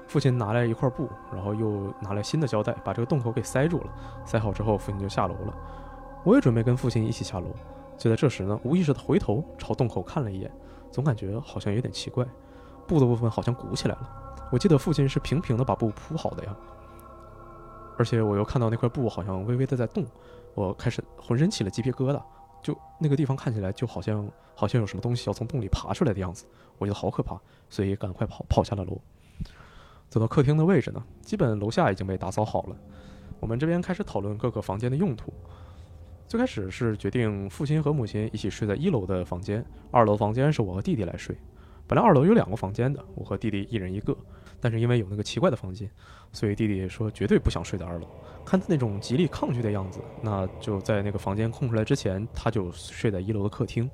[0.06, 3.86] 父亲拿来一块布，然后又拿来新的胶带，把这个洞口给塞住了。
[4.26, 5.54] 塞好之后，父亲就下楼了。
[6.24, 7.46] 我也准备跟父亲一起下楼。
[7.98, 10.50] 就在这时呢，无意识的回头朝洞口看了一眼，
[10.90, 12.24] 总感觉好像有点奇怪，
[12.86, 14.10] 布的部分好像鼓起来了。
[14.52, 16.56] 我记得父亲是平平的把布铺好的呀，
[17.98, 20.04] 而且我又看到那块布好像微微的在动，
[20.54, 22.22] 我开始浑身起了鸡皮疙瘩，
[22.62, 26.44] 就那个地方看起来就好像好像有什么东西要从洞里爬出来的样子，
[26.78, 29.00] 我觉得好可怕，所以赶快跑跑下了楼。
[30.08, 32.76] 走到客厅的位置呢，基本楼下已经被打扫好了。
[33.40, 35.32] 我们这边开始讨论各个房间的用途。
[36.28, 41.36] 最开始是决定父亲和母亲一起睡在一楼的房间，二楼房间是我和弟弟来睡。
[41.86, 44.16] 本来二楼有两个房间的，我和弟弟一人一个，
[44.60, 45.88] 但是因为有那个奇怪的房间，
[46.32, 48.08] 所以弟弟说绝对不想睡在二楼。
[48.44, 53.88] 看他那种极力抗拒的样子，那就在那个房间空出来之前，他就睡在一楼的客厅。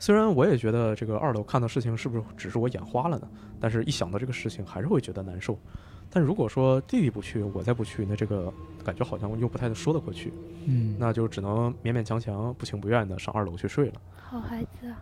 [0.00, 3.28] 虽然我也觉得这个二楼看到事情是不是只是我眼花了呢？
[3.60, 5.56] 但是一想到这个事情，还是会觉得难受。
[6.14, 8.52] 但如果说弟弟不去，我再不去，那这个
[8.84, 10.32] 感觉好像又不太说得过去。
[10.64, 13.94] 嗯，那就只能勉勉强强、不情不愿的上二楼去睡了。
[14.16, 14.96] 好孩子啊！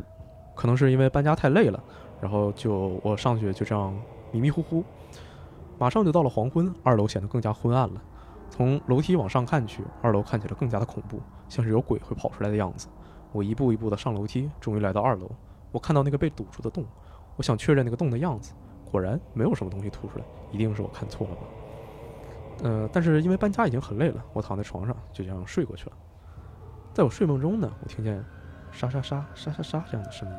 [0.54, 1.84] 可能是因为搬家太累了，
[2.18, 3.94] 然后就我上去就这样
[4.30, 4.82] 迷迷糊糊，
[5.78, 8.02] 马上就到了黄昏，二楼显得更加昏暗了。
[8.48, 12.88] 从楼梯往上看去，二楼看起来更加的恐怖，像是有鬼会跑出来的样子。
[13.32, 15.30] 我一步一步的上楼梯，终于来到二楼。
[15.70, 16.84] 我看到那个被堵住的洞，
[17.36, 18.52] 我想确认那个洞的样子，
[18.92, 21.42] 果然没有什么东西吐出来，一定是我看错了吧？
[22.64, 25.92] 呃，但是因为搬家已经很累了，我躺在床上就这样睡过去了。
[26.92, 28.22] 在我睡梦中呢，我听见
[28.70, 30.34] 沙沙沙沙沙沙这样的声音。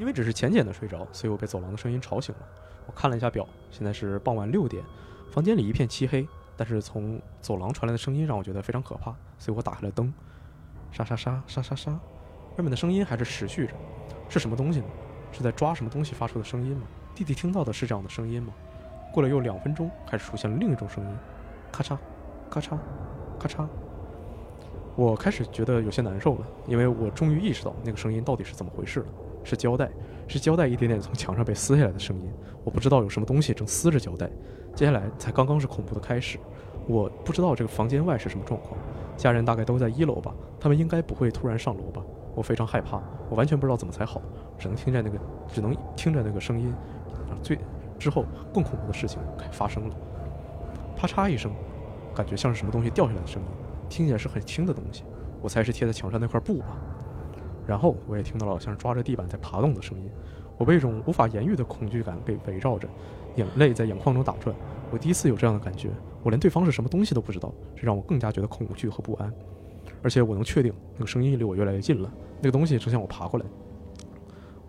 [0.00, 2.40] 因为只是浅浅的睡着，所以我被走廊的声音吵醒了。
[2.86, 4.82] 我看了一下表，现在是傍晚六点，
[5.30, 6.26] 房间里一片漆黑，
[6.56, 10.12] 但是从走廊传来的声音让我觉得非常可怕，所以我打开了灯。
[10.90, 13.74] 沙沙沙沙沙沙，外面的声音还是持续着，
[14.28, 14.86] 是什么东西呢？
[15.30, 16.82] 是在抓什么东西发出的声音吗？
[17.20, 18.54] 弟弟听到的是这样的声音吗？
[19.12, 21.10] 过了又两分钟，开始出现了另一种声音，
[21.70, 21.94] 咔嚓，
[22.48, 22.78] 咔嚓，
[23.38, 23.68] 咔嚓。
[24.96, 29.06] 我开始觉得有些难受了，因为我终于意识到那个声音到底是怎么回事了。
[29.44, 29.90] 是胶带，
[30.28, 32.32] 是胶带一点点从墙上被撕下来的声音。
[32.64, 34.26] 我不知道有什么东西正撕着胶带。
[34.74, 36.38] 接下来才刚刚是恐怖的开始，
[36.88, 38.80] 我不知道这个房间外是什么状况。
[39.18, 42.02] 家人大概都在一楼吧，他们应该不会突然上楼吧？
[42.34, 42.98] 我非常害怕，
[43.28, 44.22] 我完全不知道怎么才好，
[44.58, 45.18] 只能听见那个，
[45.48, 46.72] 只能听着那个声音。
[47.42, 47.58] 最
[47.98, 49.18] 之后更恐怖的事情
[49.50, 49.96] 发生了，
[50.96, 51.52] 啪嚓一声，
[52.14, 53.48] 感觉像是什么东西掉下来的声音，
[53.88, 55.04] 听起来是很轻的东西，
[55.40, 56.78] 我猜是贴在墙上那块布吧。
[57.66, 60.10] 然后我也听到了像是抓着地板在爬动的声音，
[60.58, 62.88] 我被一种无法言喻的恐惧感给围绕着，
[63.36, 64.54] 眼泪在眼眶中打转。
[64.90, 65.88] 我第一次有这样的感觉。
[66.22, 69.32] 我连对方是什么东西都不知道，这让我更加觉得恐惧和不安。
[70.02, 72.10] 而且我能确定，那个声音离我越来越近了，
[72.40, 73.46] 那个东西正向我爬过来。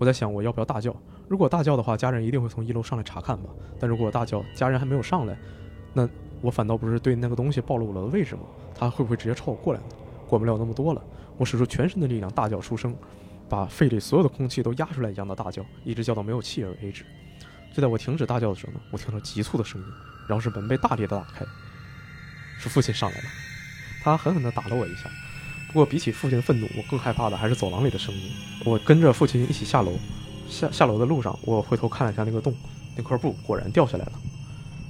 [0.01, 0.95] 我在想，我要不要大叫？
[1.27, 3.51] 如果大叫的话，家人一定会从一楼上来查看吧。
[3.79, 5.37] 但如果大叫，家人还没有上来，
[5.93, 6.09] 那
[6.41, 8.41] 我反倒不是对那个东西暴露了我的位置吗？
[8.73, 9.85] 他会不会直接朝我过来呢？
[10.27, 11.03] 管不了那么多了，
[11.37, 12.95] 我使出全身的力量大叫出声，
[13.47, 17.05] 把肺里所有的空气都压出来一样的大叫，一直叫到没有气儿为止。
[17.71, 19.87] 就在我停止大叫的时候呢，我听到急促的声音。
[20.27, 21.45] 然后是门被大力的打开，
[22.57, 23.23] 是父亲上来了，
[24.03, 25.07] 他狠狠地打了我一下。
[25.71, 28.31] 不过比起父亲的愤怒，我更害怕的还是走廊里的声音。
[28.65, 29.93] 我跟着父亲一起下楼，
[30.49, 32.53] 下下楼的路上，我回头看了一下那个洞，
[32.97, 34.11] 那块布果然掉下来了。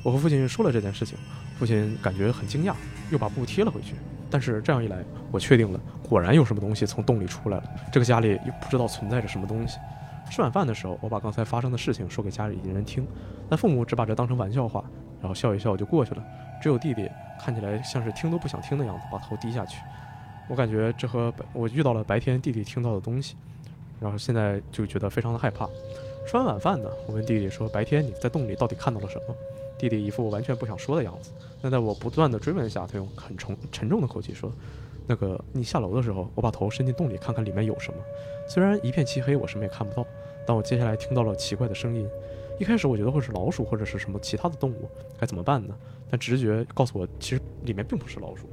[0.02, 1.16] 我和父亲说了这件事情，
[1.60, 2.74] 父亲感觉很惊讶，
[3.12, 3.94] 又把布贴了回去。
[4.30, 5.80] 但是这样一来，我确定了，
[6.10, 7.64] 果然有什么东西从洞里出来了。
[7.92, 9.78] 这个家里又不知道存在着什么东西。
[10.32, 13.06] 吃晚饭的时候，我把刚才发生的事情说给家里人听，
[13.48, 14.84] 但父母只把这当成玩笑话。
[15.20, 16.24] 然后笑一笑就过去了，
[16.60, 17.08] 只有弟弟
[17.40, 19.78] 看起来像是听都不想听的样子，把头低下去。
[20.52, 23.38] 我感觉这和我遇到了白天弟弟听到的东西，
[24.02, 25.66] 然后现在就觉得非常的害怕。
[26.28, 29.34] 吃完晚饭呢，我问弟弟说：“白天你在洞里到底看到了什么？”
[29.80, 31.32] 弟弟一副完全不想说的样子。
[31.62, 34.52] 那在我不断的追问下，他用很沉沉重的口气说
[35.08, 37.98] ：“那个你下楼的时候，我把头伸进洞里看看里面有什么。
[38.46, 40.06] 虽然一片漆黑，我什么也看不到，
[40.46, 42.06] 但我接下来听到了奇怪的声音。”
[42.60, 45.74] 一开始我觉得会是老鼠或者是什么其他的动物，该怎么办呢？
[46.10, 48.50] 但直觉告诉我，其实里面并不是老鼠。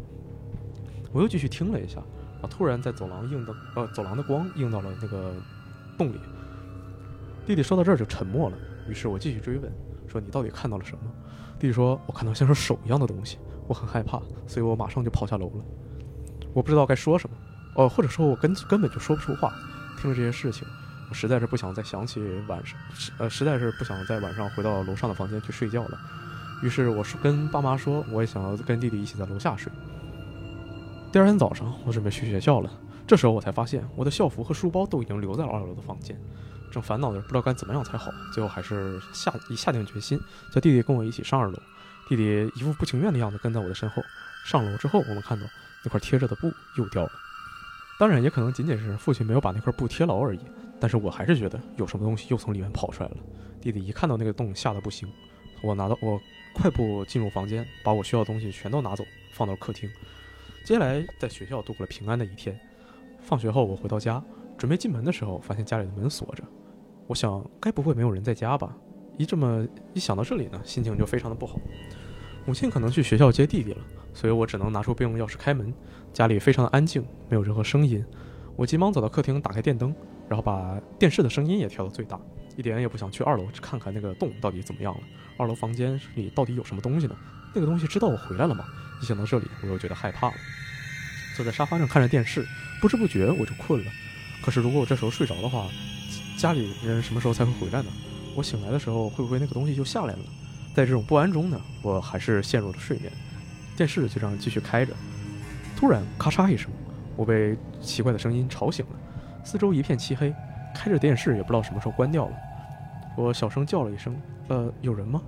[1.13, 2.01] 我又继续听了一下，
[2.43, 5.35] 啊，突然在走廊映的呃走廊的光映到了那个
[5.97, 6.21] 洞里。
[7.47, 9.73] 弟弟说到这儿就沉默了，于是我继续追问，
[10.07, 11.11] 说你到底看到了什么？
[11.59, 15.65] 弟弟说，我看到像是手一样的东西，我很害怕，所以我马上就跑下楼了。
[16.53, 17.37] 我不知道该说什么，
[17.75, 19.53] 哦，或者说我根根本就说不出话。
[20.01, 20.69] 听了这些事情，
[21.09, 22.79] 我实在是不想再想起晚上，
[23.19, 25.99] 呃，实在是不想在晚上回到楼上的房间去睡觉了。
[26.63, 29.73] 于是我说跟爸妈说，我也想要跟弟弟一起在楼下睡。
[31.11, 32.71] 第二天早上，我准备去学校了。
[33.07, 36.15] 这时候我才发现，我的校服和书包都已经留在了二楼的房间。
[36.71, 40.21] 正烦恼着不知道该怎么样才好，最后还是下一下定决心，
[40.53, 41.59] 叫弟弟跟我一起上二楼。
[42.11, 44.03] 弟弟一副不情愿的样子跟在我的身后。
[44.45, 45.47] 上楼之后，我们看到
[45.83, 47.11] 那块贴着的布又掉了。
[47.99, 50.41] 当然，也可能仅仅是父亲没有把那块布贴牢而已。
[50.79, 53.17] 但是我还是觉得有什么东西又从里面跑出来了。
[53.63, 55.11] 弟弟一看到那个洞，吓得不行。
[55.63, 56.21] 我拿到我
[56.55, 59.03] 快步进入房间，把我需要的东西全都拿走，
[59.33, 59.91] 放到客厅。
[60.69, 62.55] 接下来在学校度过了平安的一天。
[63.23, 64.23] 放学后，我回到家，
[64.59, 66.45] 准备进门的时候，发现家里的门锁着。
[67.07, 68.77] 我想，该不会没有人在家吧？
[69.17, 71.59] 一这么一想到这里呢，心情就非常的不好。
[72.45, 73.79] 母亲可能去学校接弟弟了，
[74.13, 75.73] 所以我只能拿出备用钥匙开门。
[76.13, 78.05] 家里非常的安静，没有任何声音。
[78.55, 79.95] 我急忙走到客厅，打开电灯，
[80.29, 82.21] 然后把电视的声音也调到最大，
[82.59, 85.01] 一点也不想去二楼去看看那个洞到底怎么样了。
[85.39, 87.17] 二楼房间里到底有什么东西呢？
[87.55, 88.67] 那个东西知道我回来了吗？
[89.01, 90.35] 一想到这里，我又觉得害怕了。
[91.37, 92.47] 坐在沙发上看着电视，
[92.81, 93.91] 不知不觉我就困了。
[94.43, 95.69] 可是如果我这时候睡着的话，
[96.37, 97.91] 家里人什么时候才会回来呢？
[98.35, 100.21] 我醒来的时候，会不会那个东西就下来了？
[100.75, 103.13] 在这种不安中呢，我还是陷入了睡眠。
[103.77, 104.93] 电视就这样继续开着。
[105.77, 106.71] 突然，咔嚓一声，
[107.17, 108.93] 我被奇怪的声音吵醒了。
[109.45, 110.35] 四周一片漆黑，
[110.75, 112.37] 开着电视也不知道什么时候关掉了。
[113.17, 114.17] 我小声叫了一声
[114.49, 115.23] ：“呃，有人吗？”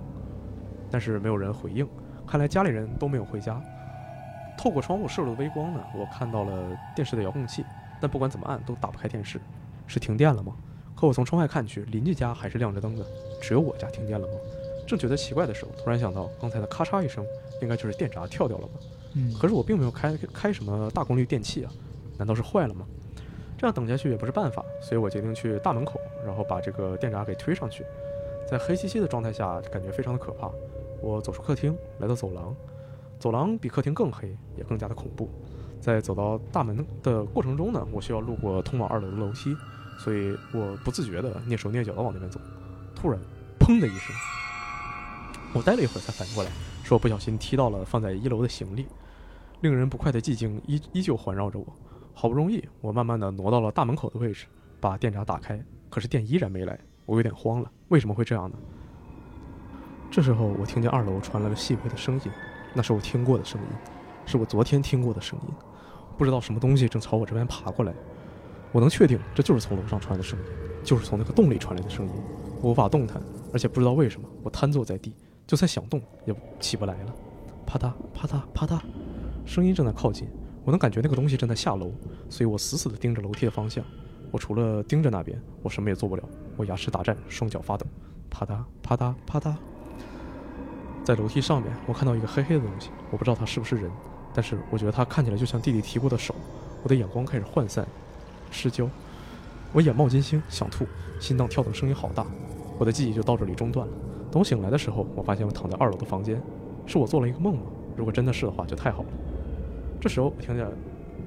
[0.91, 1.87] 但是没有人回应，
[2.31, 3.61] 看来家里人都没有回家。
[4.57, 7.65] 透过窗户射入的微光呢，我看到了电视的遥控器，
[7.99, 9.37] 但不管怎么按都打不开电视，
[9.85, 10.55] 是停电了吗？
[10.95, 13.05] 可我从窗外看去，邻居家还是亮着灯的，
[13.41, 14.33] 只有我家停电了吗？
[14.87, 17.25] 正觉得奇怪的时候，突然想到刚才的咔嚓一声，
[17.61, 18.73] 应该就是电闸跳掉了吧？
[19.15, 21.71] 嗯，可是我并没有开开什么大功率电器啊，
[22.17, 22.85] 难道是坏了吗？
[23.57, 27.83] 这样等下去也不是办法，所以我决定去大门口，然后把这个电闸给推上去。
[28.47, 30.49] 在黑漆漆的状态下，感觉非常的可怕。
[31.01, 32.55] 我走出客厅，来到走廊。
[33.19, 35.29] 走廊比客厅更黑，也更加的恐怖。
[35.79, 39.55] 在走到大门的过程中呢，我需要路过通往二楼的楼梯，
[39.97, 42.39] 所以我不自觉的蹑手蹑脚的往那边走。
[42.95, 43.19] 突然，
[43.59, 44.15] 砰的一声，
[45.53, 46.51] 我待了一会儿才反应过来，
[46.83, 48.85] 说不小心踢到了放在一楼的行李。
[49.61, 51.65] 令人不快的寂静依依旧环绕着我。
[52.13, 54.45] 好不容易，我慢慢的挪到了大门口的位置，
[54.79, 56.79] 把电闸打开，可是电依然没来。
[57.05, 58.57] 我有点慌了，为什么会这样呢？
[60.11, 62.21] 这时候，我听见二楼传来了细微的声音。
[62.73, 63.67] 那是我听过的声音，
[64.25, 65.53] 是我昨天听过的声音。
[66.17, 67.93] 不知道什么东西正朝我这边爬过来。
[68.73, 70.45] 我能确定这就是从楼上传来的声音，
[70.83, 72.11] 就是从那个洞里传来的声音。
[72.61, 73.21] 我无法动弹，
[73.53, 75.15] 而且不知道为什么，我瘫坐在地，
[75.47, 77.15] 就算想动也起不来了。
[77.65, 78.81] 啪嗒啪嗒啪嗒，
[79.45, 80.27] 声音正在靠近。
[80.65, 81.89] 我能感觉那个东西正在下楼，
[82.29, 83.81] 所以我死死地盯着楼梯的方向。
[84.29, 86.23] 我除了盯着那边，我什么也做不了。
[86.57, 87.85] 我牙齿打颤，双脚发抖。
[88.29, 89.55] 啪嗒啪嗒啪嗒。
[91.03, 93.91] 在楼梯上面，我看到一个黑黑的东西，我不知道它是不是人，
[94.33, 96.33] 但是我觉得它看起来就像弟弟提过的手。
[96.83, 97.85] 我的眼光开始涣散、
[98.49, 98.89] 失焦，
[99.71, 100.85] 我眼冒金星，想吐，
[101.19, 102.25] 心脏跳动声音好大，
[102.77, 103.93] 我的记忆就到这里中断了。
[104.31, 106.41] 等我醒来的时候，我发现我躺在二楼的房间，
[106.85, 107.63] 是我做了一个梦吗？
[107.95, 109.09] 如果真的是的话，就太好了。
[109.99, 110.67] 这时候我听见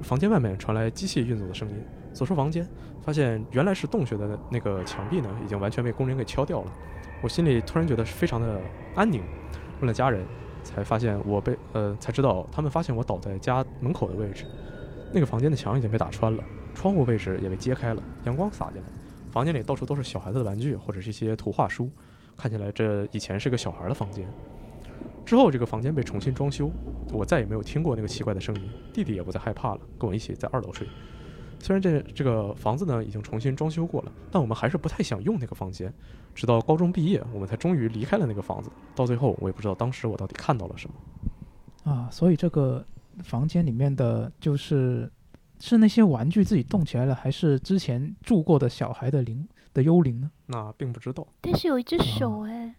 [0.01, 1.75] 房间外面传来机器运作的声音，
[2.11, 2.67] 走出房间，
[3.01, 6.71] 发现原来是洞穴的那个墙壁呢，已经完全被工人给敲掉了。
[7.21, 8.59] 我心里突然觉得非常的
[8.93, 9.21] 安宁。
[9.79, 10.25] 问了家人，
[10.63, 14.45] 才发现我被呃，才知道他们发现我倒在家门口的位置，
[15.13, 18.87] 那个房间的墙已经被打穿了，窗户位置也被揭开了，阳光洒进来，
[19.31, 21.89] 房间里到处都是小孩子的玩具或者是一些图画书，
[22.37, 24.27] 看起来这以前是个小孩的房间。
[25.25, 26.71] 之后这个房间被重新装修，
[27.11, 30.87] 我再也没有听过那个奇怪的声音，弟弟也不再害怕了，跟我一起在二楼睡。
[31.65, 35.91] 虽然这这个房子呢已经重新装修过了，但我们还是不太想用那个房间。
[36.35, 38.69] 直到高中毕业，我们才终于离开了那个房子。
[38.93, 41.91] 到最后，我也不知道当时我到底看到了什么。
[41.91, 42.85] 啊，所以这个
[43.23, 45.11] 房间里面的就是
[45.59, 50.29] 是那些玩具自己动起来了，还是之前住过的小孩的灵的幽灵呢？
[50.45, 51.25] 那并不知道。
[51.41, 52.75] 但是有一只手哎。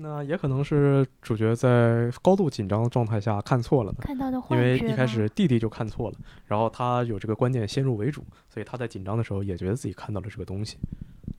[0.00, 10.78] 那也可能是主角在高度紧张的状态下看错了看到的因为一开始弟弟就看错了，然后他有这个观念先入为主，所以他在紧张的时候也觉得自己看到了这个东西。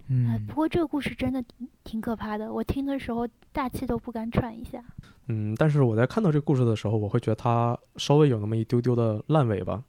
[0.10, 1.42] 嗯，不过这个故事真的
[1.86, 4.84] 挺可怕的，我听的时候大气都不敢喘一下。
[5.28, 9.82] 嗯，但是我在看到这个故事的时候，我会觉得它稍微有那么一丢丢的烂尾吧，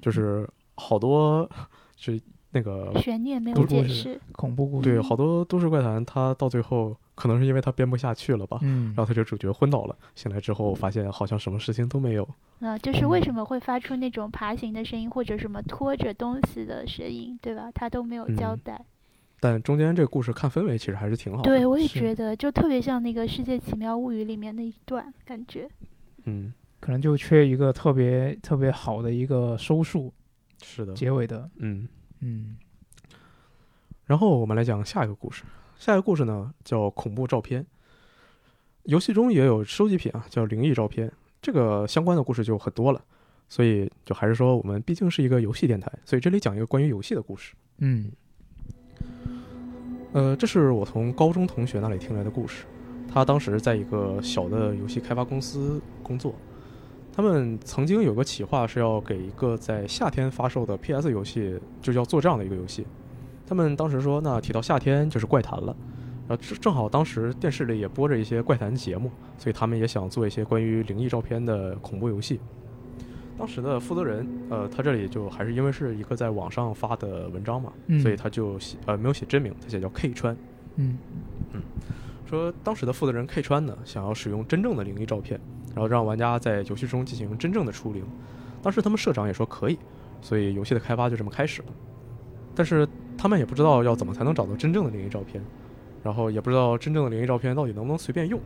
[0.00, 1.46] 就是好多
[1.98, 2.18] 是。
[2.56, 4.88] 那个悬念没有解释，恐怖故事。
[4.88, 12.26] 对，好多都市怪谈，他到最后可能是因为他编不下去了吧，嗯，然后他就主角昏倒了，醒来之后发现好像什么事情都没有。
[12.60, 17.70] 啊，就是为什么会发出那种爬行的声音或者什么拖着东西的声音，对吧？
[17.74, 18.82] 他都没有交代。
[19.38, 21.44] 但中间这个故事看氛围其实还是挺好的。
[21.44, 25.68] 对，我也觉得就特别像那个《世界奇妙物语》里面那一段感觉。
[26.24, 26.50] 嗯，
[26.80, 30.10] 可能就缺一个特别特别好的一个收束。
[30.62, 30.94] 是的。
[30.94, 31.48] 结尾的。
[31.58, 31.86] 嗯
[32.20, 32.56] 嗯。
[34.04, 35.42] 然后我们来讲下一个故事。
[35.78, 37.66] 下一个故事呢叫恐怖照片。
[38.84, 41.12] 游戏中也有收集品啊，叫灵异照片。
[41.42, 43.04] 这个相关的故事就很多了，
[43.48, 47.54] 所以就还是说我们毕竟是一个游戏电台，所以这里讲一个关于游戏的故事。
[47.78, 48.10] 嗯。
[50.12, 52.64] 呃，这是我从高中同学那里听来的故事。
[53.12, 56.34] 他当时在一个小的游戏开发公司工作，
[57.16, 62.86] 他们曾经有个企划是要给一个在夏天发售的 PS 游戏，就叫做这样的一个游戏。
[63.46, 65.74] 他们当时说，那提到夏天就是怪谈了，
[66.28, 72.38] 然后正好当时电视里也播着一些怪谈节目，所以他们也想做一些关于灵异照片的恐怖游戏。
[73.38, 80.36] 当时的负责人，呃，他这里就还是因为是一个在网上发的文章嘛，所以他就写呃没有写真名，他写叫 K 川，
[80.74, 80.98] 嗯。
[81.52, 81.62] 嗯，
[82.26, 85.40] 说当时的负责人 K 川呢，想要使用真正的灵异照片，
[85.74, 88.04] 然后让玩家在游戏中进行真正的出灵。
[88.62, 89.78] 当时他们社长也说可以，
[90.20, 91.68] 所以游戏的开发就这么开始了。
[92.54, 95.42] 但是他们也不知道要怎么才能找到真正的灵异照片，
[96.02, 98.40] 然后也不知道真正的灵异照片到底能不能随便用。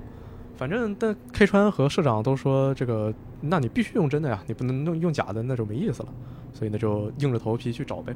[0.56, 6.12] 反正，但 K 川和社长都说这个，那你必须用真的呀，你不能用用假的，那就没意思了。
[6.52, 8.14] 所以呢，就硬着头皮去找呗。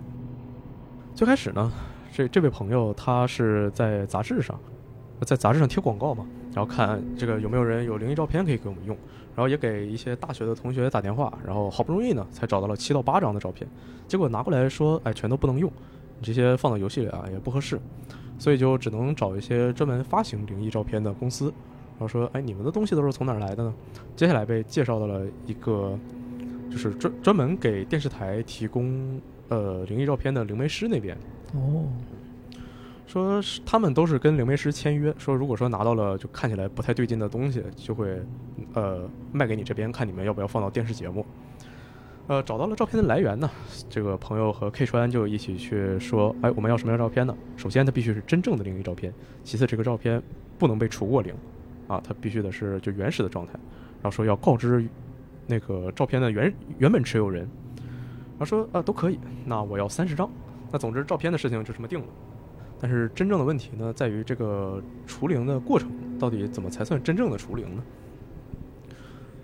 [1.15, 1.73] 最开始呢，
[2.13, 4.61] 这这位朋友他是在杂志上，
[5.25, 8.97] 在杂志上贴广告嘛，然后看这个有没有人有灵异照片可以给我们用，
[9.35, 13.69] 然后也给一些大学的同学打电话，然后好不容易呢才找到了七到八张的照片，
[14.07, 15.71] 结果拿过来说，哎，全都不能用，
[16.19, 17.81] 你这些放到游戏里啊也不合适，
[18.39, 21.53] 所以就只能找一些专门发行灵异照片的公司。
[21.97, 23.73] 然后说，哎，你们的东西都是从哪儿来的呢？
[24.17, 25.97] 接下来被介绍到了一个，
[26.69, 31.17] 就是专专门给电视台提供呃灵异照片的灵媒师那边。
[31.55, 31.87] 哦，
[33.07, 38.21] 说他们都是跟灵媒师签约，说如果说拿到了就看起来不太对劲的东西，就会
[38.73, 41.25] 呃卖给你这边，看你们要不要放到电视节目。
[42.27, 43.51] 呃，找到了照片的来源呢，
[43.91, 47.37] 这个朋友和 K 川就一起去说，哎，我们要什么样照片呢？
[47.57, 50.23] 首先，它必须是真正的灵异照片；其次，这个照片
[50.59, 51.35] 不能被除过灵。
[51.87, 53.53] 啊，它必须得是就原始的状态，
[54.01, 54.89] 然后说要告知
[55.47, 57.43] 那个照片的原原本持有人，
[58.39, 60.27] 然后说啊都可以，那我要三十张，
[60.73, 62.07] 那总之照片的事情就这么定了。
[62.85, 67.83] 但是真正的问题呢，在于这个除灵的过程到底怎么才算真正的除灵呢？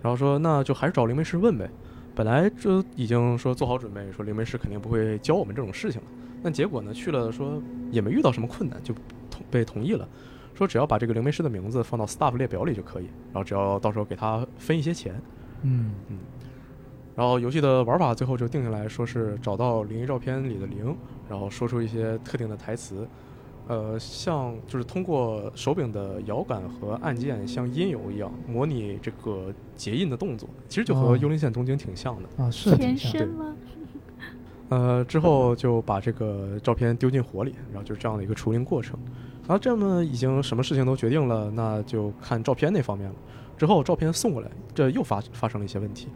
[0.03, 1.66] 然后说那就还是找灵媒师问呗。
[2.14, 6.07] 本来就已经说做好准备，说灵媒师肯定不会教我们这种事情了。
[6.43, 8.93] 那结果呢，去了说也没遇到什么困难，就
[9.30, 10.07] 同被同意了。
[10.53, 15.18] 说只要把这个灵媒师的名字放到 staff 列表里就可以，然后只要到时候给他分一些钱，
[15.62, 16.18] 嗯嗯，
[17.16, 20.95] 然后游戏的玩法最后就定下来说是找到灵异照片里的灵，
[21.26, 23.09] 然后说出一些特定的台词，
[23.71, 33.55] 呃，像就是通过手柄的摇杆和按键像音游一样模拟这个结印的动作，其实就和幽灵线东京挺像的啊，是挺像吗？
[34.71, 38.99] 呃，之后就把这个照片丢进火里，然后就是这样的一个除灵过程。
[39.43, 43.14] 然后这么已经什么事情都决定了，那就看照片那方面了。
[43.57, 46.09] 之后照片送过来，这又发发生了一些问题。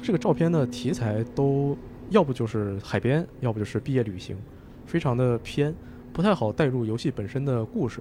[0.00, 1.76] 这个照片的题材都
[2.10, 4.36] 要不就是海边，要不就是毕业旅行，
[4.86, 5.74] 非常的偏，
[6.20, 7.98] 不太好带入游戏本身的故事。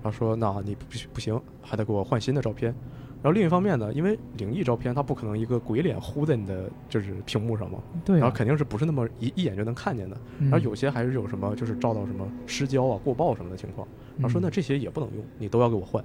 [0.00, 2.72] 然后说，那你不不行，还得给我换新的照片。
[3.20, 10.16] 然后另一方面呢，因为灵异照片它不可能一个鬼脸糊在你的就是屏幕上嘛，对，然后肯定是不是那么一一眼就能看见的。
[10.38, 13.88] 然后有些还是有什么就是照到什么失焦啊、过曝什么的情况。
[14.16, 16.04] 然后说那这些也不能用，你都要给我换。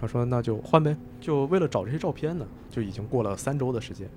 [0.00, 0.96] 他说那就换呗。
[1.20, 4.08] 就为了找这些照片呢，就已经过了三周的时间。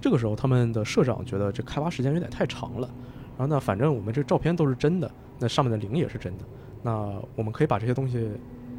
[0.00, 2.88] 这个时候他们的社长觉得这开发时间有点太长了。
[3.36, 6.44] 然后那反正我们这照片都是真的，那上面的零也是真的，
[6.82, 8.30] 那我们可以把这些东西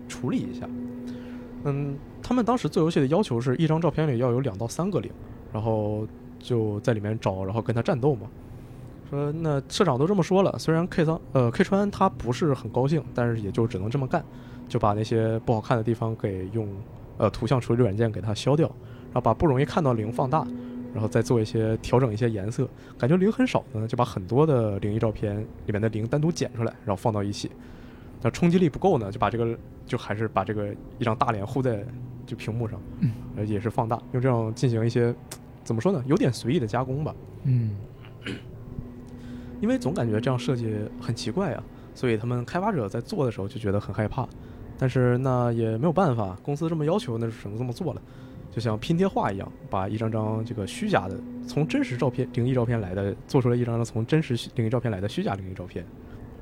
[0.07, 0.67] 处理一下。
[1.63, 5.11] 嗯，他们当时做游戏的要求是一张照片里要有两到三个零，
[5.51, 6.07] 然后
[6.39, 8.27] 就在里面找，然后跟他战斗嘛。
[9.09, 14.23] 说那社长都这么说了，虽然 K 仓呃 K 川他不是很高兴，但是也就只能这么干，
[14.67, 16.67] 就把那些不好看的地方给用
[17.17, 20.45] 呃图像处理软件给它消掉，然后把不容易看到零放大，
[20.93, 22.67] 然后再做一些调整一些颜色，
[22.97, 27.51] 感觉零很少呢，就把很多的灵异照片里面的零单独剪出来，然后放到一起。
[28.21, 31.85] 那冲击力不够呢，就把这个就还是把这个一张大脸糊在
[32.25, 32.81] 就屏幕上，
[33.35, 35.13] 呃也是放大，用这样进行一些
[35.63, 37.15] 怎么说呢，有点随意的加工吧。
[37.43, 37.75] 嗯。
[39.59, 41.63] 因为总感觉这样设计很奇怪啊，
[41.95, 44.27] 所以他们开发者在做的时候就觉得很害怕。
[44.77, 48.01] 但是那也没有办法，公司这么要求，那就只能这么做了。
[48.51, 55.85] 就像拼贴画一样，把一张张这个虚假的从真实照片灵异照片来的，做出了一张张从真实灵异照片来的虚假灵异照片。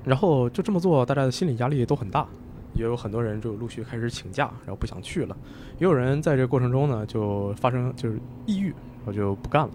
[0.04, 2.28] 然后就这么做，大家的心理压力都很大，
[2.74, 5.36] 也有很多人就陆续开始请假，然后不想去了。
[5.78, 9.72] 也有人在这个过程中呢，就发生就是抑郁，然后就不干了。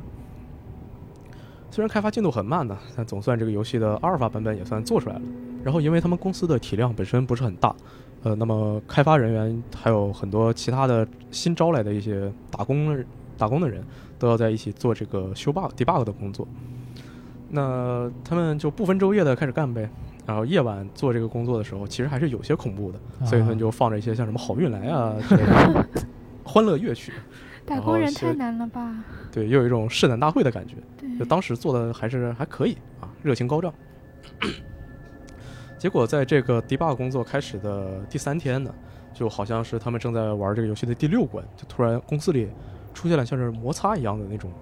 [1.70, 5.22] 虽然开发进度很慢呢，但总算这个游戏的阿尔法版本也算做出来了。
[5.62, 7.74] 然后因为他们公司的体量本身不是很大。
[8.22, 13.04] 呃，那么开发人员还有很多其他的新招来的一些打工
[13.38, 13.82] 打工的人，
[14.18, 16.46] 都要在一起做这个修 bug、debug 的工作。
[17.48, 19.88] 那他们就不分昼夜的开始干呗。
[20.26, 25.16] 然后夜晚做这个工作的时候，其实还是有些恐怖的，所以他们就放着一些像什么好运来啊
[26.44, 27.12] 欢乐乐曲。
[27.66, 29.02] 打工人太难了吧？
[29.32, 30.74] 对，又有一种试胆大会的感觉。
[31.18, 33.72] 就当时做的还是还可以啊，热情高涨。
[35.80, 38.70] 结果在这个 debug 工作开始的第三天呢，
[39.14, 42.50] 就好像是他们正在玩这个游戏的第六关，就突然公司里
[42.92, 44.52] 出现了像是摩擦一样的那种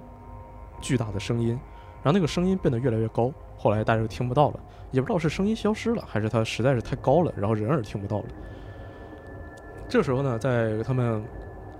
[0.80, 1.58] 巨大的声音，
[2.04, 4.60] 然后那个声音变得越来越高，后来大家就听不到了，
[4.92, 8.26] 也不知道是声音消失了，还是它实在是太高了，然后人耳听不到了。
[9.88, 11.20] 这时候呢，在他们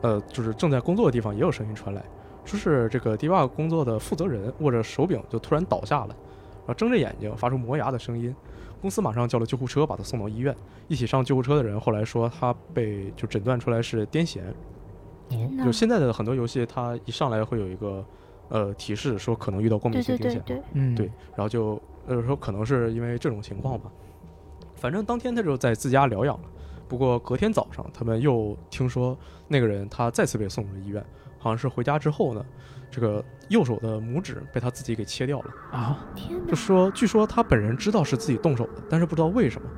[0.01, 2.03] 呃就是正在工作的地方也有声音传来，
[2.45, 8.35] 说是这个 debug 工作的负责人握着手柄就突然倒下了，然后睁着眼睛发出磨牙的声音。
[8.81, 10.55] 公司马上叫了救护车，把他送到医院。
[10.87, 14.41] 一起上救护车的人后来说，他被就诊断出来是癫痫。
[15.63, 18.05] 就现在的很多游戏，它一上来会有一个
[18.49, 20.41] 呃提示，说可能遇到过敏性癫痫。
[20.43, 21.07] 对对对，
[21.37, 23.91] 然后就呃说可能是因为这种情况吧。
[24.75, 26.49] 反正当天他就在自家疗养了。
[26.89, 29.15] 不过隔天早上，他们又听说
[29.49, 31.05] 那个人他再次被送入了医院，
[31.39, 32.43] 好像是回家之后呢。
[32.91, 35.99] 这个右手的拇指被他自己给切掉了啊！
[36.15, 39.69] 天就说据说他本人知道是自己动手的，但是不知道为什么，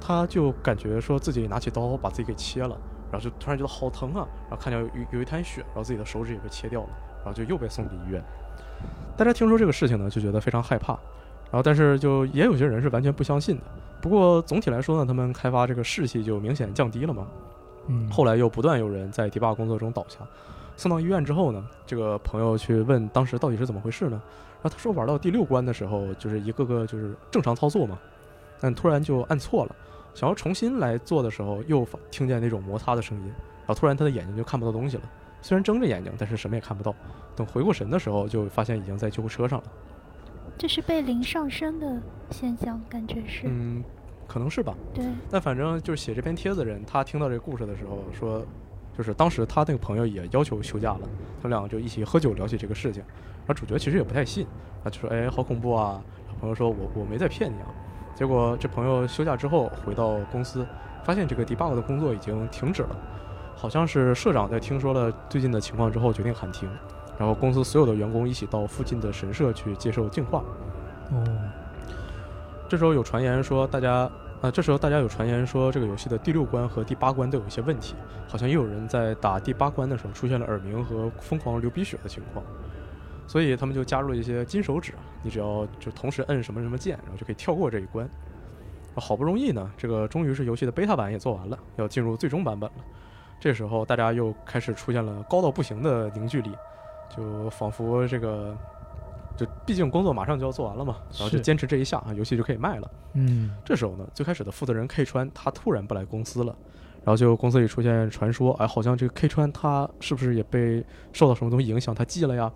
[0.00, 2.76] 他就感觉说自己拿起刀把自己给切了，
[3.10, 4.26] 然后就突然觉得好疼啊！
[4.48, 6.88] 然后看见有有一滩血，然后自己的手指也被切掉了，
[7.18, 8.22] 然后就又被送进医院。
[9.16, 10.92] 大家听说这个事情呢，就觉得非常害怕，
[11.50, 13.62] 然后但是就也有些人是完全不相信的。
[14.00, 17.26] 不过总体来说呢，他们开发这个士气就明显降低了嘛。
[17.86, 20.18] 嗯，后来又不断有人在 debug 工作中倒下。
[20.82, 24.20] 送到医院之后呢，这个朋友去问当时到底是怎么回事呢？
[24.54, 27.96] 然后他说玩到第六关的时候，就是一个个就是正常操作嘛，
[28.60, 29.76] 但突然就按错了，
[30.12, 35.04] 想要重新来做的时候，又听见那种摩擦的声音，然后突然他的眼睛就看不到东西了，
[35.40, 36.92] 虽然睁着眼睛，但是什么也看不到。
[37.36, 39.64] 等回过神的时候，就发现已经在救护车上了。
[40.58, 43.42] 这是被灵上身的现象，感觉是。
[43.44, 43.84] 嗯，
[44.26, 44.74] 可能是吧。
[44.92, 45.04] 对。
[45.30, 48.44] 但反正就是写这篇帖子的人，他听到这个故事的时候说。
[48.96, 51.00] 就是当时他那个朋友也要求休假了，
[51.42, 53.02] 他们两个就一起喝酒聊起这个事情，
[53.46, 54.46] 然后主角其实也不太信，
[54.84, 56.02] 他就说：“哎，好恐怖啊！”
[56.38, 57.68] 朋友说：“我我没在骗你啊。”
[58.14, 60.66] 结果这朋友休假之后回到公司，
[61.04, 62.96] 发现这个 debug 的工作已经停止了，
[63.56, 66.68] 好像是社长在听说了最近的情况之后决定喊停，
[67.18, 70.44] 然后公司所有的员工一起到附近的神社去接受净化。
[71.10, 71.24] 哦，
[72.68, 74.10] 这时候有传言说大家。
[74.44, 77.94] 那，这时候大家有传言说，这个游戏的第六关和第八关都有一些问题，
[78.26, 82.44] 好像也有人在打第八关的时候出现了耳鸣和疯狂流鼻血的情况，
[83.28, 88.08] 所以他们就加入了一些金手指啊，你只要就同时摁什么什么键，然后就可以跳过这一关。
[88.96, 92.84] 好不容易呢，这个终于是游戏的 beta 版也做完了，要进入最终版本了。
[93.38, 96.50] 这时候大家又开始出现了高到不行的凝聚力，
[97.16, 98.58] 就仿佛这个。
[99.44, 102.90] 就毕竟工作马上就要做完了嘛，然后就坚持这一下啊，游戏就可以卖了。
[103.14, 106.56] 嗯，这时候呢，最开始的负责人 K 川他突然不来公司了，
[107.04, 112.50] 然后就公司里出现传说，哎，好像这个 K 川他是不是也被受到什么东西影响，他记了呀？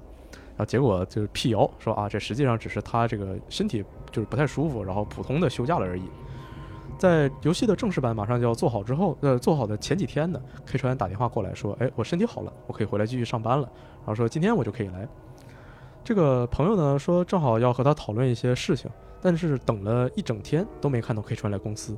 [0.56, 6.04] 然后结果就是辟谣说啊，这实际上只是他这个身体就是不太舒服，然后普通的休假了而已。
[6.98, 15.06] 在游戏的正式版马上就要做好之后，呃，做好的前几天呢，K 川打电话过来说，哎，我身体好了，我可以回来继续上班了，然后说今天我就可以来。
[16.06, 18.88] 这个朋友呢说，正好要和他讨论一些事情，
[19.20, 21.96] 但是等了一整天都没看到 K 川来公司，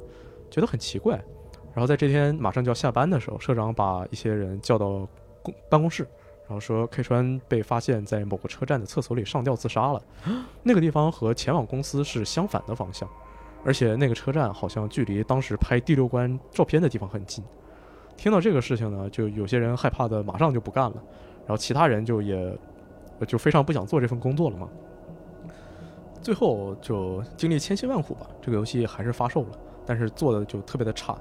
[0.50, 1.22] 觉得很奇怪。
[1.74, 5.06] 然后在这天马上就要下班的时候，社长把一些人叫到
[5.42, 6.04] 公办公室，
[6.46, 10.02] 然后说 K 川被发现在某个车站的厕所里上吊自杀了。
[10.62, 13.06] 那个地方和前往公司是相反的方向，
[13.62, 17.44] 而且那个车站好像距离当时拍第六关照片的地方很近。
[18.16, 20.96] 听到这个事情呢，就有些人害怕的马上就不干了，
[21.40, 22.58] 然后其他人就也。
[23.26, 24.68] 就非常不想做这份工作了嘛。
[26.20, 29.48] 最后就经历千辛万苦吧，这个游戏还是发售了，
[29.86, 31.16] 但是做的就特别的差，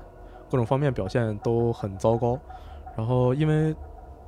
[0.50, 2.38] 各种方面表现都很糟糕。
[2.98, 3.74] 然后因为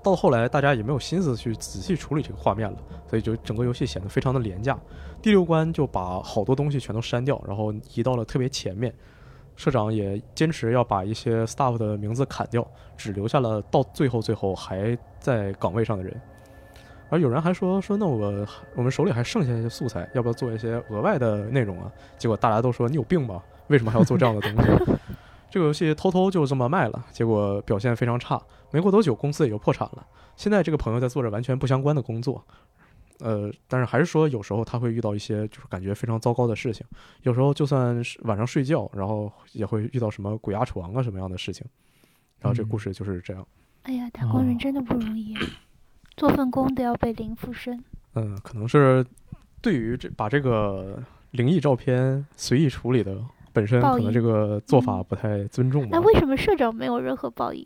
[0.01, 4.79] 到后来大家也没有心思去仔细处理这个画面了，所以就整个游戏显得非常的廉价。
[5.21, 8.93] 第六关就把好多东西全都删掉，然后移到了特别前面。
[9.57, 12.65] 社长也坚持要把一些 staff 的名字砍掉，
[12.95, 16.21] 只留下了到最后最后还在岗位上的人。
[17.09, 21.91] 而有人还说说，那我我们手里还剩下一些素材，要不要做一些额外的内容啊？
[22.17, 23.43] 结果大家都说你有病吧？
[23.67, 24.93] 为什么还要做这样的东西？
[25.49, 28.39] 这个游戏偷偷就这么卖了，结果表现非常差。
[28.71, 30.05] 没过多久，公司也就破产了。
[30.35, 32.45] 现在这个朋友在做着完全不相关的工作，
[33.19, 36.85] 呃，但是还是说有时候他会遇到一些就是感觉非常糟糕的事情。
[37.23, 41.65] 有时候就算是晚上睡觉，然后也会遇到什么鬼压床啊什么样的事情。
[42.39, 43.45] 然后这故事就是这样。
[43.83, 45.35] 哎呀，打工人真的不容易。
[46.19, 47.81] 做份工都要被零附身。
[48.15, 49.05] 嗯，可能是
[49.61, 51.01] 对于这把这个
[51.31, 53.17] 灵异照片随意处理的
[53.53, 55.89] 本身，可能这个做法不太尊重吧。
[55.93, 57.65] 那为什么社长没有任何报应？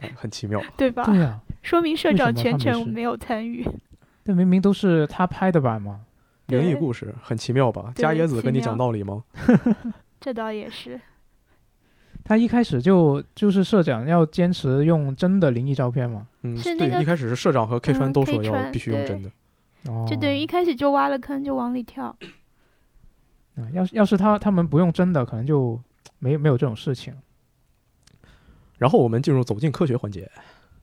[0.00, 1.02] 哎很奇妙， 对吧？
[1.04, 3.66] 对呀， 说明社长全程没有参与。
[4.24, 6.00] 那明明都是他拍的版吗？
[6.46, 7.92] 灵异故事很奇妙吧？
[7.96, 9.24] 加椰子跟你讲道理吗？
[10.20, 11.00] 这倒也是。
[12.24, 16.26] 他一开始就就是社长要坚持用真的灵异照片嘛？
[16.42, 19.30] 嗯，对，一开始是社长和 K 川都说要必须用真的，
[19.88, 22.16] 哦就等于一开始就挖了坑就往里跳。
[23.56, 25.78] 啊，要是要是他他们不用真的，可能就
[26.18, 27.14] 没没有这种事情。
[28.78, 30.30] 然后我们进入走进科学环节。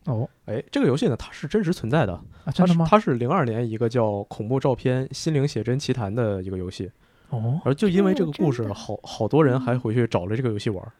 [0.06, 2.14] 哦，哎，这个游戏呢，它是真实存在的。
[2.46, 2.86] 啊，真的吗？
[2.90, 6.92] 它是零二年一个叫《恐怖照片：心灵写真奇谈》的一个游戏。
[7.30, 10.84] 哦，而就因为这个故事，好好多人还回去找了这个游戏玩。
[10.86, 10.92] 嗯，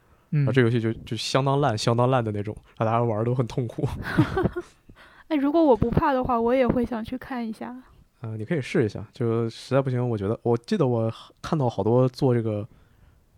[0.52, 3.86] 这游戏就就相当烂，相当烂的那种，让大家玩都很痛苦。
[5.28, 7.76] 哎，如果我不怕的话，我也会想去看一下。
[8.22, 12.66] 嗯，你可以试一下，就实在不行，我觉得我记得我看到好多做这个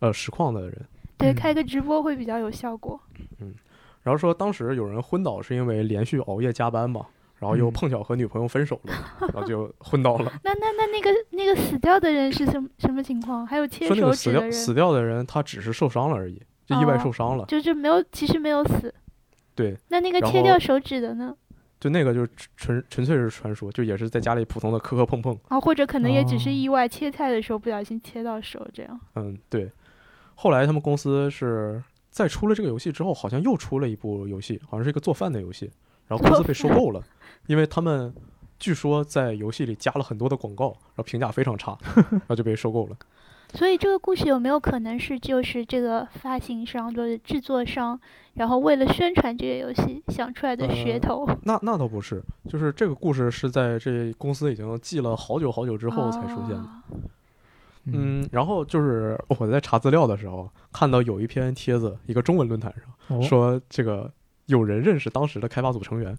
[0.01, 0.87] 呃实况的人，
[1.17, 3.01] 对，开个直播会比较有效果。
[3.41, 3.55] 嗯，
[4.03, 7.07] 然后说当时有人昏倒是因为连续熬夜加班嘛，
[7.39, 8.93] 然后又碰巧和女朋友分手了，
[9.33, 10.33] 然后就昏倒了。
[10.43, 13.47] 那那那那个那个死掉的人是什么什么情况？
[13.47, 14.53] 还有切手指的人？
[14.53, 18.95] 死掉的人他只是受伤了而已，就意外受伤了，就是没有，其实没有死。
[19.55, 19.77] 对。
[19.89, 21.35] 那那个切掉手指的呢？
[21.81, 29.01] 就那个就是纯纯粹是传说，就也是在家里普通的磕磕碰碰啊，或者可能也只是意外切菜的时候不小心切到手这样。
[29.17, 29.69] 嗯，对。
[30.37, 35.69] 后来他们公司是在出了这个游戏之后，好像又出了一部游戏，好像是一个做饭的游戏，
[36.07, 37.03] 然后公司被收购了，
[37.47, 38.15] 因为他们
[38.61, 41.77] 据说在游戏里加了很多的广告，然后评价非常差，
[42.11, 42.97] 然后就被收购了。
[43.55, 48.01] 所以这个故事有没有可能是就是这个发行商就是制作商，
[48.35, 51.29] 然后为了宣传这个游戏想出来的噱头？
[51.45, 56.69] 那那倒不是，就是这个故事是在这公司已经记了好久好久之后才出现的。
[57.85, 62.73] 嗯，然后就是我在查资料的时候看到有一篇帖子，一个中文论坛
[63.09, 64.11] 上说这个
[64.47, 66.17] 有人认识当时的开发组成员，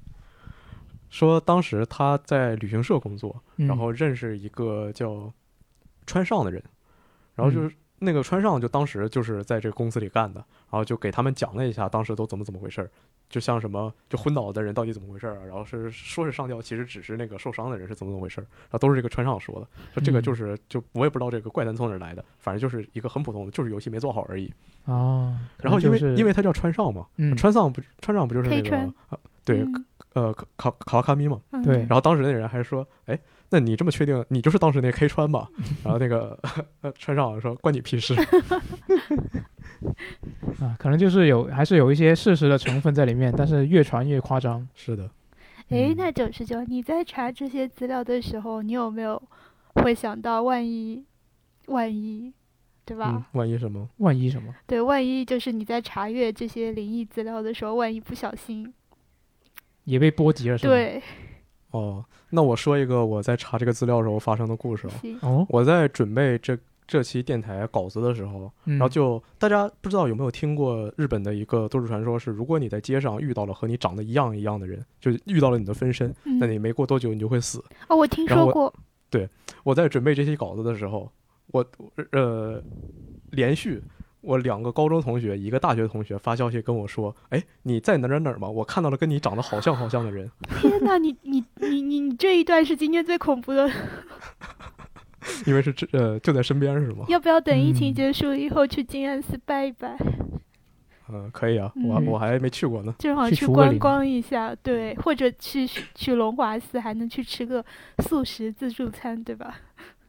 [1.09, 5.33] 说当时他在旅行社工作，然后认识一个叫
[6.05, 6.63] 川上的人。
[7.35, 10.39] 然后就是那个川上，就当时就是在这个公司里干的，
[10.69, 12.89] 然后就给他们讲了一下当时都怎么怎么回事儿，
[13.29, 24.51] 就像什么就昏倒的人到底怎么回事儿啊，然后是说是上吊，其实只是那个受伤的人是怎么怎么回事儿，然后都是这个川上说的，说这个就是就我也不知道这个怪谈从哪儿来的，反正就是一个很普通的，就是游戏没做好而已。
[24.85, 25.37] 哦。
[25.61, 27.07] 然后因为因为他叫川上嘛，
[27.37, 28.93] 川上不川上不就是那个
[29.45, 29.65] 对
[30.13, 31.77] 呃卡卡卡卡咪嘛，对。
[31.77, 33.17] 然后当时那人还说，哎。
[33.49, 35.47] 那你这么确定你就是当时那 K 川吧？
[35.83, 36.39] 然后那个
[36.97, 38.15] 川上说关你屁事
[40.59, 44.67] 啊，可能就是有还是有一些事实的成分在里面，但是越传越夸张。
[44.73, 45.09] 是的。
[45.69, 49.21] 哎，那九十九，你在查这些资料的时候，你有没有
[49.75, 51.03] 会想到万一，
[51.67, 52.31] 万一，
[52.85, 53.27] 对吧？
[53.33, 53.89] 万一什么？
[53.97, 54.53] 万一什么？
[54.67, 58.73] 对，万一就是你在查阅这些灵异资料的时候，万一不小心
[59.85, 60.73] 也被波及了，是吧？
[60.73, 61.01] 对。
[61.73, 64.87] 哦，那我说一个我在查这个资料时候发生的故事
[65.21, 66.55] 哦，我在准备这
[66.85, 77.63] 这期电台稿子的时候，然后就大家不知道有没有听过日本的一个都市传说，是如果你在街上遇到了和你长得一样一样的人，就遇到了你的分身，那你没过多久你就会死。
[77.87, 78.71] 哦，我听说过。
[79.09, 79.27] 对，
[79.63, 81.11] 我在准备这期稿子的时候，
[81.47, 81.65] 我
[82.11, 82.61] 呃
[83.31, 83.81] 连续。
[84.23, 88.49] 我两个高中同学，一个大学同学发消息跟我说：“哎，你在哪哪哪吗？
[88.49, 90.31] 我看到了跟你长得好像好像的人。”
[90.61, 93.69] 天哪，你你你你你这一段是今天最恐怖的，
[95.45, 97.05] 因为是这呃就在身边是吗？
[97.09, 99.97] 要不要等疫情结束以后去静安寺拜一拜？
[101.09, 107.63] 嗯， 可以啊，我我还没去过呢，正好去观光一下，对，或者去去龙华寺，还能去吃个
[107.99, 109.59] 素食自助餐，对吧？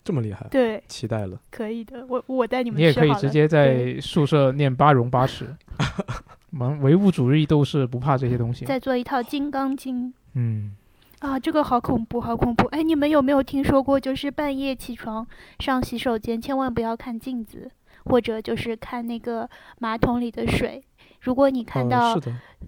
[0.04, 2.78] 这么厉害，对，期待了，可以的，我我带你们。
[2.78, 5.56] 你也可以直接在宿舍念八荣八耻，
[6.52, 8.64] 我们唯物主义都是不怕这些东西。
[8.66, 10.08] 再做一套《金刚经》。
[10.34, 10.76] 嗯。
[11.20, 12.66] 啊，这个好恐怖，好恐怖！
[12.66, 15.26] 哎，你们有没有听说过，就是半夜起床
[15.58, 17.70] 上洗手间，千万不要看镜子，
[18.04, 19.48] 或者就是看那个
[19.78, 20.84] 马桶里的水。
[21.22, 22.20] 如果你看到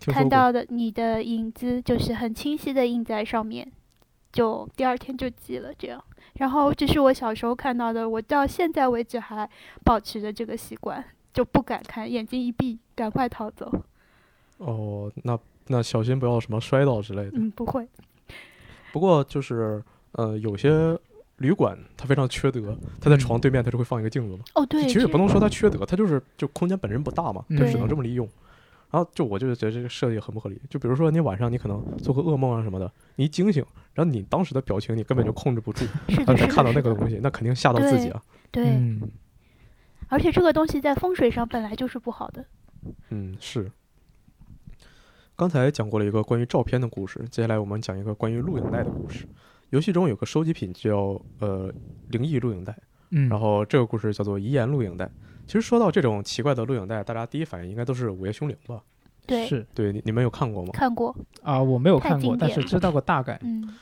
[0.06, 3.70] 看到的你的影子，就是很清晰的印在上面，
[4.32, 6.02] 就第二天就记了这样。
[6.38, 9.48] 然后这是我小时候看到的，我到现在为止还
[9.84, 13.72] 保持着这个习惯，就不敢看，眼睛一闭，赶快逃走。
[14.58, 15.38] 哦，那
[15.68, 17.32] 那小心不要什么摔倒之类的。
[17.34, 17.86] 嗯，不会。
[18.92, 19.82] 不过就是，
[20.12, 20.98] 呃，有些
[21.38, 24.44] 旅馆它非常缺德，它在床对面它就会放一个镜子嘛。
[24.54, 24.82] 哦，对。
[24.84, 28.26] 其实也不能说它缺德，它就是就空间本身不大嘛，就只能这么利用。
[28.90, 30.60] 然后就我就觉得这个设计很不合理。
[30.70, 33.64] 就比如说你晚上你可能做个噩梦啊什么的，你一惊醒，
[33.94, 38.22] 然后你当时的表情你根本就控制不住，然后再看到那个东西，那肯定吓到自己啊。
[38.50, 38.78] 对。
[40.08, 42.44] 而且这个东西在风水上本来就是不好的。
[43.10, 43.70] 嗯，是。
[45.34, 49.26] 刚才讲过了一个关于照片的故事，接下来我们讲一个关于录影带的故事。
[49.70, 51.72] 游戏中有个收集品叫呃
[52.10, 52.78] 灵异录影带，
[53.10, 55.10] 嗯，然后这个故事叫做遗言录影带。
[55.46, 58.82] 其实说到这种奇怪的录影带，大家第一反应应该都是《午夜凶铃》吧？
[59.26, 60.70] 对，是对，你你们有看过吗？
[60.72, 63.38] 看过啊，我没有看过，但是知道个大概。
[63.42, 63.74] 嗯，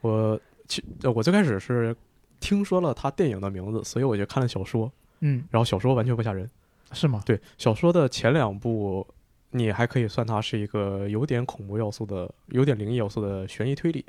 [0.00, 0.84] 我其
[1.14, 1.94] 我最开始是
[2.38, 4.90] 听说了他电影的名字，所以我就看了小说。
[5.20, 6.50] 嗯，然后小说完全不吓人，
[6.92, 7.22] 是吗？
[7.26, 9.06] 对，小说的前两部。
[9.52, 14.04] 你还可以算它是一个有点恐怖要素的、有点灵异要素的悬疑推理，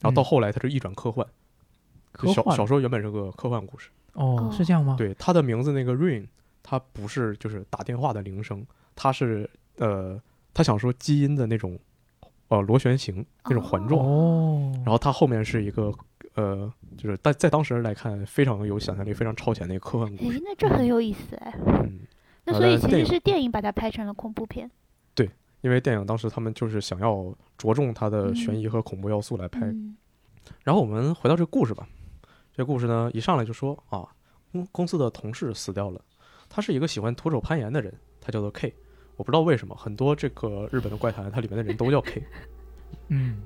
[0.00, 1.26] 然后到后来它就一转科幻。
[2.32, 3.90] 小小说原本是个科幻故事。
[4.14, 4.94] 哦，是这样吗？
[4.96, 6.26] 对，它的名字那个 ring，
[6.62, 10.20] 它不是就是打电话的铃声，它是呃，
[10.52, 11.78] 他想说基因的那种
[12.48, 14.04] 呃螺旋形那种环状。
[14.04, 14.72] 哦。
[14.76, 15.92] 然后它后面是一个
[16.34, 20.38] 呃，就是在在当时来看非常有想象力、非常超前的一个科幻故事。
[20.38, 21.54] 哎，那这很有意思哎。
[21.82, 22.00] 嗯。
[22.44, 24.70] 那所以其实是电影把它拍成了恐怖片。
[25.14, 25.28] 对，
[25.60, 29.60] 因为电影当时他们就是想要着重它的悬疑和恐怖要素来拍。
[30.64, 31.86] 然后我们回到这个故事吧。
[32.52, 34.08] 这故事呢，一上来就说啊，
[34.50, 36.00] 公公司的同事死掉了。
[36.50, 38.74] 他是一个喜欢徒手攀岩的人，他叫做 K。
[39.16, 42.22] 我不知道为什么很多这个日本的怪谈，它里面的人都叫 K。
[43.08, 43.36] 嗯，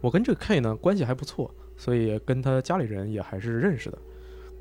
[0.00, 3.98] 我跟这个 K 呢关系还不错，所以跟他家里人也还是认识的。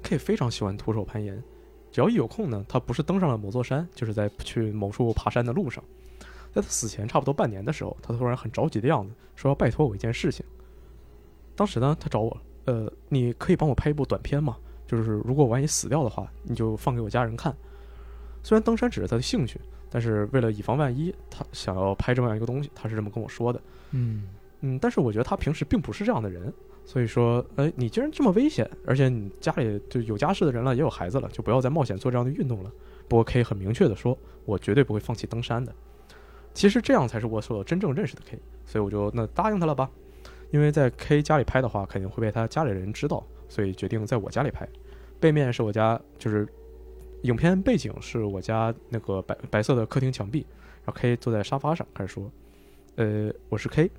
[0.04, 1.44] K 非常喜欢徒手攀岩。
[1.92, 5.84] 只要一有空呢，他不是登上了某座山，就是在去某处爬山的路上。
[6.54, 10.46] 在他死前差不多半年的时候，他突然很着急的样子，说要拜托我一件事情。
[11.56, 14.58] 当时呢，他找我，呃，你可以帮我拍一部短片吗？
[14.88, 17.56] 就是如果万一死掉的话，你就放给我家人看。
[18.42, 19.60] 虽然登山只是他的兴趣，
[19.90, 23.62] 但是为了以防万一，他想要拍这么样一个东西，他是这么跟我说的。
[23.92, 24.30] 嗯
[24.62, 26.52] 嗯，但是我觉得他平时并不是这样的人。
[26.86, 32.72] 所以说，哎，你既然这么危险，而且你家里就有家室的人了，也有孩子了，就不要再冒险做这样的运动了。
[33.10, 35.76] 不过可以很明确的说，我绝对不会放弃登山的。
[36.54, 39.90] 其实这样才是我所真正认识的 K，所以我就那答应他了吧。
[40.50, 44.68] 因为在 K 家里拍的话，肯定会被他家里人知道，所以决定在我家里拍。
[45.20, 46.48] 背面是我家，就是
[47.24, 50.46] 影片背景是我家那个白白色的客厅墙壁，
[50.86, 52.32] 然后 K 坐在沙发上开始说
[52.96, 53.90] ：“呃，我是 K。”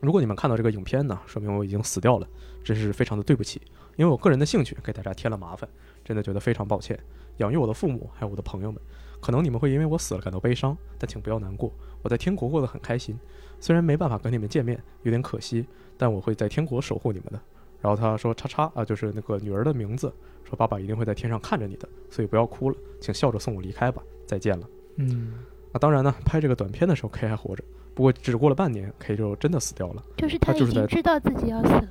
[0.00, 2.28] 如果你们看到这个影片呢，说明我已经死掉了，
[2.62, 3.60] 真是非常的对不起。
[3.96, 5.68] 因为我个人的兴趣给大家添了麻烦，
[6.04, 6.98] 真的觉得非常抱歉。
[7.38, 8.80] 养育我的父母还有我的朋友们，
[9.20, 11.72] 可能你们会因为我死了感到悲伤，但请不要难过。
[12.02, 13.18] 我在天国过得很开心，
[13.58, 15.66] 虽然没办法跟你们见面，有点可惜，
[15.96, 17.40] 但我会在天国守护你们的。
[17.80, 20.12] 然后他说：“叉叉啊，就是那个女儿的名字，
[20.44, 25.34] 说爸爸一定会在天上看着你的，所以不要哭了，请笑着送我离开吧，再见了。”嗯，
[25.72, 27.62] 那当然呢，拍这个短片的时候，K 还活着。
[27.94, 30.02] 不过只过了半年，K 就真的死掉了。
[30.16, 31.88] 就是他已经知道自己要死了。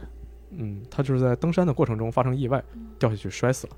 [0.51, 2.63] 嗯，他就是在登山的过程中发生意外，
[2.99, 3.73] 掉下去摔死了。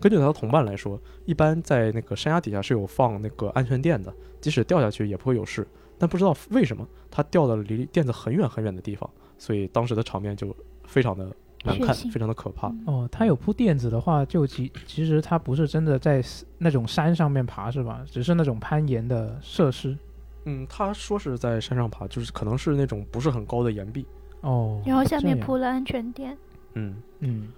[0.00, 5.66] 根据他的同伴来说，一般在那个山崖底下是有放那个安全垫的，即使掉下去也不会有事。
[5.98, 9.08] 但不知道为什么他掉到了离垫子很远很远的地方，
[9.38, 11.32] 所以当时的场面就非常的
[11.64, 12.72] 难看，非常的可怕。
[12.86, 16.22] 哦，他有铺垫子的话，就其其实他不是真的在
[16.58, 18.04] 那种山上面爬是吧？
[18.10, 19.96] 只是那种攀岩的设施。
[20.44, 24.04] 嗯，他说是在山上爬，就是可能是那种不是很高的岩壁
[24.40, 26.36] 哦，然后下面铺了安全垫。
[26.74, 27.48] 嗯嗯，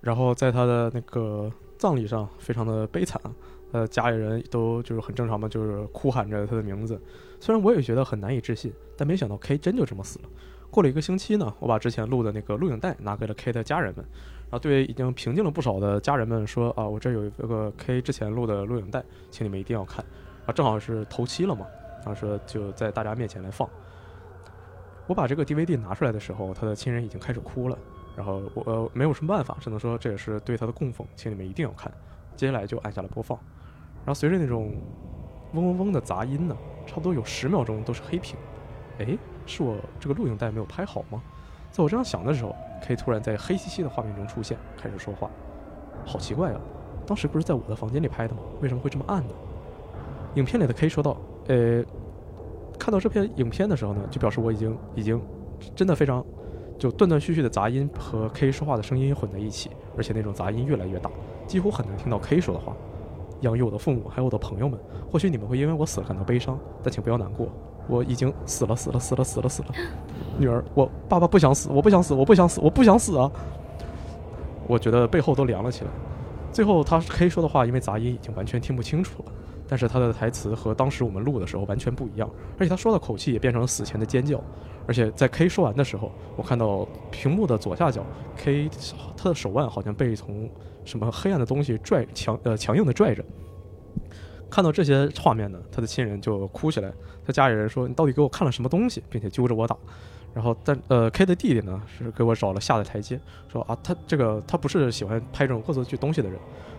[0.00, 3.20] 然后在他的那个葬礼上非常的悲惨，
[3.70, 7.00] 呃，家里人都就是很正常嘛，就是哭喊着他的名字。
[7.38, 10.28] 虽然我也觉得很难以置信，但没想到 K 真就这么死了。
[10.70, 14.04] 过了一个星期呢，我把之前录的那个录影带拿给了 K 的家人们，
[14.44, 20.04] 然后对已经平静了不少的家人们说啊，我这有一个 K 之前录的录影带，请你们一定要看。
[20.46, 21.66] 啊，正好是头七了嘛，
[22.04, 23.68] 然后说就在大家面前来放。
[25.06, 27.76] 我把这个 DVD 拿出来的时候，他的亲人已经开始哭了。
[28.16, 31.92] 然后我呃没有什么办法，只能说这也是对他的供奉，请你们一定要看。
[32.36, 33.36] 接下来就按下了播放。
[33.98, 34.72] 然后随着那种
[35.52, 36.56] 嗡嗡嗡的杂音呢，
[36.86, 38.36] 差不多有十秒钟都是黑屏。
[38.98, 39.18] 哎，
[39.50, 41.20] 是我这个录影带没有拍好吗？
[41.70, 45.28] 在我这样想的时候，K 突然在黑漆漆的画面中出现，开始说话。
[46.06, 46.60] 好奇怪啊，
[47.06, 48.40] 当时不是在我的房间里拍的吗？
[48.60, 49.34] 为什么会这么暗呢？
[50.36, 51.16] 影片里的 K 说道
[51.48, 51.84] ：“呃，
[52.78, 55.20] 看到这篇影片的时候呢，就表示我已经已经
[55.74, 56.24] 真的非常。”
[56.80, 59.68] 就断断续续的杂音和 K 说话的声音混在一起，
[59.98, 61.10] 而且那种杂音越来越大，
[61.46, 62.74] 几乎很难听到 K 说的话。
[63.42, 64.80] 养育我的父母还有我的朋友们，
[65.12, 67.48] 或许你们会因为我死了感到悲伤，但请不要难过，
[67.88, 69.68] 我已经死了，死了，死了，死了，死了。
[70.38, 73.30] 女儿，我爸爸不想死，我不想死，我不想死，我不想死啊！
[74.66, 75.90] 我觉得背后都凉了起来。
[76.52, 79.32] 最后，他 K 说的话，因为杂音已经完全听不清楚了。
[79.68, 82.28] 但是他的台词和当时我们录的时候完全不一样，
[82.58, 84.40] 而且他说的口气也变成了死前的尖叫。
[84.86, 88.02] 而且在 K 说完的时候，我看到屏幕的左下角
[88.36, 88.68] ，K
[89.16, 90.50] 他的手腕好像被从
[90.84, 93.24] 什么黑暗的东西拽强呃强硬的拽着。
[94.50, 96.92] 看到这些画面呢，他的亲人就哭起来，
[97.24, 99.76] 他家里人说：“你到底给我看了什么东西？”并且揪着我打。
[100.34, 103.18] 然后但呃 K 的弟弟呢是给我找了下的台阶，
[103.48, 106.38] 说啊他这个他不是喜欢拍这种恶作剧东西的人。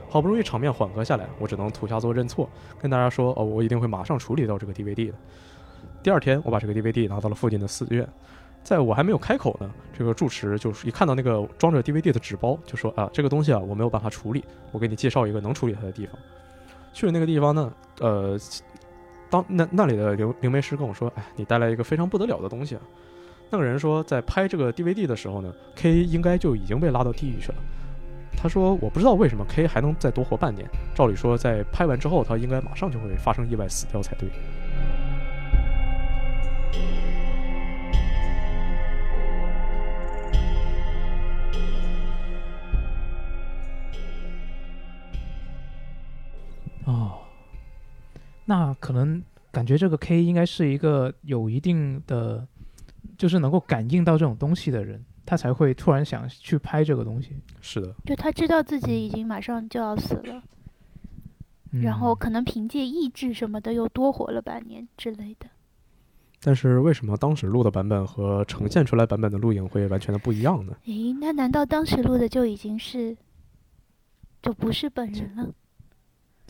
[0.09, 2.49] 好不容易场面缓和下来，我只能土下座认错，
[2.79, 5.13] 跟大家说：“哦，我一定会马上处理掉这个 DVD 的。”
[6.03, 8.05] 第二天，我把这个 DVD 拿到了附近的寺院，
[8.61, 14.43] 在我还没有开口呢，这个住持就是一看到那个装着 DVD 的纸包，就说：“啊，这个东西啊，我没有办法处理，
[14.73, 16.17] 我给你介绍一个能处理它的地方。”
[16.93, 18.37] 去了那个地方呢，呃，
[19.29, 22.81] 当那那里的灵灵媒师跟我说：“哎，你带来一个非常不得了的东西啊！”
[23.49, 27.55] 那个人说，在拍这个 DVD 的时候呢，K 应该就已经被拉到地狱去了。
[28.37, 30.67] 他说：“我不知道为什么 K 还能再多活半年。
[30.95, 34.29] 照理说，在拍完之后，他应该马上就会发生意外死掉才对。”
[46.85, 47.19] 哦，
[48.45, 49.21] 那可能
[49.51, 52.47] 感觉这个 K 应该是一个有一定的，
[53.17, 55.03] 就是能够感应到这种东西的人。
[55.23, 57.37] 他才会突然想去拍这个东西。
[57.61, 60.43] 是的，就他知道自己已经马上就要死了，
[61.69, 65.47] 然后可能凭借意志什么的又多活了半年之类的。
[66.41, 70.75] 但是为什么当时录的版本和呈现出来版本的录影会完全的不一样呢？
[70.85, 73.15] 诶，那难道当时录的就已经是，
[74.41, 75.53] 就不是本人了？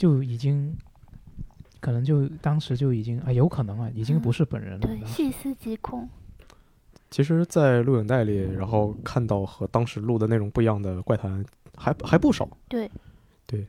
[0.01, 0.75] 就已经，
[1.79, 4.79] 可能就当时就已经啊，有可能啊，已经不是本人了。
[4.79, 6.09] 对，细思极恐。
[7.11, 11.45] 其实，在录影带里，然后看到和当时录的内容不一样的怪谈，
[11.77, 12.49] 还还不少。
[12.67, 12.89] 对，
[13.45, 13.67] 对，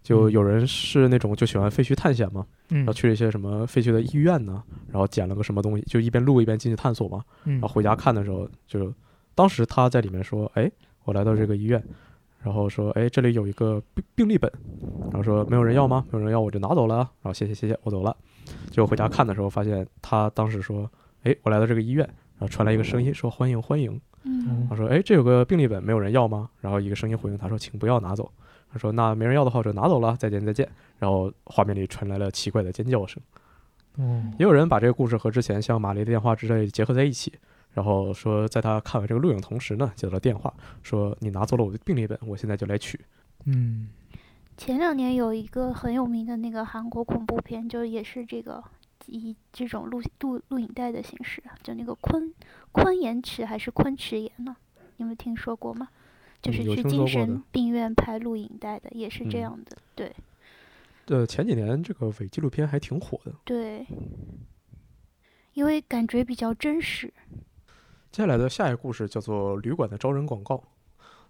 [0.00, 7.24] 就有人是那种就喜欢废墟探险嘛，然后去了一些什么废墟的医院呢，然后捡了个什么东西，就一边录一边进去探索嘛。
[7.42, 8.94] 然后回家看的时候，就
[9.34, 10.70] 当时他在里面说：“哎，
[11.02, 11.84] 我来到这个医院，
[12.44, 14.52] 然后说，哎，这里有一个病病历本，
[15.10, 16.04] 然后说没有人要吗？
[16.12, 16.96] 没有人要，我就拿走了。
[16.96, 18.14] 然后谢谢谢谢，我走了。
[18.70, 20.88] 结果回家看的时候，发现他当时说：，
[21.22, 22.06] 哎，我来到这个医院。”
[22.36, 23.98] 然后传来一个声音说：“欢迎欢迎。”
[24.68, 28.30] 他说：“哎，这有个病历本，没有人要吗？”然后一个声音回应他说：“请不要拿走。”
[28.70, 30.14] 他说：“那没人要的话我，就拿走了。
[30.18, 30.68] 再见再见。”
[30.98, 33.22] 然后画面里传来了奇怪的尖叫声。
[34.38, 37.32] 也有人把这个故事和之前像玛丽的电话之类结合在一起，
[37.74, 42.98] 然后说在他看完这个录影同时呢，接到了电话，说：“你拿走了我的病历本，我现在就来取。”
[43.44, 43.88] 嗯，
[44.56, 48.64] 前两年有一个很有名的那个韩国恐怖片，就也是这个。
[49.06, 52.32] 以这种录录录影带的形式，就那个昆
[52.72, 54.56] 昆延池还是昆池岩呢？
[54.96, 55.88] 你们听说过吗？
[56.40, 59.76] 就是去精神病院拍录影带的，也是这样的。
[59.94, 60.10] 对。
[61.08, 63.32] 呃，前几年这个伪纪录片还挺火的。
[63.44, 63.86] 对。
[65.52, 67.12] 因为感觉比较真实。
[68.14, 70.54] 接下来的下一个故事叫做《旅馆的招人广告》。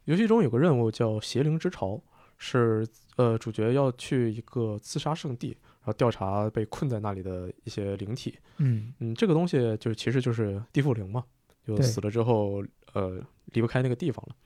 [0.04, 1.98] 游戏中有个任务叫“邪灵之潮”，
[2.36, 2.86] 是
[3.16, 5.56] 呃主角要去一个自杀圣地。
[5.80, 11.24] 然后调查被困在那里的一些灵体，嗯嗯，这个东西就是其实就是地缚灵嘛，
[11.66, 12.62] 就死了之后，
[12.92, 14.36] 呃，离不开那个地方了。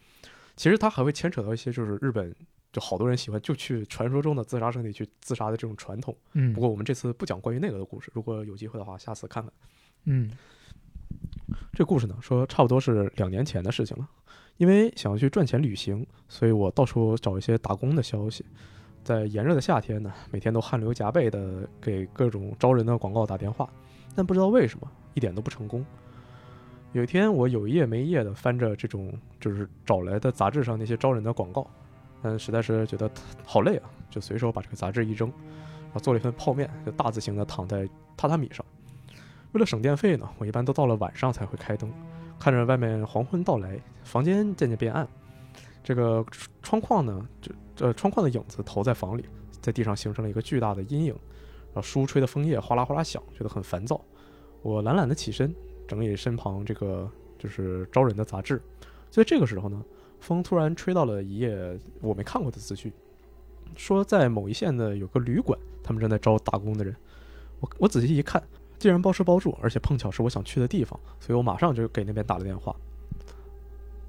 [0.55, 2.33] 其实它还会牵扯到一些就是日本
[2.73, 6.17] 就好多人喜欢就去传说中的自杀圣地去自杀的这种传统。
[6.35, 9.53] 嗯，不过我们这次不讲关于那个的故事，如果有机会的话，下次看看。
[10.05, 10.31] 嗯，
[11.73, 14.09] 这故事呢，说差不多是两年前的事情了。
[14.57, 18.45] 因为想要去赚钱旅行，所以我到处找一些打工的消息。
[19.05, 23.71] 在炎热的夏天呢，每天都汗流浃背的给各种招人的广告打电话，
[24.17, 25.87] 但不知道为什么一点都不成功。
[26.93, 31.65] 有一天，我有一夜没一夜的翻着这种就是找来的杂志上那些招人的广告，
[32.21, 33.09] 但实在是觉得
[33.45, 37.85] 好累啊，就随手把这个杂志一扔，然后做了一份泡面，就大字型的躺在
[38.17, 38.67] 榻榻米上。
[39.53, 41.91] 为了省电费呢，我一般都到了晚上才会开灯，
[42.39, 45.09] 看着外面黄昏到来，房间渐渐变暗。
[45.83, 46.25] 这个
[46.63, 47.53] 窗框呢，这
[47.87, 49.25] 呃窗框的影子投在房里，
[49.61, 51.15] 在地上形成了一个巨大的阴影，
[51.73, 53.99] 然后书吹的枫叶哗啦哗啦响，觉得很烦躁。
[54.61, 55.55] 我懒懒的起身，
[55.87, 58.61] 整理身旁这个就是招人的杂志。
[59.11, 59.83] 就在这个时候呢，
[60.21, 62.93] 风突然吹到了一页我没看过的资讯，
[63.77, 66.95] 说在某一县的有个旅馆，他们正在招打工的人。
[67.61, 68.43] 我我仔细一看，
[68.79, 72.75] 既然包吃包住，而且碰巧是我想去的地方，所以我马上就给那边打了电话。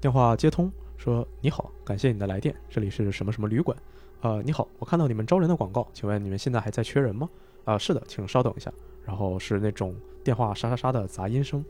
[0.00, 3.76] 电话接通，说：“你好，感谢你的来电，这里是什么什么旅馆？
[4.22, 7.28] 呃，你好，我看到你们招人的广告，请问你们现在还在缺人吗？
[7.64, 8.72] 啊，是的，请稍等一下。
[9.04, 11.64] 然后是那种电话沙沙沙的杂音声。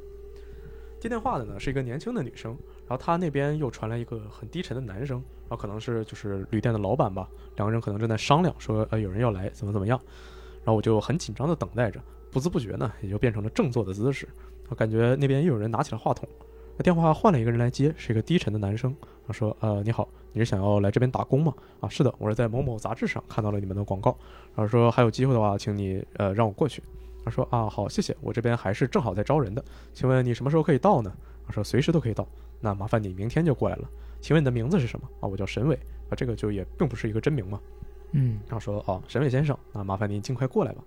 [1.00, 2.50] 接电话的呢是一个年轻的女生，
[2.86, 5.16] 然后她那边又传来一个很低沉的男声，
[5.48, 9.98] 然后可能是就是旅店的老板吧，两个人可能正在商量，说呃有人要来，怎么怎么样。
[10.58, 11.98] 然后我就很紧张的等待着，
[12.30, 14.28] 不知不觉呢也就变成了正坐的姿势。
[14.68, 16.28] 我感觉那边又有人拿起了话筒。”
[16.82, 18.96] 电话换了一个人来接，是一个低沉的男生。
[19.26, 21.52] 他说：“呃，你好，你是想要来这边打工吗？
[21.78, 24.16] 啊，是的，我是在某某杂志上看到了你们的广告。
[24.56, 26.82] 然后说还有机会的话，请你呃让我过去。
[27.22, 29.62] 他说啊，好，谢谢，我这边还是正好在招人的，
[29.92, 31.12] 请问你什么时候可以到呢？
[31.46, 32.26] 他说随时都可以到。
[32.60, 33.90] 那麻烦你明天就过来了。
[34.22, 35.06] 请问你的名字是什么？
[35.20, 35.78] 啊，我叫沈伟。
[36.08, 37.60] 啊，这个就也并不是一个真名嘛。
[38.12, 40.82] 嗯，然后说哦，沈伟先生，那麻烦您尽快过来吧。”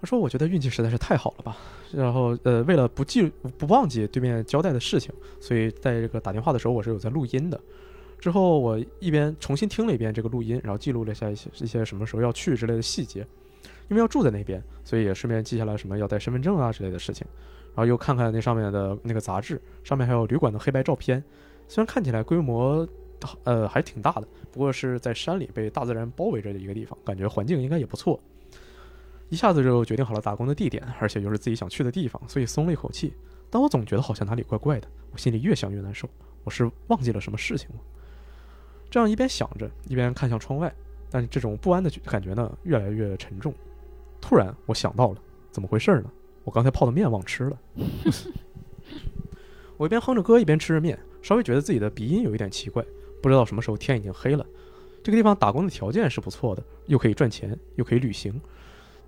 [0.00, 1.56] 他说：“我觉得运气实在是太好了吧。
[1.92, 7.60] 然后，呃，为了不记不忘记对面交代的事情，所以在这个打电话的时候，我是有在录音的。
[8.18, 13.26] 之后，我一边重新听了一遍这个录音，然后记录了一下一些一些什么时候要去之类的细节。
[13.88, 17.26] 因为要住在那边，所以也顺便记下来什么要带身份证啊之类的事情。
[17.74, 21.22] 然后又看看那上面的那个杂志，上面还有旅馆的黑白照片。
[21.68, 22.88] 虽然看起来规模，
[23.44, 28.18] 呃，还挺大的，不过是在山里被大自然包围着的一个地方，感觉环境应该也不错。”
[29.30, 33.14] 一下子就决定好了打工的地点，而且又是自己想去的地方，所以松了一口气。
[33.48, 36.08] 但我总觉得好像哪里怪怪的，我心里越想越难受。
[36.44, 37.76] 我是忘记了什么事情吗？
[38.90, 40.72] 这样一边想着，一边看向窗外，
[41.10, 43.54] 但这种不安的感觉呢，越来越沉重。
[44.20, 45.18] 突然，我想到了，
[45.50, 46.10] 怎么回事呢？
[46.44, 47.58] 我刚才泡的面忘吃了。
[49.76, 52.84] 我一边哼着歌，一边吃着面，稍微觉得自己的鼻音有一点奇怪。
[53.22, 54.44] 不知道什么时候天已经黑了。
[55.02, 58.40] 这个地方打工的条件是不错的，又可以赚钱，又可以旅行。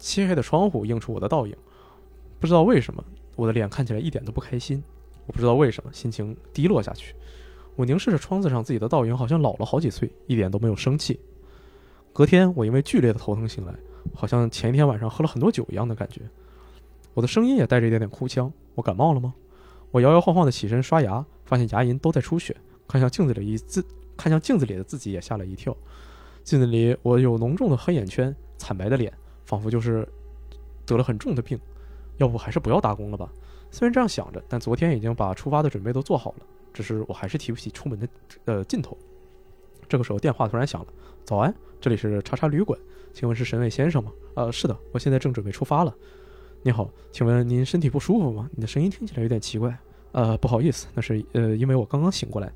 [0.03, 1.57] 漆黑的窗户映出我的倒影，
[2.41, 3.05] 不知道为什么，
[3.37, 4.83] 我的脸看起来一点都不开心。
[5.29, 7.15] 我不知道为什么，心情低落下去。
[7.77, 11.21] 我凝视着窗子上自己的倒影，好像老了好几岁，一点都没有生气。
[12.13, 13.73] 隔天，我因为剧烈的头疼醒来，
[14.13, 16.21] 好像前一天晚上喝了很多酒一样的感觉。
[17.15, 18.53] 我的声音也带着一点点哭腔。
[18.75, 19.33] 我感冒了吗？
[19.93, 22.57] 我摇摇晃晃地起身刷牙，发现牙龈都在出血。
[22.89, 25.77] 看向镜子里一自，看向镜子里的自己也吓了一跳。
[26.43, 29.13] 镜子里我有浓重的黑眼圈，惨白的脸。
[29.53, 30.09] 仿佛就是
[30.87, 31.61] 得了很重的病，
[32.17, 33.31] 要不还是不要打工了吧？
[33.71, 38.09] 虽然这样想着，但昨天已经把出发的准备都做好了，只是我还是提不起出门的
[38.47, 38.97] 呃劲头。
[39.91, 40.87] 这个时候电话突然响了，
[41.23, 42.81] 早安，这里是叉叉旅馆，
[43.13, 44.11] 请问是沈伟先生吗？
[44.37, 45.95] 呃，是的，我现在正准备出发了。
[46.63, 48.49] 你好，请问您身体不舒服吗？
[48.55, 49.77] 你的声音听起来有点奇怪。
[50.13, 52.51] 呃，不好意思，那是呃因为我刚刚醒过来。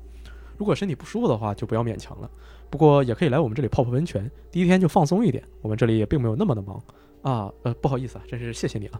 [0.57, 2.27] 如果身体不舒服的话，就不要勉强了。
[2.69, 5.43] 不过也可以来我们这里泡泡温泉，第一天就放松一点。
[5.61, 6.81] 我们这里也并没有那么的忙
[7.21, 7.51] 啊。
[7.63, 8.99] 呃，不好意思啊，真是谢谢你了。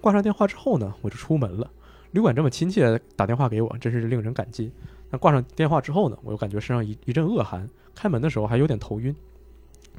[0.00, 1.70] 挂上电话之后呢，我就出门了。
[2.10, 4.72] 旅馆这么亲切打电话给我，真是令人感激。
[5.10, 9.14] 那挂上电话之后呢，我又感觉身上一一阵恶寒，开门的时候还有点头晕。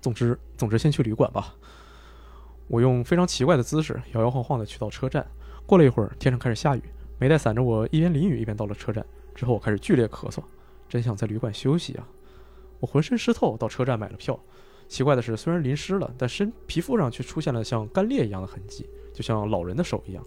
[0.01, 1.55] 总之， 总之先去旅馆吧。
[2.67, 5.25] 我用非常奇怪的姿势摇摇晃晃地去到车站。
[5.65, 6.81] 过了一会儿，天上开始下雨，
[7.19, 9.05] 没带伞着我一边淋雨一边到了车站。
[9.33, 10.39] 之后我开始剧烈咳嗽，
[10.87, 12.07] 真想在旅馆休息啊。
[12.79, 14.39] 我浑身湿透，到车站买了票。
[14.87, 20.23] 奇怪的是，虽然淋湿了，但身皮肤上却出现了像干裂一样的痕迹，就像老人的手一样。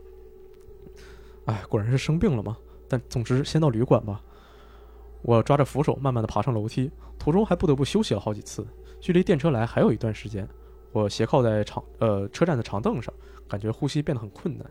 [1.45, 2.57] 哎，果然是生病了吗？
[2.89, 4.21] 但总之，先到旅馆吧。
[5.23, 8.67] 我抓着扶手，慢慢的爬上楼梯，途中还不得不休息了好几次。
[9.01, 10.49] 距离电车来还有一段时间，
[10.91, 13.15] 我斜靠在长呃车站的长凳上，
[13.49, 14.67] 感觉呼吸变得很困难。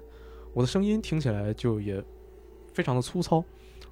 [0.54, 2.04] 我的声音听起来就也
[2.74, 3.44] 非常的粗糙，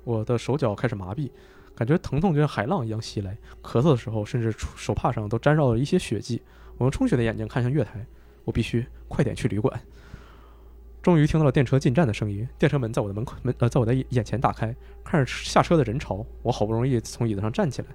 [0.03, 1.29] 我的手脚开始麻痹。
[1.75, 6.41] 感觉疼痛就像海浪一样袭来，咳嗽的时候，甚至手帕上都沾绕了一些血迹。
[6.77, 8.05] 我用充血的眼睛看向月台，
[8.43, 9.79] 我必须快点去旅馆。
[11.01, 14.75] 终于听到了电车进站的声音，电车门在我的门口门呃，在我的眼前打开。
[15.03, 17.87] 看着下车的人潮，我好不容易从椅子上站起来，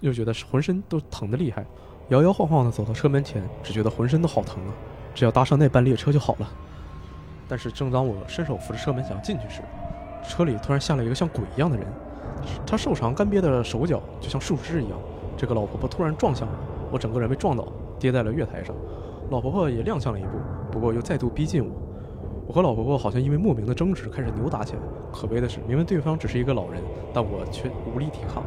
[0.00, 1.66] 又觉得浑身都疼得厉害，
[2.08, 4.72] 摇摇晃晃地走到车门前，只觉得浑身都好疼啊！
[5.14, 6.50] 只要搭上那班列车就好了。
[7.46, 9.60] 但是正当我伸手扶着车门想要进去时，
[10.26, 11.86] 车里突然下来一个像鬼一样的人。
[12.66, 14.98] 她瘦长干瘪的手脚就像树枝一样。
[15.36, 16.54] 这个老婆婆突然撞向我，
[16.92, 17.66] 我整个人被撞倒，
[17.98, 18.74] 跌在了月台上。
[19.30, 20.30] 老婆婆也踉跄了一步，
[20.70, 21.70] 不过又再度逼近我。
[22.46, 24.78] 我和老婆婆好像因为莫名的争执开始扭打起来。
[25.12, 28.42] 可悲的是，明明对方只是一个老人，但我却无力抵抗。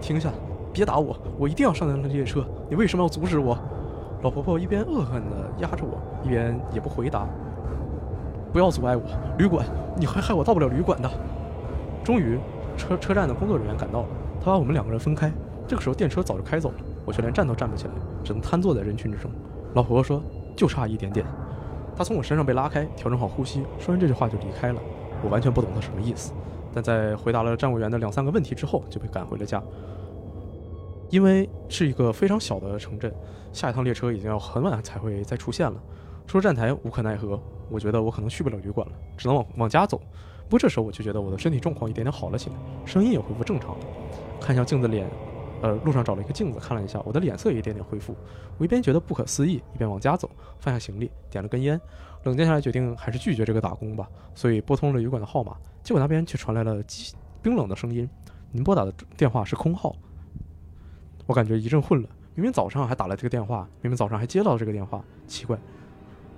[0.00, 0.30] 停下，
[0.72, 1.16] 别打我！
[1.38, 2.44] 我一定要上那辆列车。
[2.68, 3.56] 你为什么要阻止我？
[4.22, 7.26] 老婆婆一边恶狠地压着我，一边也不回答。
[8.52, 9.02] 不要阻碍我，
[9.38, 9.64] 旅馆，
[9.96, 11.08] 你还害我到不了旅馆的。
[12.02, 12.38] 终于，
[12.76, 14.08] 车车站的工作人员赶到了，
[14.40, 15.32] 他把我们两个人分开。
[15.66, 19.30] 这个时候电车早就开走了，我却连站都站不起来，只能瘫坐在人群之中。
[19.74, 20.22] 老婆婆说
[20.54, 21.26] ：“就差一点点。”
[21.96, 24.80] 她从我身上被拉开，调整好呼吸，说完这句话就离开了。
[25.24, 26.32] 我完全不懂她什么意思，
[26.72, 29.62] 但在回答了站务员的两三个问题之后，就被赶回了家。
[31.10, 33.12] 因为是一个非常小的城镇，
[33.52, 35.80] 下一趟列车已经要很晚才会再出现了。
[36.26, 37.40] 出了站台，无可奈何。
[37.68, 40.00] 我觉得我可能去不了旅馆了，只能往往家走。
[40.48, 43.86] 不过这时候我就觉得我的身体状况一点点好了起来，声音也恢复正常了。
[44.40, 45.10] 看向镜子脸，
[45.60, 48.14] 呃，路上找了一个镜子看了一下，我的脸色也一点点恢复。
[48.58, 51.80] 我一边觉得不可思议，一边往家走，放下行李，点了根烟，
[52.24, 54.08] 冷静下来决定还是拒绝这个打工吧。
[54.34, 56.80] 所以拨通了旅馆的号码，结果那边却传来了
[57.42, 58.08] 冰冷的声音
[58.52, 59.96] ：“您拨打的电话是空号。”
[61.26, 65.58] 我感觉一阵混乱，明明早上还打了这个电话，明明早上还接到这个电话，奇怪。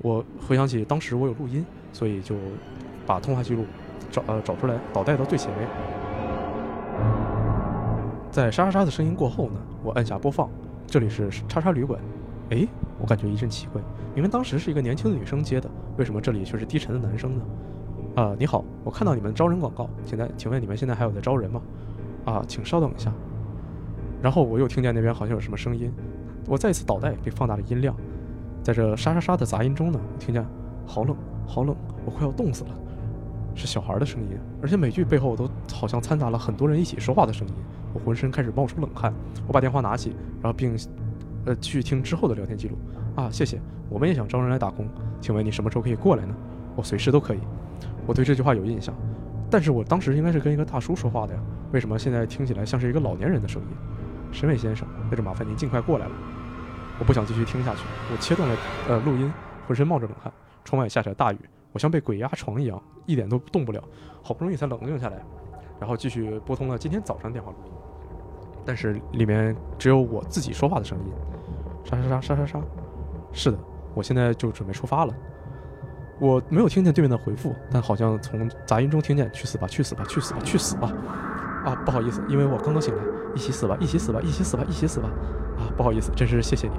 [0.01, 2.37] 我回想起当时我有录音，所以就
[3.05, 3.67] 把通话记录
[4.11, 5.69] 找呃找出来，导带到最前面。
[8.31, 10.49] 在沙沙沙的声音过后呢，我按下播放，
[10.87, 12.01] 这里是叉叉旅馆。
[12.51, 12.67] 哎，
[13.01, 13.83] 我感觉一阵奇怪，
[14.15, 17.45] 明明当时是一个年轻的女生接的，为什么这里却是低沉的男生呢？
[18.17, 21.61] 啊，你好，我看到你们招人广告，现在请问你们现在还有在招人吗？
[22.25, 23.13] 啊，请稍等一下。
[24.23, 25.93] 然后我又听见那边好像有什么声音，
[26.47, 27.95] 我再一次倒带并放大了音量。
[28.63, 30.45] 在这沙沙沙的杂音中呢，我听见
[30.87, 31.17] 好冷，
[31.47, 32.71] 好冷，我快要冻死了。
[33.59, 37.55] 是小孩的声音，而且每句背后都好像掺杂了很多人一起说话的声音。
[37.93, 39.13] 我浑身开始冒出冷汗。
[39.47, 40.79] 我把电话拿起，然后并
[41.45, 42.79] 呃继续听之后的聊天记录。
[43.17, 43.61] 啊，谢谢，
[43.91, 44.89] 我们也想招人来打工，
[45.21, 46.35] 请问你什么时候可以过来呢？
[46.77, 47.41] 我随时都可以。
[48.07, 48.95] 我对这句话有印象，
[49.51, 51.41] 但是我当时应该是跟一个大叔说话的呀，
[51.73, 53.69] 为什么现在听起来像是一个老年人的声音？
[54.31, 56.13] 沈伟先生，那就麻烦您尽快过来了。
[57.01, 57.81] 我不想继续听下去，
[58.13, 58.57] 我切断了
[58.89, 59.33] 呃录音，
[59.67, 60.33] 浑身冒着冷汗。
[60.65, 61.39] 窗外下起了大雨，
[61.73, 63.83] 我像被鬼压床一样，一点都动不了。
[64.23, 65.17] 好不容易才冷静下来，
[65.81, 67.73] 然后继续拨通了今天早上电话录音，
[68.65, 71.13] 但是里面只有我自己说话的声音，
[71.85, 72.61] 沙沙沙沙沙沙。
[73.33, 73.59] 是的，
[73.95, 75.15] 我现在就准备出发了。
[76.21, 80.93] 我没有听见对面的回复，但好像从杂音中听见“去死吧，去死吧，去死吧，去死吧”。
[81.65, 83.03] 啊，不好意思，因为我刚刚醒来。
[83.35, 85.09] 一起死吧，一起死吧，一起死吧，一起死吧。
[85.59, 86.75] 啊，不好意思，真是谢谢你。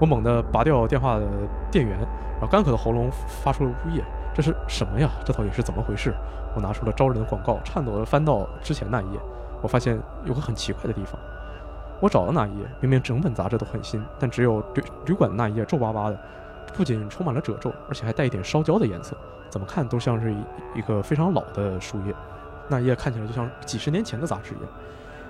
[0.00, 1.26] 我猛地拔掉电话的
[1.70, 3.10] 电源，然后干渴的喉咙
[3.42, 4.04] 发出了呜咽。
[4.34, 5.10] 这是什么呀？
[5.24, 6.14] 这到底是怎么回事？
[6.54, 9.20] 我拿出了招人的广告，颤抖地翻到之前那一页。
[9.62, 11.20] 我发现有个很奇怪的地方。
[12.00, 16.18] 我找的那一页明明整本杂志都很新，但只有旅旅馆那一页皱巴巴的，
[16.74, 19.16] 不仅充满了褶皱，而且还带一点烧焦的颜色。
[19.50, 20.36] 怎么看都像是一
[20.76, 22.14] 一个非常老的书页。
[22.68, 24.68] 那一页看起来就像几十年前的杂志一样。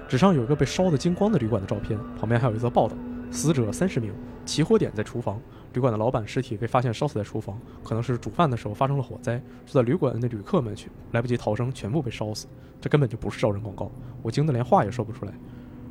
[0.06, 2.94] 纸上有一个被烧得精光的旅馆的照片，旁边还有一则报道：
[3.30, 4.14] 死者三十名，
[4.44, 5.40] 起火点在厨房。
[5.72, 9.38] 旅馆的老板尸体被发现烧死在厨房，可能是煮饭的时候发生了火灾。
[9.66, 12.46] 住在旅馆的旅客们却来不及逃生，全部被烧死。
[12.80, 13.90] 这根本就不是招人广告，
[14.22, 15.32] 我惊得连话也说不出来。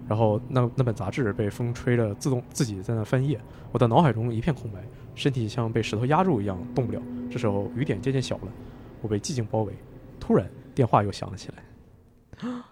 [0.07, 3.39] 然后那那本杂志被风吹着，自动自己在那翻页，
[3.71, 4.83] 我的脑海中一片空白，
[5.15, 7.01] 身体像被石头压住一样动不了。
[7.29, 8.51] 这时候雨点渐渐小了，
[9.01, 9.73] 我被寂静包围。
[10.19, 11.63] 突然电话又响了起来。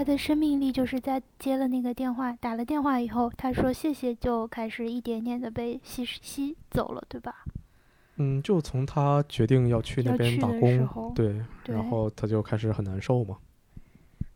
[0.00, 7.44] 他的生命力就是在接了那个电话，打了电话以后，他说谢谢，就开始一点点的被吸吸走了，对吧？
[8.16, 13.36] 嗯，就从他决定要去那边打工，对，然后他就开始很难受嘛。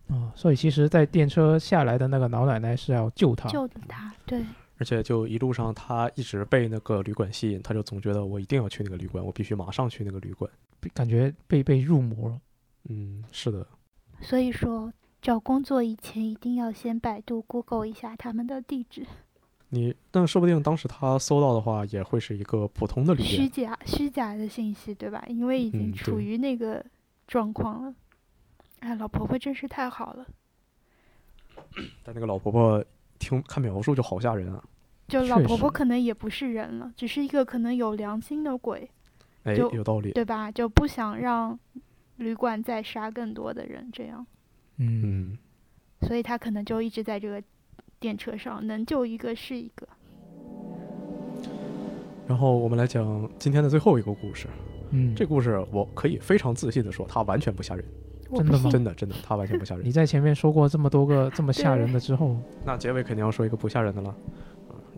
[0.09, 4.45] 哦，所以其实，在电车下来的那个老奶奶是要救他，救的他，对。
[4.77, 10.51] 而且就一路上，他一直被那个旅馆吸引，他就总觉得我一定要去那个旅馆，我必须马上去那个旅馆，
[10.93, 12.39] 感觉被被入魔了。
[12.91, 13.66] 嗯，是的。
[14.20, 14.93] 所以说。
[15.24, 19.06] 找工作以前一定要先百度、Google 一下他们的地址。
[19.70, 23.30] 你，那说不定当时他搜到的话，也会是一个普通的旅店。
[23.30, 25.24] 虚假、虚假的信息，对吧？
[25.26, 26.84] 因为已经处于那个
[27.26, 27.94] 状况了。
[28.80, 30.26] 哎，老婆婆真是太好了。
[32.05, 32.84] 但那个老婆婆
[33.18, 34.62] 听看描述就好吓人啊！
[35.09, 38.90] 就老婆婆可能也不是人了，只是一个可能有良心的鬼。
[39.44, 40.52] 哎，有道理，对吧？
[40.52, 41.59] 就不想让
[42.16, 44.26] 旅馆再杀更多的人，这样。
[44.78, 45.36] 嗯，
[46.02, 47.42] 所以他可能就一直在这个
[48.01, 49.86] 电车上，能救一个是一个。
[52.26, 54.48] 然后我们来讲今天的最后一个故事。
[54.90, 57.84] 嗯，这故事我可以非常自信的说，它完全不吓人。
[58.34, 58.70] 真的吗？
[58.70, 59.84] 真的真的，它完全不吓人。
[59.84, 64.14] 你在前面说过这么多个这么吓人的之后，那结尾肯定要说一个不吓人的了。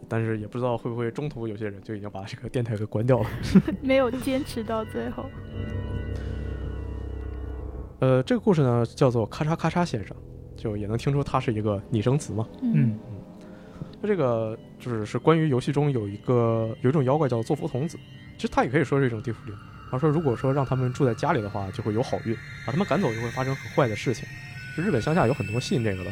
[0.08, 3.28] 但是也不知道会不会中途有些人就已经把这个电台给关掉了，
[3.82, 5.26] 没有坚持到最后。
[7.98, 10.14] 呃，这个故事呢叫做“咔嚓咔嚓先生”，
[10.56, 12.46] 就也能听出它是一个拟声词嘛。
[12.60, 13.18] 嗯嗯，
[14.02, 17.98] 那这个就是是关于游戏中有一个有一种妖怪叫做福童子，
[18.36, 19.54] 其实它也可以说是一种地府灵。
[19.84, 22.34] 然后说如果说让他们住在家里的话，就会有好运，
[22.66, 24.28] 把他们赶走就会发生很坏的事情。
[24.76, 26.10] 就日本乡下有很多信这个的，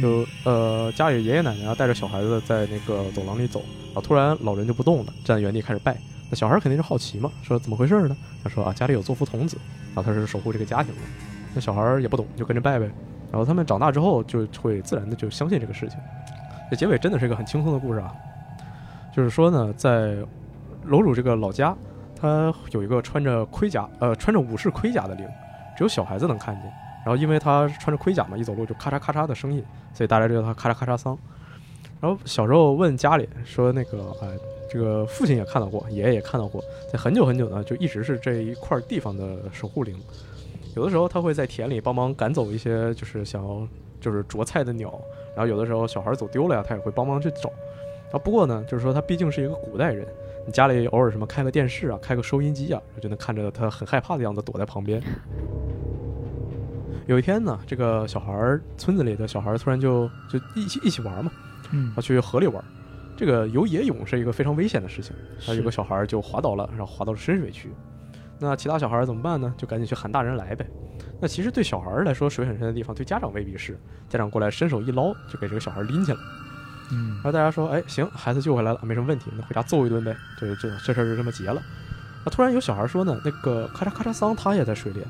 [0.00, 3.60] 就呃家里爷爷奶奶啊带着小孩子在那个走廊里走，
[3.94, 5.98] 啊突然老人就不动了，站在原地开始拜。
[6.34, 8.16] 小孩肯定是好奇嘛，说怎么回事呢？
[8.42, 9.56] 他说啊家里有做福童子，
[9.94, 11.00] 啊他是守护这个家庭的。
[11.54, 12.90] 那小孩也不懂，就跟着拜呗。
[13.30, 15.98] 然后他们长大之后就会自然的就相信这个事情。
[16.70, 18.12] 这结尾真的是一个很轻松的故事啊，
[19.14, 20.16] 就是说呢，在
[20.84, 21.76] 楼主这个老家，
[22.20, 25.26] 他有一个穿着盔甲，呃，穿着武士盔甲的灵，
[25.76, 26.64] 只有小孩子能看见。
[27.04, 29.62] 然后因为他穿着盔甲嘛，一走路就咔嚓咔嚓的声音，
[29.92, 31.18] 所以大家知道他咔嚓咔嚓桑。
[32.00, 34.28] 然后小时候问家里说那个，哎，
[34.74, 36.60] 这个父亲也看到过，爷爷也看到过，
[36.92, 39.96] 在很久很久呢，就一直是这一块地方的守护灵。
[40.74, 43.64] 有的时候他会在田里帮忙赶走一些就是想要
[44.00, 44.92] 就是啄菜的鸟，
[45.36, 47.48] 然后有的时候小孩走丢了呀，他也会帮忙去找。
[48.10, 50.04] 啊，不过呢，就是说他毕竟是一个古代人，
[50.44, 55.00] 你家里偶尔什么开个电视啊，开个收音机啊，就能看着他很害怕的样子躲在旁边。
[57.06, 61.30] 有一天呢，这个小孩村子里的小孩突然就就一起一起玩嘛，
[61.70, 62.64] 嗯，要去河里玩。
[63.16, 65.14] 这个游野泳是一个非常危险的事情，
[65.44, 67.70] 他有个小孩就滑倒了，然后滑到了深水区。
[68.38, 69.54] 那其他小孩怎么办呢？
[69.56, 70.68] 就赶紧去喊大人来呗。
[71.20, 73.78] 那其实对小孩来说，水很深的地方，对家长未必是。
[74.08, 76.18] 家长过来伸手一捞，就给这个小孩拎起来。
[76.92, 80.14] 嗯，然后大家说，哎，行，孩子救回来了，没什么问题，那回家揍一顿呗。
[80.38, 81.62] 就这这事儿就这么结了。
[82.24, 85.00] 那，突然有小孩说呢，那个咔嚓咔嚓桑他也在水里，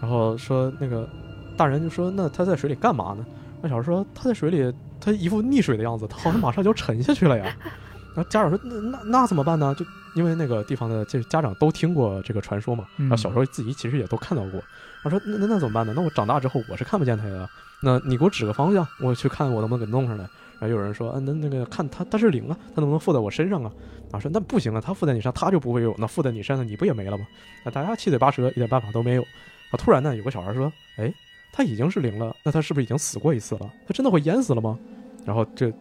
[0.00, 1.08] 然后说那个
[1.56, 3.24] 大人就说，那他在水里干嘛呢？
[3.62, 7.44] 那小孩说他在水里，他一副溺水的样子，他好像马上就要沉下去了呀。
[8.14, 9.72] 然后家长说：“那那那怎么办呢？
[9.78, 9.84] 就
[10.16, 14.60] 因为那个地方的这家长都听过这个传说嘛，然后小时候自己其实也都看到过。
[15.04, 15.92] 他说：那那那怎么办呢？
[15.94, 17.48] 那我长大之后我是看不见他的。
[17.80, 20.24] 那你给我指个方向，我去看我能不能给弄上来。
[20.58, 23.70] 然后有人说：啊，那那个看他他是灵啊，他能不能附在我身上啊？
[24.10, 27.24] 啊说那不行啊，他附在你身上他就不会有，那附在你身上你不也没了吗？
[27.64, 29.22] 那大家七嘴八舌，一点办法都没有。
[29.22, 31.14] 啊，突然呢有个小孩说：哎，
[31.52, 33.70] 他已经是零了，那他是不是已经死过一次了？
[33.86, 34.78] 他真的会淹死了吗？
[35.24, 35.72] 然后这。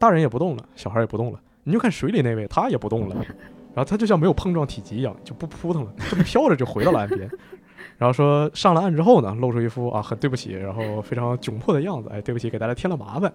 [0.00, 3.16] 大人也不动了，小孩也不动了，你就看水里那位，他也不动了，
[3.74, 7.28] 然后他就像没有碰撞体积一样，就不扑腾了，这么飘着就回到了岸边。
[7.98, 13.32] 然后说上了岸之后呢，露出一副啊很对不起，然后非常窘迫的样子，哎，对不起，给大家添了麻烦。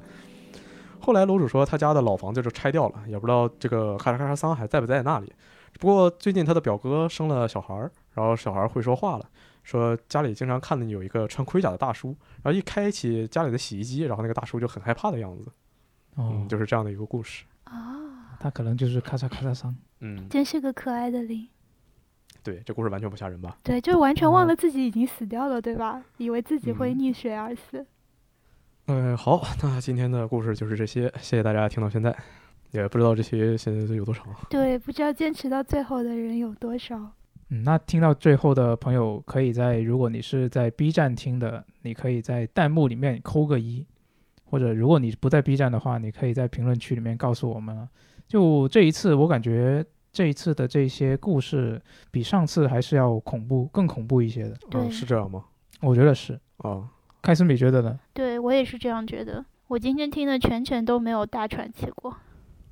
[1.01, 5.33] 后来楼主说他家的老房子就拆掉了，也不知道这个咔嚓咔嚓桑还在不在那里。
[5.81, 7.75] 不过最近他的表哥生了小孩，
[8.13, 9.25] 然后小孩会说话了，
[9.63, 15.51] 说家里经常看见有一个穿盔甲的大叔，然后一开启家里的洗衣机，然后那个大叔就很害怕的样子。
[16.15, 21.47] 哦，就是这样的一个故事啊，他可能就是咔嚓咔嚓声，嗯，真是个可爱的灵。
[22.43, 23.57] 对，这故事完全不吓人吧？
[23.63, 26.03] 对，就完全忘了自己已经死掉了，对吧？
[26.17, 27.85] 以为自己会溺水而死。
[28.87, 32.13] 嗯，好，那今天的故事就是这些，谢谢大家听到现在，
[32.71, 34.27] 也不知道这些现在有多长。
[34.49, 37.11] 对，不知道坚持到最后的人有多少。
[37.49, 43.85] 嗯，那听到最后的朋友，可以在如果你是在 B 站听的，你可以在弹幕里面扣个一。
[44.45, 47.89] 或者如果你不在 B 站的话，你可以在评论区里面告诉我们。
[48.27, 54.55] 就这一次，我感觉这一次的这些故事比上次还是要恐怖，更恐怖一些的。
[54.73, 55.43] 嗯，是这样吗？
[55.81, 56.39] 我觉得是。
[56.57, 56.87] 啊，
[57.23, 57.99] 开斯米觉得呢？
[58.13, 59.43] 对我也是这样觉得。
[59.69, 62.15] 我今天听的全程都没有大喘气过。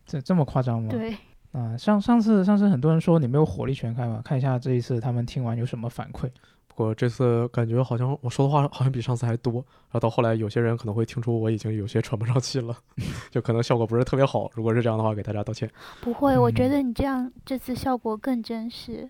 [0.06, 0.90] 这这么夸张吗？
[0.92, 1.18] 对。
[1.52, 6.30] 啊，上上次上次很多人说你没有火力全开嘛，看一下这一次他们听完有什么反馈。
[6.68, 12.74] 不过这次感觉好像我说的话好像比上次还多，然后到后来有些人可能会听出我已经有些喘不上气了，
[13.30, 14.50] 就可能效果不是特别好。
[14.54, 15.70] 如果是这样的话，给大家道歉。
[16.00, 19.10] 不会，我觉得你这样这次效果更真实。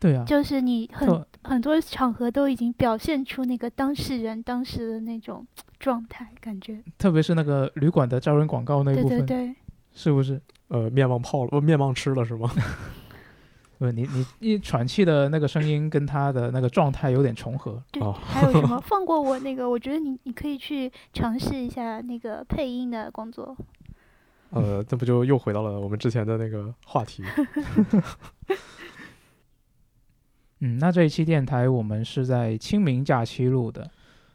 [0.00, 5.46] 对啊，就是你很很多场合都已经表现出那个当事人当时的那种
[5.78, 6.82] 状态感觉。
[6.98, 9.54] 特别是那个旅馆的招人广告那部分，对对对，
[9.94, 10.40] 是不是？
[10.68, 12.50] 呃，面忘泡了，不，面忘吃了是吗？
[13.78, 17.82] 不，你你一喘气的那个声音跟他的那个状态有点重合。
[17.90, 19.68] 对，还有什么 放过我那个？
[19.68, 23.56] 我觉得你你可以去尝试一下那个配音的工作。
[24.50, 27.22] 呃，这不就又回到了我们之前的那个话题。
[30.60, 33.90] 嗯，那这一期电台我们是在清明假期录的。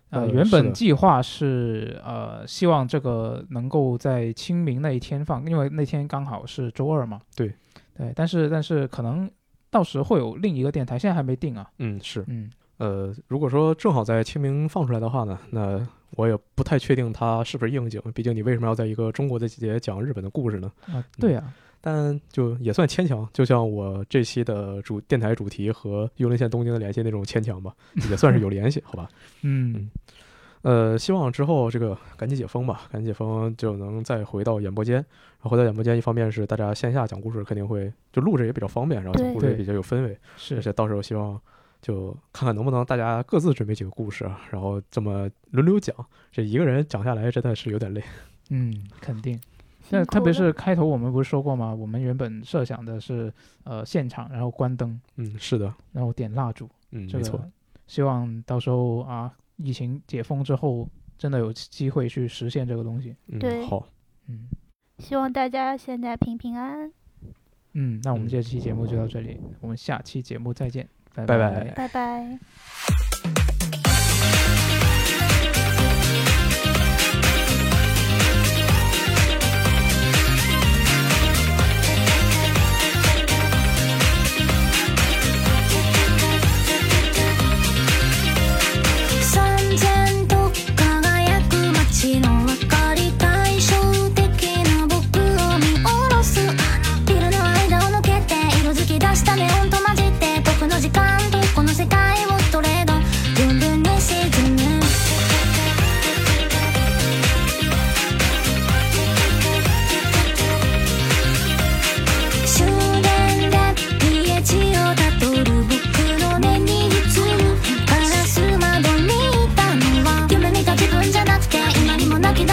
[0.09, 7.19] 呃，原本计划是呃，希望这个能够在清明那一天放，因为那天刚好是周二嘛。
[7.35, 7.53] 对，
[7.97, 9.29] 对，但是但是可能。
[9.69, 11.69] 到时会有另一个电台，现在还没定啊。
[11.79, 18.01] 嗯，是，嗯，呃，如果说正好在清明放出来的话呢，那我也不太确定它是不是应景。
[18.15, 20.71] 毕竟你为什么要在一个中国的季节讲日本的故事呢？
[20.87, 21.43] 啊，对呀，
[21.87, 23.25] 但就也算牵强。
[23.31, 27.73] 就像我这期的主电台主题和幽灵线东京的联系那种牵强吧，
[28.09, 29.09] 也算是有联系，好吧？
[29.43, 29.89] 嗯，
[30.63, 34.95] 呃，希望之后这个赶紧解封吧，赶紧解封就能再回到演播间。
[34.95, 40.17] 然后回到演播间，一方面是大家线下讲故事肯定会就录着也比较方便，然后讲故事也比较有氛围。
[40.35, 41.39] 是，而且到时候希望
[41.81, 45.95] 就看看能不能大家各自准备几个故事，然后这么轮流讲。
[46.33, 48.03] 这一个人讲下来真的是有点累。
[48.49, 49.39] 嗯，肯定。
[49.89, 51.73] 那特别是开头我们不是说过吗？
[51.73, 53.33] 我们原本设想的是
[53.63, 54.99] 呃现场，然后关灯。
[55.15, 55.73] 嗯，是的。
[55.91, 56.69] 然后点蜡烛。
[56.91, 57.39] 嗯，没错。
[57.85, 59.33] 希望到时候啊。
[59.59, 60.87] 疫情解封之后，
[61.17, 63.15] 真的有机会去实现这个东西。
[63.39, 63.87] 对，好，
[64.27, 64.47] 嗯，
[64.99, 66.91] 希望大家现在平平安安。
[67.73, 73.46] 嗯，那我们这期节目就到这里，我们下期节目再见，拜拜，拜拜。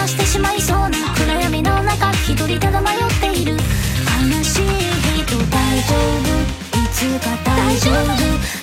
[0.07, 3.53] してしまいそうな暗闇の中一人ただ迷っている。
[3.53, 3.57] 悲
[4.43, 4.61] しい
[5.23, 6.77] 人大丈夫。
[6.77, 8.54] いつか大丈夫。